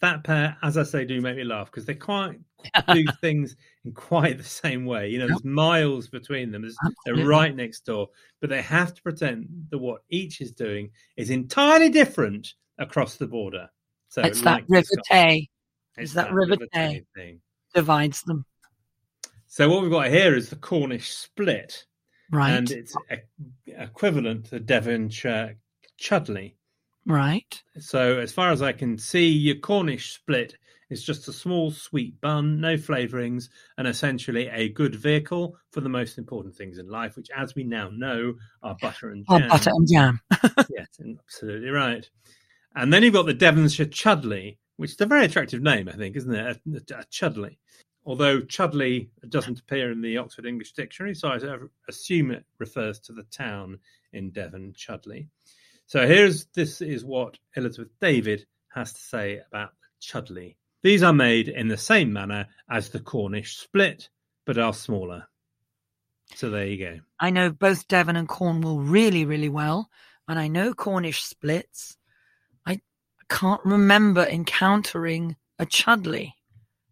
That 0.00 0.24
pair, 0.24 0.56
as 0.62 0.78
I 0.78 0.84
say, 0.84 1.04
do 1.04 1.20
make 1.20 1.36
me 1.36 1.44
laugh 1.44 1.66
because 1.66 1.84
they 1.84 1.94
can't 1.94 2.40
do 2.92 3.04
things 3.20 3.56
in 3.84 3.92
quite 3.92 4.38
the 4.38 4.44
same 4.44 4.86
way. 4.86 5.08
You 5.08 5.18
know, 5.18 5.26
there's 5.26 5.44
miles 5.44 6.08
between 6.08 6.52
them. 6.52 6.62
There's, 6.62 6.76
they're 7.04 7.26
right 7.26 7.54
next 7.54 7.80
door, 7.84 8.08
but 8.40 8.48
they 8.48 8.62
have 8.62 8.94
to 8.94 9.02
pretend 9.02 9.48
that 9.70 9.78
what 9.78 10.02
each 10.08 10.40
is 10.40 10.52
doing 10.52 10.90
is 11.16 11.30
entirely 11.30 11.90
different 11.90 12.54
across 12.78 13.16
the 13.16 13.26
border. 13.26 13.68
So 14.08 14.22
it's 14.22 14.42
like 14.42 14.66
that 14.68 14.72
River 14.72 15.02
It's 15.98 16.12
that 16.14 16.32
River 16.32 16.56
Tay 16.56 16.66
Tay. 16.72 17.04
thing. 17.14 17.40
divides 17.74 18.22
them. 18.22 18.44
So 19.46 19.68
what 19.68 19.82
we've 19.82 19.90
got 19.90 20.08
here 20.08 20.34
is 20.36 20.50
the 20.50 20.56
Cornish 20.56 21.10
split, 21.10 21.86
Right. 22.30 22.50
and 22.52 22.70
it's 22.70 22.94
e- 23.10 23.72
equivalent 23.72 24.46
to 24.46 24.60
Devonshire 24.60 25.56
chudleigh. 25.96 26.52
right. 27.06 27.62
So 27.78 28.18
as 28.18 28.32
far 28.32 28.50
as 28.52 28.60
I 28.62 28.72
can 28.72 28.98
see, 28.98 29.28
your 29.28 29.56
Cornish 29.56 30.12
split 30.14 30.54
is 30.90 31.02
just 31.02 31.28
a 31.28 31.32
small 31.32 31.70
sweet 31.70 32.18
bun, 32.20 32.60
no 32.60 32.76
flavourings, 32.76 33.48
and 33.76 33.86
essentially 33.88 34.48
a 34.48 34.68
good 34.70 34.94
vehicle 34.94 35.56
for 35.70 35.80
the 35.82 35.88
most 35.88 36.16
important 36.18 36.54
things 36.54 36.78
in 36.78 36.88
life, 36.88 37.16
which, 37.16 37.28
as 37.36 37.54
we 37.54 37.62
now 37.64 37.90
know, 37.92 38.34
are 38.62 38.76
butter 38.80 39.10
and 39.10 39.26
jam. 39.28 39.42
Oh, 39.44 39.48
butter 39.48 39.70
and 39.74 39.88
jam. 39.90 40.20
yes, 40.70 40.88
absolutely 41.24 41.68
right. 41.70 42.08
And 42.74 42.92
then 42.92 43.02
you've 43.02 43.12
got 43.14 43.26
the 43.26 43.34
Devonshire 43.34 43.86
Chudleigh, 43.86 44.56
which 44.78 44.92
is 44.92 45.00
a 45.00 45.06
very 45.06 45.26
attractive 45.26 45.60
name, 45.60 45.88
I 45.88 45.96
think, 45.96 46.16
isn't 46.16 46.34
it? 46.34 46.60
A, 46.90 46.98
a 46.98 47.04
Chudleigh. 47.10 47.56
Although 48.06 48.40
Chudleigh 48.40 49.08
doesn't 49.28 49.60
appear 49.60 49.92
in 49.92 50.00
the 50.00 50.16
Oxford 50.16 50.46
English 50.46 50.72
Dictionary, 50.72 51.14
so 51.14 51.28
I 51.28 51.38
assume 51.88 52.30
it 52.30 52.46
refers 52.58 52.98
to 53.00 53.12
the 53.12 53.24
town 53.24 53.78
in 54.14 54.30
Devon, 54.30 54.72
Chudleigh. 54.74 55.24
So 55.86 56.06
here's 56.06 56.46
this 56.54 56.80
is 56.80 57.04
what 57.04 57.38
Elizabeth 57.54 57.92
David 58.00 58.46
has 58.68 58.94
to 58.94 59.00
say 59.00 59.42
about 59.46 59.72
Chudleigh. 60.00 60.54
These 60.82 61.02
are 61.02 61.12
made 61.12 61.48
in 61.48 61.68
the 61.68 61.76
same 61.76 62.12
manner 62.12 62.46
as 62.70 62.88
the 62.88 63.00
Cornish 63.00 63.56
split, 63.56 64.08
but 64.46 64.56
are 64.56 64.72
smaller. 64.72 65.28
So 66.34 66.48
there 66.48 66.66
you 66.66 66.78
go. 66.78 67.00
I 67.20 67.28
know 67.28 67.50
both 67.50 67.88
Devon 67.88 68.16
and 68.16 68.28
Cornwall 68.28 68.80
really, 68.80 69.26
really 69.26 69.48
well, 69.48 69.90
and 70.28 70.38
I 70.38 70.48
know 70.48 70.72
Cornish 70.72 71.24
splits. 71.24 71.97
Can't 73.30 73.64
remember 73.64 74.24
encountering 74.24 75.36
a 75.58 75.66
Chudleigh, 75.66 76.32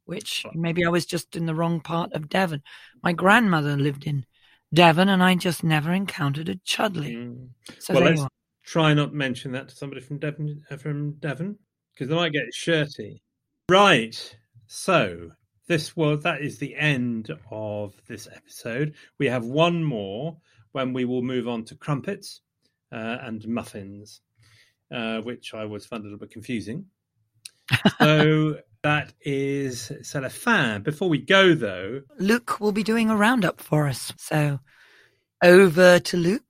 which 0.04 0.44
maybe 0.54 0.84
I 0.84 0.90
was 0.90 1.06
just 1.06 1.36
in 1.36 1.46
the 1.46 1.54
wrong 1.54 1.80
part 1.80 2.12
of 2.12 2.28
Devon. 2.28 2.62
My 3.02 3.12
grandmother 3.12 3.76
lived 3.76 4.06
in 4.06 4.26
Devon, 4.74 5.08
and 5.08 5.22
I 5.22 5.34
just 5.34 5.64
never 5.64 5.92
encountered 5.92 6.48
a 6.48 6.56
Chudleigh. 6.56 7.34
So 7.78 7.94
well, 7.94 8.04
let's 8.04 8.26
try 8.64 8.92
not 8.94 9.14
mention 9.14 9.52
that 9.52 9.68
to 9.68 9.76
somebody 9.76 10.00
from 10.00 10.18
Devon, 10.18 10.62
uh, 10.70 10.76
from 10.76 11.12
Devon, 11.12 11.58
because 11.94 12.08
they 12.08 12.14
might 12.14 12.32
get 12.32 12.52
shirty. 12.52 13.22
Right. 13.68 14.36
So 14.66 15.30
this 15.68 15.96
was 15.96 16.22
that 16.22 16.42
is 16.42 16.58
the 16.58 16.74
end 16.76 17.30
of 17.50 17.94
this 18.08 18.28
episode. 18.34 18.94
We 19.18 19.26
have 19.26 19.44
one 19.44 19.82
more 19.82 20.36
when 20.72 20.92
we 20.92 21.04
will 21.04 21.22
move 21.22 21.48
on 21.48 21.64
to 21.64 21.74
crumpets 21.74 22.42
uh, 22.92 23.18
and 23.22 23.46
muffins, 23.48 24.20
uh, 24.94 25.18
which 25.20 25.54
I 25.54 25.62
always 25.62 25.86
found 25.86 26.02
a 26.02 26.04
little 26.04 26.18
bit 26.18 26.30
confusing. 26.30 26.86
so 27.98 28.56
that 28.82 29.12
is 29.20 29.90
cellophane. 30.02 30.82
Before 30.82 31.08
we 31.08 31.18
go, 31.18 31.54
though, 31.54 32.02
Luke 32.18 32.60
will 32.60 32.72
be 32.72 32.84
doing 32.84 33.10
a 33.10 33.16
roundup 33.16 33.60
for 33.60 33.88
us. 33.88 34.12
So 34.16 34.60
over 35.42 35.98
to 35.98 36.16
Luke. 36.16 36.42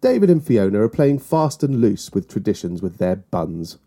David 0.00 0.28
and 0.28 0.44
Fiona 0.44 0.82
are 0.82 0.88
playing 0.88 1.18
fast 1.18 1.62
and 1.62 1.80
loose 1.80 2.12
with 2.12 2.28
traditions 2.28 2.82
with 2.82 2.98
their 2.98 3.16
buns, 3.16 3.78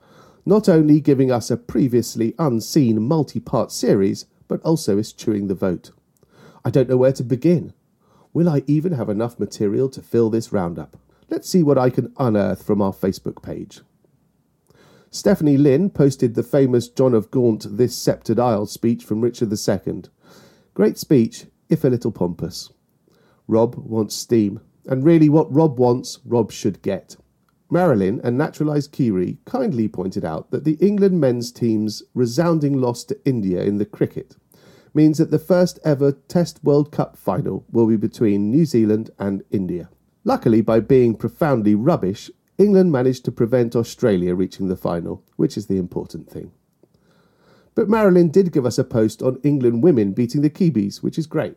not 0.46 0.68
only 0.68 1.00
giving 1.00 1.32
us 1.32 1.52
a 1.52 1.58
previously 1.58 2.34
unseen 2.40 3.04
multi 3.04 3.40
part 3.40 3.72
series, 3.72 4.26
but 4.48 4.62
also 4.64 4.98
eschewing 4.98 5.48
the 5.48 5.54
vote. 5.54 5.92
I 6.66 6.72
don't 6.72 6.90
know 6.90 6.98
where 6.98 7.14
to 7.14 7.24
begin. 7.24 7.74
Will 8.34 8.50
I 8.50 8.64
even 8.66 8.94
have 8.94 9.10
enough 9.10 9.40
material 9.40 9.90
to 9.90 10.02
fill 10.02 10.30
this 10.30 10.52
roundup? 10.52 10.98
Let's 11.30 11.50
see 11.50 11.62
what 11.62 11.78
I 11.78 11.90
can 11.90 12.14
unearth 12.18 12.64
from 12.64 12.82
our 12.82 12.94
Facebook 12.94 13.44
page. 13.44 13.82
Stephanie 15.10 15.58
Lynn 15.58 15.90
posted 15.90 16.36
the 16.36 16.44
famous 16.44 16.88
John 16.88 17.14
of 17.14 17.32
Gaunt 17.32 17.66
This 17.78 17.96
Sceptred 17.98 18.40
Isle 18.40 18.66
speech 18.66 19.04
from 19.04 19.22
Richard 19.22 19.52
II. 19.52 20.04
Great 20.74 20.98
speech, 20.98 21.48
if 21.70 21.84
a 21.84 21.90
little 21.90 22.12
pompous. 22.12 22.72
Rob 23.48 23.76
wants 23.76 24.16
steam, 24.16 24.62
and 24.86 25.04
really 25.04 25.28
what 25.28 25.54
Rob 25.54 25.80
wants, 25.80 26.20
Rob 26.26 26.52
should 26.52 26.82
get. 26.82 27.18
Marilyn, 27.70 28.22
a 28.24 28.32
naturalised 28.32 28.94
Kiwi, 28.94 29.40
kindly 29.44 29.90
pointed 29.90 30.24
out 30.24 30.52
that 30.52 30.64
the 30.64 30.78
England 30.80 31.20
men's 31.20 31.52
team's 31.52 32.04
resounding 32.14 32.80
loss 32.80 33.04
to 33.06 33.20
India 33.26 33.64
in 33.64 33.78
the 33.78 33.86
cricket 33.86 34.38
means 34.94 35.18
that 35.18 35.32
the 35.32 35.40
first 35.40 35.78
ever 35.84 36.12
Test 36.12 36.64
World 36.64 36.92
Cup 36.92 37.18
final 37.18 37.66
will 37.70 37.88
be 37.88 37.98
between 37.98 38.50
New 38.50 38.66
Zealand 38.66 39.10
and 39.20 39.44
India. 39.52 39.90
Luckily, 40.28 40.60
by 40.60 40.82
being 40.82 41.16
profoundly 41.16 41.74
rubbish, 41.74 42.30
England 42.58 42.92
managed 42.92 43.24
to 43.24 43.32
prevent 43.32 43.78
Australia 43.78 44.36
reaching 44.36 44.68
the 44.68 44.76
final, 44.76 45.24
which 45.38 45.56
is 45.56 45.68
the 45.68 45.78
important 45.78 46.30
thing. 46.30 46.52
But 47.76 47.88
Marilyn 47.88 48.28
did 48.28 48.52
give 48.52 48.66
us 48.66 48.78
a 48.78 48.84
post 48.84 49.22
on 49.22 49.40
England 49.42 49.84
women 49.84 50.12
beating 50.12 50.42
the 50.42 50.50
Kiwis, 50.50 51.02
which 51.02 51.18
is 51.18 51.28
great. 51.28 51.56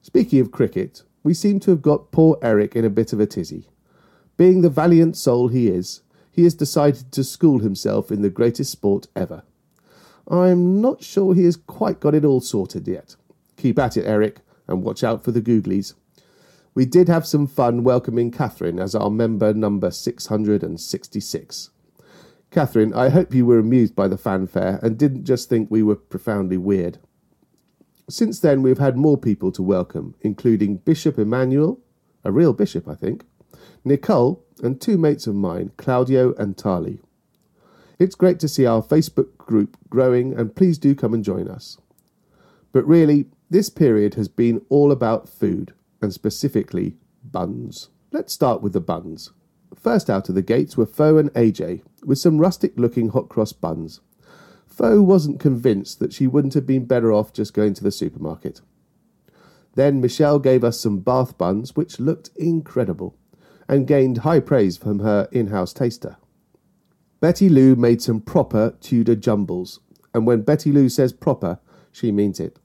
Speaking 0.00 0.40
of 0.40 0.50
cricket, 0.50 1.02
we 1.22 1.34
seem 1.34 1.60
to 1.60 1.70
have 1.70 1.82
got 1.82 2.12
poor 2.12 2.38
Eric 2.40 2.74
in 2.74 2.86
a 2.86 2.88
bit 2.88 3.12
of 3.12 3.20
a 3.20 3.26
tizzy. 3.26 3.68
Being 4.38 4.62
the 4.62 4.70
valiant 4.70 5.14
soul 5.14 5.48
he 5.48 5.68
is, 5.68 6.00
he 6.30 6.44
has 6.44 6.54
decided 6.54 7.12
to 7.12 7.22
school 7.22 7.58
himself 7.58 8.10
in 8.10 8.22
the 8.22 8.30
greatest 8.30 8.72
sport 8.72 9.06
ever. 9.14 9.42
I'm 10.28 10.80
not 10.80 11.02
sure 11.02 11.34
he 11.34 11.44
has 11.44 11.56
quite 11.56 12.00
got 12.00 12.14
it 12.14 12.24
all 12.24 12.40
sorted 12.40 12.88
yet. 12.88 13.16
Keep 13.58 13.78
at 13.78 13.98
it, 13.98 14.06
Eric, 14.06 14.40
and 14.66 14.82
watch 14.82 15.04
out 15.04 15.22
for 15.22 15.30
the 15.30 15.42
googlies. 15.42 15.92
We 16.78 16.86
did 16.86 17.08
have 17.08 17.26
some 17.26 17.48
fun 17.48 17.82
welcoming 17.82 18.30
Catherine 18.30 18.78
as 18.78 18.94
our 18.94 19.10
member 19.10 19.52
number 19.52 19.90
666. 19.90 21.70
Catherine, 22.52 22.94
I 22.94 23.08
hope 23.08 23.34
you 23.34 23.44
were 23.44 23.58
amused 23.58 23.96
by 23.96 24.06
the 24.06 24.16
fanfare 24.16 24.78
and 24.80 24.96
didn't 24.96 25.24
just 25.24 25.48
think 25.48 25.68
we 25.68 25.82
were 25.82 25.96
profoundly 25.96 26.56
weird. 26.56 26.98
Since 28.08 28.38
then, 28.38 28.62
we've 28.62 28.78
had 28.78 28.96
more 28.96 29.18
people 29.18 29.50
to 29.50 29.60
welcome, 29.60 30.14
including 30.20 30.76
Bishop 30.76 31.18
Emmanuel, 31.18 31.80
a 32.22 32.30
real 32.30 32.52
bishop, 32.52 32.86
I 32.86 32.94
think, 32.94 33.24
Nicole, 33.84 34.44
and 34.62 34.80
two 34.80 34.96
mates 34.96 35.26
of 35.26 35.34
mine, 35.34 35.72
Claudio 35.78 36.32
and 36.34 36.56
Tali. 36.56 37.00
It's 37.98 38.14
great 38.14 38.38
to 38.38 38.46
see 38.46 38.66
our 38.66 38.82
Facebook 38.82 39.36
group 39.36 39.76
growing, 39.90 40.32
and 40.32 40.54
please 40.54 40.78
do 40.78 40.94
come 40.94 41.12
and 41.12 41.24
join 41.24 41.48
us. 41.48 41.78
But 42.70 42.86
really, 42.86 43.26
this 43.50 43.68
period 43.68 44.14
has 44.14 44.28
been 44.28 44.62
all 44.68 44.92
about 44.92 45.28
food, 45.28 45.72
and 46.00 46.12
specifically 46.12 46.96
buns. 47.24 47.90
Let's 48.12 48.32
start 48.32 48.62
with 48.62 48.72
the 48.72 48.80
buns. 48.80 49.32
First 49.74 50.08
out 50.08 50.28
of 50.28 50.34
the 50.34 50.42
gates 50.42 50.76
were 50.76 50.86
Fo 50.86 51.18
and 51.18 51.32
AJ, 51.34 51.82
with 52.04 52.18
some 52.18 52.38
rustic 52.38 52.78
looking 52.78 53.10
hot 53.10 53.28
cross 53.28 53.52
buns. 53.52 54.00
Fo 54.66 55.02
wasn't 55.02 55.40
convinced 55.40 55.98
that 55.98 56.12
she 56.12 56.26
wouldn't 56.26 56.54
have 56.54 56.66
been 56.66 56.84
better 56.86 57.12
off 57.12 57.32
just 57.32 57.52
going 57.52 57.74
to 57.74 57.84
the 57.84 57.90
supermarket. 57.90 58.60
Then 59.74 60.00
Michelle 60.00 60.38
gave 60.38 60.64
us 60.64 60.80
some 60.80 61.00
bath 61.00 61.36
buns, 61.36 61.76
which 61.76 62.00
looked 62.00 62.30
incredible, 62.36 63.16
and 63.68 63.86
gained 63.86 64.18
high 64.18 64.40
praise 64.40 64.76
from 64.76 65.00
her 65.00 65.28
in 65.30 65.48
house 65.48 65.72
taster. 65.72 66.16
Betty 67.20 67.48
Lou 67.48 67.74
made 67.74 68.00
some 68.00 68.20
proper 68.20 68.76
Tudor 68.80 69.16
jumbles, 69.16 69.80
and 70.14 70.26
when 70.26 70.42
Betty 70.42 70.72
Lou 70.72 70.88
says 70.88 71.12
proper, 71.12 71.58
she 71.92 72.10
means 72.12 72.40
it. 72.40 72.58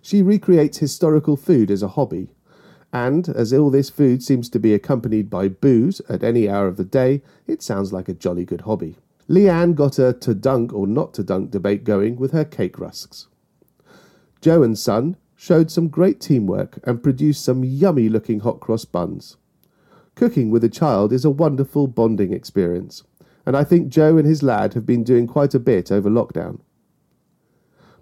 She 0.00 0.22
recreates 0.22 0.78
historical 0.78 1.36
food 1.36 1.70
as 1.70 1.82
a 1.82 1.88
hobby, 1.88 2.30
and 2.92 3.28
as 3.30 3.52
all 3.52 3.70
this 3.70 3.88
food 3.88 4.22
seems 4.22 4.48
to 4.50 4.58
be 4.58 4.74
accompanied 4.74 5.30
by 5.30 5.48
booze 5.48 6.00
at 6.08 6.22
any 6.22 6.48
hour 6.48 6.66
of 6.66 6.76
the 6.76 6.84
day, 6.84 7.22
it 7.46 7.62
sounds 7.62 7.92
like 7.92 8.08
a 8.08 8.14
jolly 8.14 8.44
good 8.44 8.62
hobby. 8.62 8.96
Leanne 9.28 9.74
got 9.74 9.98
a 9.98 10.12
to 10.12 10.34
dunk 10.34 10.72
or 10.72 10.86
not 10.86 11.14
to 11.14 11.22
dunk 11.22 11.50
debate 11.50 11.84
going 11.84 12.16
with 12.16 12.32
her 12.32 12.44
cake 12.44 12.78
rusks. 12.78 13.28
Joe 14.40 14.62
and 14.62 14.78
Son 14.78 15.16
showed 15.36 15.70
some 15.70 15.88
great 15.88 16.20
teamwork 16.20 16.78
and 16.84 17.02
produced 17.02 17.44
some 17.44 17.64
yummy 17.64 18.08
looking 18.08 18.40
hot 18.40 18.60
cross 18.60 18.84
buns. 18.84 19.36
Cooking 20.14 20.50
with 20.50 20.62
a 20.62 20.68
child 20.68 21.12
is 21.12 21.24
a 21.24 21.30
wonderful 21.30 21.86
bonding 21.86 22.32
experience, 22.32 23.04
and 23.46 23.56
I 23.56 23.64
think 23.64 23.88
Joe 23.88 24.18
and 24.18 24.26
his 24.26 24.42
lad 24.42 24.74
have 24.74 24.84
been 24.84 25.02
doing 25.02 25.26
quite 25.26 25.54
a 25.54 25.58
bit 25.58 25.90
over 25.90 26.10
lockdown. 26.10 26.60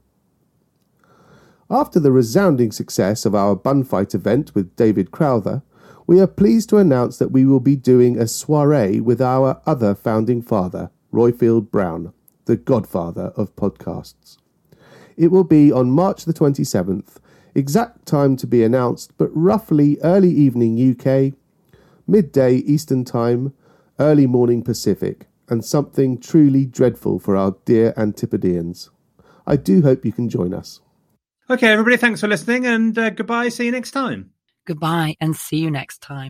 After 1.69 1.99
the 1.99 2.11
resounding 2.11 2.71
success 2.71 3.25
of 3.25 3.35
our 3.35 3.55
Bunfight 3.55 4.15
event 4.15 4.55
with 4.55 4.75
David 4.75 5.11
Crowther, 5.11 5.63
we 6.07 6.21
are 6.21 6.27
pleased 6.27 6.69
to 6.69 6.77
announce 6.77 7.17
that 7.17 7.31
we 7.33 7.45
will 7.45 7.59
be 7.59 7.75
doing 7.75 8.17
a 8.17 8.27
soiree 8.27 9.01
with 9.01 9.21
our 9.21 9.61
other 9.65 9.93
founding 9.93 10.41
father, 10.41 10.89
Roifield 11.11 11.69
Brown, 11.69 12.13
the 12.47 12.57
godfather 12.57 13.31
of 13.35 13.55
podcasts. 13.55 14.37
It 15.15 15.27
will 15.27 15.43
be 15.43 15.71
on 15.71 15.91
March 15.91 16.25
the 16.25 16.33
27th, 16.33 17.17
exact 17.53 18.05
time 18.05 18.35
to 18.37 18.47
be 18.47 18.63
announced, 18.63 19.17
but 19.17 19.29
roughly 19.33 19.97
early 20.03 20.29
evening 20.31 20.77
UK, 20.91 21.33
midday 22.07 22.55
Eastern 22.55 23.05
Time, 23.05 23.53
early 23.99 24.25
morning 24.27 24.63
Pacific, 24.63 25.27
and 25.49 25.63
something 25.63 26.19
truly 26.19 26.65
dreadful 26.65 27.19
for 27.19 27.35
our 27.35 27.55
dear 27.65 27.93
Antipodeans. 27.95 28.89
I 29.45 29.55
do 29.55 29.81
hope 29.81 30.05
you 30.05 30.11
can 30.11 30.29
join 30.29 30.53
us. 30.53 30.81
Okay, 31.49 31.67
everybody, 31.67 31.97
thanks 31.97 32.21
for 32.21 32.27
listening, 32.27 32.65
and 32.65 32.97
uh, 32.97 33.09
goodbye. 33.09 33.49
See 33.49 33.65
you 33.65 33.71
next 33.71 33.91
time. 33.91 34.31
Goodbye, 34.65 35.15
and 35.21 35.35
see 35.35 35.57
you 35.57 35.71
next 35.71 36.01
time. 36.01 36.29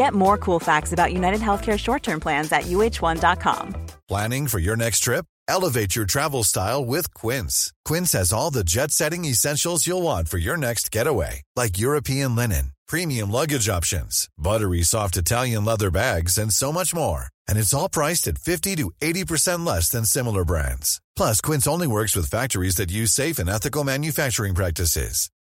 Get 0.00 0.14
more 0.14 0.38
cool 0.38 0.60
facts 0.60 0.94
about 0.94 1.12
United 1.12 1.40
Healthcare 1.40 1.78
short 1.78 2.02
term 2.02 2.20
plans 2.20 2.50
at 2.52 2.62
uhone.com. 2.62 3.74
Planning 4.08 4.48
for 4.48 4.58
your 4.58 4.76
next 4.76 5.00
trip? 5.00 5.26
Elevate 5.46 5.94
your 5.94 6.06
travel 6.06 6.42
style 6.42 6.82
with 6.94 7.12
Quince. 7.12 7.72
Quince 7.88 8.12
has 8.12 8.32
all 8.32 8.50
the 8.50 8.64
jet 8.64 8.92
setting 8.92 9.26
essentials 9.26 9.86
you'll 9.86 10.00
want 10.00 10.28
for 10.30 10.38
your 10.38 10.56
next 10.56 10.90
getaway, 10.90 11.42
like 11.54 11.78
European 11.78 12.34
linen, 12.34 12.72
premium 12.88 13.30
luggage 13.30 13.68
options, 13.68 14.26
buttery 14.38 14.82
soft 14.82 15.18
Italian 15.18 15.66
leather 15.66 15.90
bags, 15.90 16.38
and 16.38 16.50
so 16.50 16.72
much 16.72 16.94
more 16.94 17.28
And 17.50 17.58
it's 17.58 17.74
all 17.74 17.88
priced 17.88 18.28
at 18.28 18.38
50 18.38 18.76
to 18.76 18.92
80% 19.02 19.66
less 19.66 19.88
than 19.88 20.04
similar 20.04 20.44
brands. 20.44 21.00
Plus, 21.16 21.40
Quince 21.40 21.66
only 21.66 21.88
works 21.88 22.14
with 22.14 22.30
factories 22.30 22.76
that 22.76 22.92
use 22.92 23.10
safe 23.12 23.40
and 23.40 23.50
ethical 23.50 23.82
manufacturing 23.82 24.54
practices. 24.54 25.30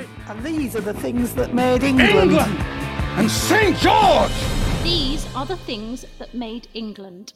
God! 0.00 0.36
And 0.36 0.44
these 0.44 0.76
are 0.76 0.80
the 0.80 0.94
things 0.94 1.34
that 1.34 1.54
made 1.54 1.82
England. 1.82 2.32
England! 2.32 2.58
And 3.16 3.30
St. 3.30 3.76
George! 3.76 4.32
These 4.82 5.26
are 5.34 5.46
the 5.46 5.56
things 5.56 6.06
that 6.18 6.34
made 6.34 6.68
England. 6.74 7.32